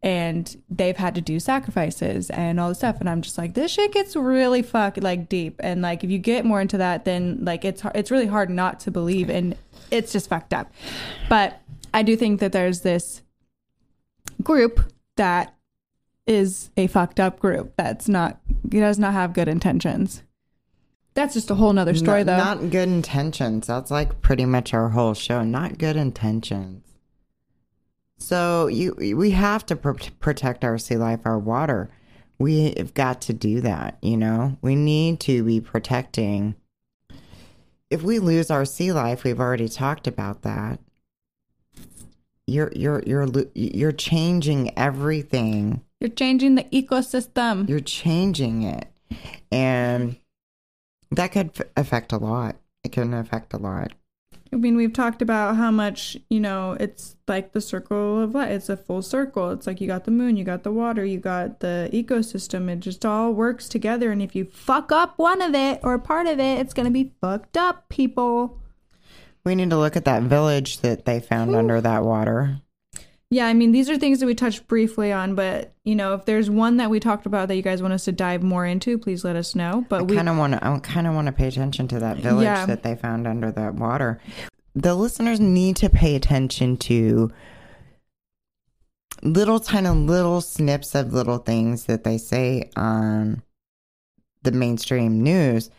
and 0.05 0.61
they've 0.69 0.97
had 0.97 1.15
to 1.15 1.21
do 1.21 1.39
sacrifices 1.39 2.29
and 2.31 2.59
all 2.59 2.69
this 2.69 2.79
stuff. 2.79 2.99
And 3.01 3.09
i'm 3.09 3.23
just 3.23 3.39
like 3.39 3.55
this 3.55 3.73
shit 3.73 3.93
gets 3.93 4.15
really 4.15 4.63
fuck 4.63 4.97
like 4.99 5.29
deep. 5.29 5.57
And 5.61 5.83
like 5.83 6.05
if 6.05 6.11
you 6.11 6.19
get 6.19 6.45
more 6.45 6.61
into 6.61 6.79
that 6.79 7.05
then 7.05 7.39
like 7.45 7.65
it's 7.65 7.83
it's 7.95 8.11
really 8.11 8.27
hard 8.27 8.51
not 8.51 8.79
to 8.81 8.91
believe 8.91 9.31
and 9.31 9.57
it's 9.91 10.13
just 10.13 10.29
fucked 10.29 10.55
up. 10.55 10.73
But 11.29 11.61
i 11.93 12.03
do 12.03 12.17
think 12.17 12.41
that 12.41 12.53
there's 12.53 12.83
this 12.83 13.23
group 14.43 14.81
that 15.17 15.55
is 16.27 16.71
a 16.77 16.87
fucked 16.87 17.19
up 17.19 17.41
group 17.41 17.75
that's 17.77 18.09
not 18.09 18.41
he 18.71 18.79
does 18.81 18.99
not 18.99 19.13
have 19.13 19.33
good 19.33 19.49
intentions 19.49 20.23
that's 21.15 21.35
just 21.35 21.51
a 21.51 21.55
whole 21.55 21.73
nother 21.73 21.95
story 21.95 22.25
not, 22.25 22.27
though 22.27 22.45
Not 22.45 22.71
good 22.71 22.89
intentions. 22.89 23.67
That's 23.67 23.91
like 23.91 24.23
pretty 24.23 24.47
much 24.47 24.73
our 24.73 24.91
whole 24.91 25.15
show. 25.15 25.43
Not 25.43 25.79
good 25.79 25.97
intentions. 25.97 26.87
So 28.17 28.69
you, 28.69 28.95
we 29.17 29.33
have 29.33 29.67
to 29.67 29.77
pr- 29.77 30.11
protect 30.21 30.65
our 30.65 30.79
sea 30.79 30.97
life, 30.97 31.21
our 31.25 31.39
water. 31.39 31.91
We've 32.39 32.95
got 32.95 33.21
to 33.23 33.33
do 33.33 33.61
that. 33.61 33.99
You 34.01 34.17
know, 34.17 34.59
we 34.63 34.75
need 34.75 35.21
to 35.21 35.43
be 35.43 35.61
protecting. 35.61 36.55
If 37.91 38.03
we 38.03 38.19
lose 38.19 38.51
our 38.51 38.65
sea 38.65 38.93
life, 38.93 39.23
we've 39.23 39.41
already 39.41 39.69
talked 39.69 40.07
about 40.07 40.43
that. 40.43 40.81
You're 42.47 42.73
you're 42.75 43.03
you're 43.07 43.29
you're 43.55 43.93
changing 43.93 44.77
everything 44.79 45.83
you're 46.03 46.11
changing 46.11 46.57
the 46.57 46.65
ecosystem 46.65 47.69
you're 47.69 47.79
changing 47.79 48.65
it 48.65 48.89
and 49.53 50.17
that 51.13 51.31
could 51.31 51.51
f- 51.59 51.67
affect 51.77 52.13
a 52.13 52.17
lot 52.17 52.57
it 52.83 52.91
can 52.91 53.15
affect 53.15 53.55
a 53.55 53.59
lot 53.59 53.93
I 54.53 54.57
mean, 54.57 54.77
we've 54.77 54.93
talked 54.93 55.23
about 55.23 55.57
how 55.57 55.71
much, 55.71 56.15
you 56.29 56.39
know, 56.39 56.77
it's 56.79 57.17
like 57.27 57.53
the 57.53 57.61
circle 57.63 58.21
of 58.21 58.35
life. 58.35 58.51
It's 58.51 58.69
a 58.69 58.77
full 58.77 59.01
circle. 59.01 59.51
It's 59.51 59.67
like 59.67 59.81
you 59.81 59.87
got 59.87 60.05
the 60.05 60.11
moon, 60.11 60.37
you 60.37 60.45
got 60.45 60.63
the 60.63 60.71
water, 60.71 61.07
you 61.07 61.19
got 61.19 61.61
the 61.61 61.89
ecosystem. 61.91 62.69
It 62.69 62.81
just 62.81 63.07
all 63.07 63.33
works 63.33 63.67
together. 63.67 64.13
And 64.13 64.21
if 64.21 64.37
you 64.37 64.45
fuck 64.45 64.93
up 64.93 65.17
one 65.17 65.41
of 65.41 65.55
it 65.55 65.81
or 65.83 65.99
part 65.99 66.27
of 66.27 66.39
it, 66.39 66.59
it's 66.59 66.75
going 66.75 66.85
to 66.85 66.93
be 66.93 67.15
fucked 67.23 67.57
up, 67.57 67.89
people. 67.89 68.61
we 69.43 69.55
need 69.55 69.71
to 69.71 69.79
look 69.79 69.97
at 69.97 70.05
that 70.05 70.25
village 70.25 70.81
that 70.81 71.07
they 71.07 71.19
found 71.19 71.57
under 71.57 71.81
that 71.81 72.05
water 72.05 72.61
Yeah, 73.33 73.47
I 73.47 73.55
mean, 73.55 73.73
these 73.73 73.89
are 73.89 73.97
things 73.97 74.21
that 74.21 74.27
we 74.27 74.35
touched 74.35 74.69
briefly 74.69 75.11
on, 75.11 75.35
but, 75.35 75.73
you 75.85 75.95
know, 75.95 76.13
if 76.13 76.27
there's 76.27 76.51
one 76.51 76.77
that 76.77 76.91
we 76.91 77.01
talked 77.01 77.25
about 77.25 77.49
that 77.49 77.57
you 77.57 77.63
guys 77.63 77.81
want 77.81 77.95
us 77.95 78.05
to 78.05 78.13
dive 78.13 78.43
more 78.43 78.67
into, 78.67 78.99
please 78.99 79.25
let 79.25 79.37
us 79.37 79.55
know. 79.55 79.87
But 79.89 80.01
i 80.01 80.03
we, 80.03 80.17
kind 80.17 80.29
of 80.29 80.37
want 80.37 80.53
to 80.53 80.67
i 80.67 80.79
kind 80.81 81.07
of 81.07 81.15
want 81.15 81.27
to 81.27 81.33
pay 81.33 81.49
attention 81.49 81.89
to 81.89 81.99
that 82.01 82.19
village 82.19 82.45
Yeah. 82.45 82.67
that 82.67 82.83
they 82.83 82.95
found 82.95 83.27
under 83.27 83.51
that 83.53 83.75
water 83.75 84.21
the 84.75 84.95
listeners 84.95 85.39
need 85.41 85.77
to 85.77 85.91
pay 85.91 86.15
attention 86.15 86.77
to 86.79 87.31
little 89.23 89.61
tiny 89.61 89.89
little 89.91 90.41
snips 90.41 90.95
of 90.95 91.13
little 91.13 91.39
things 91.39 91.85
that 91.85 92.05
they 92.05 92.19
say 92.19 92.71
on 92.77 93.43
the 94.43 94.53
mainstream 94.53 95.23
news 95.23 95.71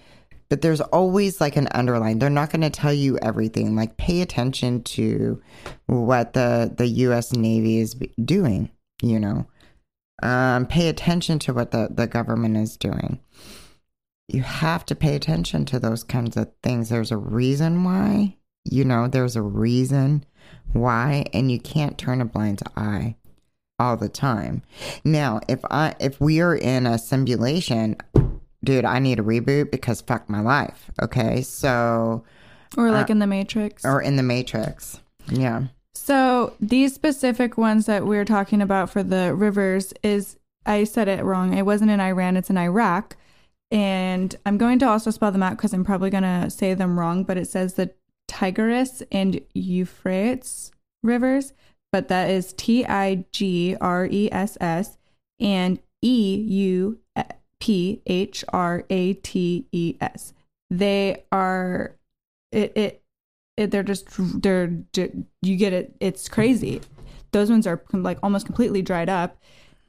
but 0.53 0.61
there's 0.61 0.81
always 0.81 1.41
like 1.41 1.55
an 1.55 1.67
underline. 1.71 2.19
They're 2.19 2.29
not 2.29 2.51
going 2.51 2.61
to 2.61 2.69
tell 2.69 2.93
you 2.93 3.17
everything. 3.23 3.75
Like 3.75 3.97
pay 3.97 4.21
attention 4.21 4.83
to 4.83 5.41
what 5.87 6.33
the 6.33 6.71
the 6.77 6.85
US 6.85 7.33
Navy 7.33 7.79
is 7.79 7.95
doing 8.23 8.69
you 9.01 9.19
know? 9.19 9.47
Um 10.21 10.67
pay 10.67 10.89
attention 10.89 11.39
to 11.39 11.55
what 11.55 11.71
the 11.71 11.87
the 11.89 12.05
government 12.05 12.55
is 12.55 12.77
doing. 12.77 13.19
You 14.27 14.43
have 14.43 14.85
to 14.85 14.95
pay 14.95 15.15
attention 15.15 15.65
to 15.65 15.79
those 15.79 16.03
kinds 16.03 16.37
of 16.37 16.51
things. 16.61 16.89
There's 16.89 17.11
a 17.11 17.17
reason 17.17 17.83
why 17.83 18.37
you 18.63 18.85
know? 18.85 19.07
There's 19.07 19.35
a 19.35 19.41
reason 19.41 20.23
why 20.71 21.25
and 21.33 21.51
you 21.51 21.59
can't 21.59 21.97
turn 21.97 22.21
a 22.21 22.25
blind 22.25 22.61
eye 22.77 23.15
all 23.79 23.97
the 23.97 24.07
time. 24.07 24.61
Now 25.03 25.39
if 25.49 25.61
i 25.71 25.95
if 25.99 26.21
we 26.21 26.41
are 26.41 26.55
in 26.55 26.85
a 26.85 26.99
simulation 26.99 27.97
dude 28.63 28.85
i 28.85 28.99
need 28.99 29.19
a 29.19 29.23
reboot 29.23 29.71
because 29.71 30.01
fuck 30.01 30.29
my 30.29 30.41
life 30.41 30.89
okay 31.01 31.41
so 31.41 32.23
or 32.77 32.91
like 32.91 33.09
uh, 33.09 33.13
in 33.13 33.19
the 33.19 33.27
Matrix. 33.27 33.85
or 33.85 34.01
in 34.01 34.15
the 34.15 34.23
matrix 34.23 34.99
yeah 35.29 35.63
So 35.95 36.53
these 36.59 36.93
specific 36.93 37.57
ones 37.57 37.85
that 37.85 38.05
we're 38.05 38.25
talking 38.25 38.61
about 38.61 38.89
for 38.89 39.03
the 39.03 39.33
rivers 39.33 39.93
is 40.03 40.37
I 40.65 40.85
said 40.85 41.07
it 41.07 41.23
wrong. 41.23 41.53
It 41.57 41.65
wasn't 41.65 41.91
in 41.91 41.99
Iran, 41.99 42.35
it's 42.35 42.49
in 42.49 42.57
Iraq. 42.57 43.15
And 43.71 44.35
I'm 44.45 44.57
going 44.57 44.79
to 44.79 44.87
also 44.87 45.11
spell 45.11 45.31
them 45.31 45.43
out 45.43 45.57
because 45.57 45.73
I'm 45.73 45.85
probably 45.85 46.09
going 46.09 46.23
to 46.23 46.49
say 46.49 46.73
them 46.73 46.99
wrong, 46.99 47.23
but 47.23 47.37
it 47.37 47.47
says 47.47 47.73
the 47.75 47.93
Tigris 48.27 49.03
and 49.11 49.41
Euphrates 49.53 50.71
rivers, 51.03 51.53
but 51.91 52.07
that 52.07 52.29
is 52.29 52.53
T 52.53 52.85
I 52.85 53.25
G 53.31 53.75
R 53.79 54.05
E 54.05 54.29
S 54.31 54.57
S 54.59 54.97
and 55.39 55.79
E 56.01 56.35
U 56.35 56.99
P 57.63 58.01
H 58.05 58.43
R 58.51 58.83
A 58.89 59.13
T 59.13 59.65
E 59.71 59.95
S. 60.01 60.33
They 60.69 61.23
are 61.31 61.95
it 62.51 62.73
it 62.75 63.01
it, 63.55 63.71
they're 63.71 63.83
just 63.83 64.05
they're 64.41 64.69
you 65.41 65.55
get 65.55 65.71
it 65.71 65.95
it's 66.01 66.27
crazy. 66.27 66.81
Those 67.31 67.49
ones 67.49 67.65
are 67.65 67.81
like 67.93 68.17
almost 68.21 68.45
completely 68.45 68.81
dried 68.81 69.07
up 69.07 69.37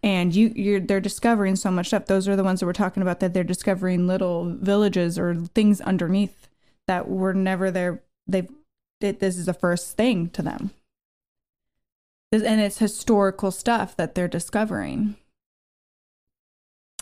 and 0.04 0.32
you 0.32 0.52
you're 0.54 0.78
they're 0.78 1.00
discovering 1.00 1.56
so 1.56 1.72
much 1.72 1.88
stuff. 1.88 2.06
Those 2.06 2.28
are 2.28 2.36
the 2.36 2.44
ones 2.44 2.60
that 2.60 2.66
we're 2.66 2.74
talking 2.74 3.02
about 3.02 3.18
that 3.18 3.34
they're 3.34 3.42
discovering 3.42 4.06
little 4.06 4.54
villages 4.54 5.18
or 5.18 5.34
things 5.34 5.80
underneath 5.80 6.48
that 6.86 7.08
were 7.08 7.34
never 7.34 7.72
there. 7.72 8.04
They've 8.28 8.48
it, 9.00 9.18
this 9.18 9.36
is 9.36 9.46
the 9.46 9.52
first 9.52 9.96
thing 9.96 10.30
to 10.30 10.42
them. 10.42 10.70
And 12.30 12.60
it's 12.60 12.78
historical 12.78 13.50
stuff 13.50 13.96
that 13.96 14.14
they're 14.14 14.28
discovering 14.28 15.16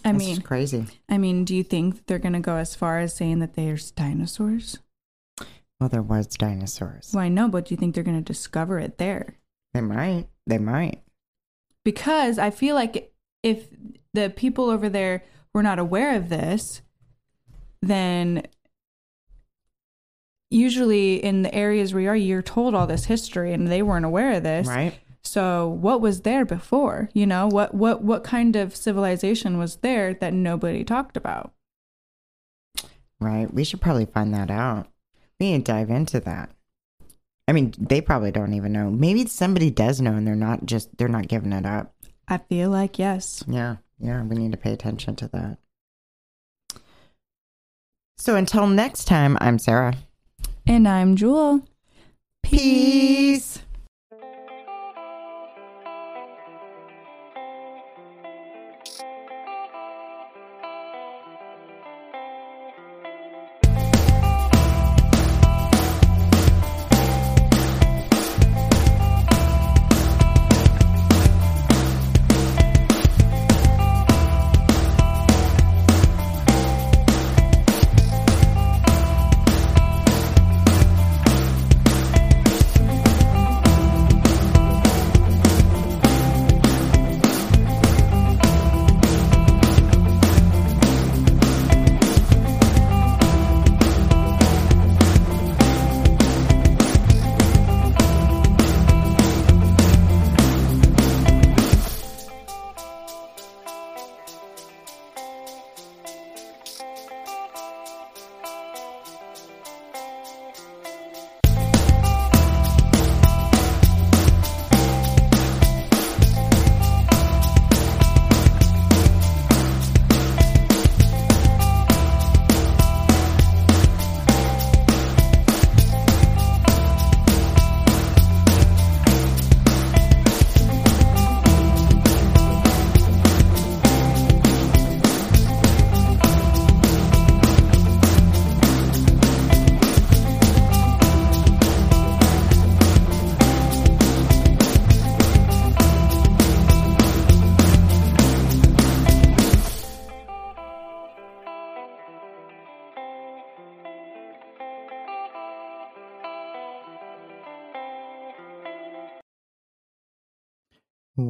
i 0.05 0.11
It's 0.11 0.18
mean 0.18 0.40
crazy. 0.42 0.86
I 1.09 1.18
mean 1.18 1.44
do 1.44 1.55
you 1.55 1.62
think 1.62 2.07
they're 2.07 2.18
going 2.18 2.32
to 2.34 2.40
go 2.40 2.57
as 2.57 2.74
far 2.74 2.98
as 2.98 3.14
saying 3.14 3.38
that 3.40 3.55
there's 3.55 3.90
dinosaurs? 3.90 4.78
Well 5.80 5.88
there 5.88 6.03
was 6.03 6.26
dinosaurs. 6.26 7.11
Well 7.14 7.24
i 7.24 7.28
know 7.28 7.48
but 7.48 7.66
do 7.66 7.74
you 7.74 7.78
think 7.78 7.94
they're 7.94 8.05
going 8.05 8.22
to 8.22 8.32
discover 8.32 8.78
it 8.78 8.98
there? 8.98 9.36
They 9.74 9.80
might. 9.80 10.26
They 10.46 10.59
might. 10.59 11.00
Because 11.84 12.38
I 12.38 12.50
feel 12.50 12.74
like 12.74 13.12
if 13.42 13.66
the 14.14 14.30
people 14.30 14.70
over 14.70 14.88
there 14.88 15.24
were 15.55 15.62
not 15.62 15.78
aware 15.78 16.16
of 16.16 16.28
this, 16.28 16.82
then 17.80 18.44
usually 20.50 21.16
in 21.22 21.42
the 21.42 21.55
areas 21.55 21.92
where 21.94 22.03
you 22.03 22.09
are, 22.11 22.16
you're 22.16 22.42
told 22.42 22.74
all 22.74 22.86
this 22.86 23.07
history 23.07 23.53
and 23.53 23.66
they 23.68 23.82
weren't 23.82 24.05
aware 24.05 24.34
of 24.34 24.42
this. 24.42 24.66
right 24.66 24.94
So 25.25 25.68
what 25.68 26.01
was 26.01 26.23
there 26.23 26.45
before? 26.45 27.09
You 27.14 27.27
know, 27.27 27.47
what 27.47 27.75
what 27.75 28.03
what 28.03 28.25
kind 28.25 28.57
of 28.57 28.75
civilization 28.75 29.59
was 29.59 29.77
there 29.77 30.14
that 30.14 30.35
nobody 30.35 30.85
talked 30.85 31.16
about? 31.16 31.53
Right. 33.20 33.53
We 33.53 33.64
should 33.64 33.81
probably 33.81 34.07
find 34.07 34.35
that 34.35 34.51
out. 34.51 34.89
We 35.39 35.53
need 35.53 35.64
to 35.64 35.73
dive 35.73 35.91
into 35.91 36.18
that. 36.20 36.51
I 37.47 37.53
mean, 37.53 37.73
they 37.79 38.01
probably 38.01 38.33
don't 38.33 38.55
even 38.55 38.73
know. 38.73 38.91
Maybe 38.91 39.27
somebody 39.27 39.70
does 39.70 40.01
know 40.01 40.14
and 40.14 40.27
they're 40.27 40.35
not 40.35 40.66
just, 40.66 40.97
they're 40.97 41.09
not 41.09 41.29
giving 41.29 41.53
it 41.53 41.66
up. 41.66 41.95
I 42.27 42.39
feel 42.39 42.70
like 42.70 42.99
yes. 42.99 43.45
Yeah. 43.47 43.77
Yeah. 43.99 44.23
We 44.23 44.37
need 44.37 44.53
to 44.53 44.59
pay 44.59 44.73
attention 44.73 45.16
to 45.16 45.29
that. 45.29 45.59
So 48.16 48.37
until 48.37 48.66
next 48.66 49.05
time, 49.05 49.37
I'm 49.41 49.59
Sarah. 49.59 49.95
And 50.66 50.87
I'm 50.87 51.16
Jewel. 51.16 51.66
Peace. 52.43 53.61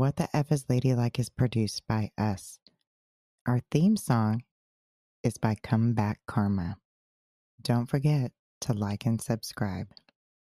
What 0.03 0.17
the 0.17 0.37
F 0.37 0.51
is 0.51 0.65
Ladylike 0.69 1.21
is 1.21 1.29
produced 1.29 1.87
by 1.87 2.11
us. 2.19 2.59
Our 3.47 3.61
theme 3.71 3.97
song 3.97 4.43
is 5.23 5.39
by 5.39 5.55
Come 5.63 5.93
Back 5.95 6.19
Karma. 6.27 6.79
Don't 7.63 7.87
forget 7.87 8.33
to 8.63 8.73
like 8.73 9.07
and 9.07 9.23
subscribe. 9.23 9.87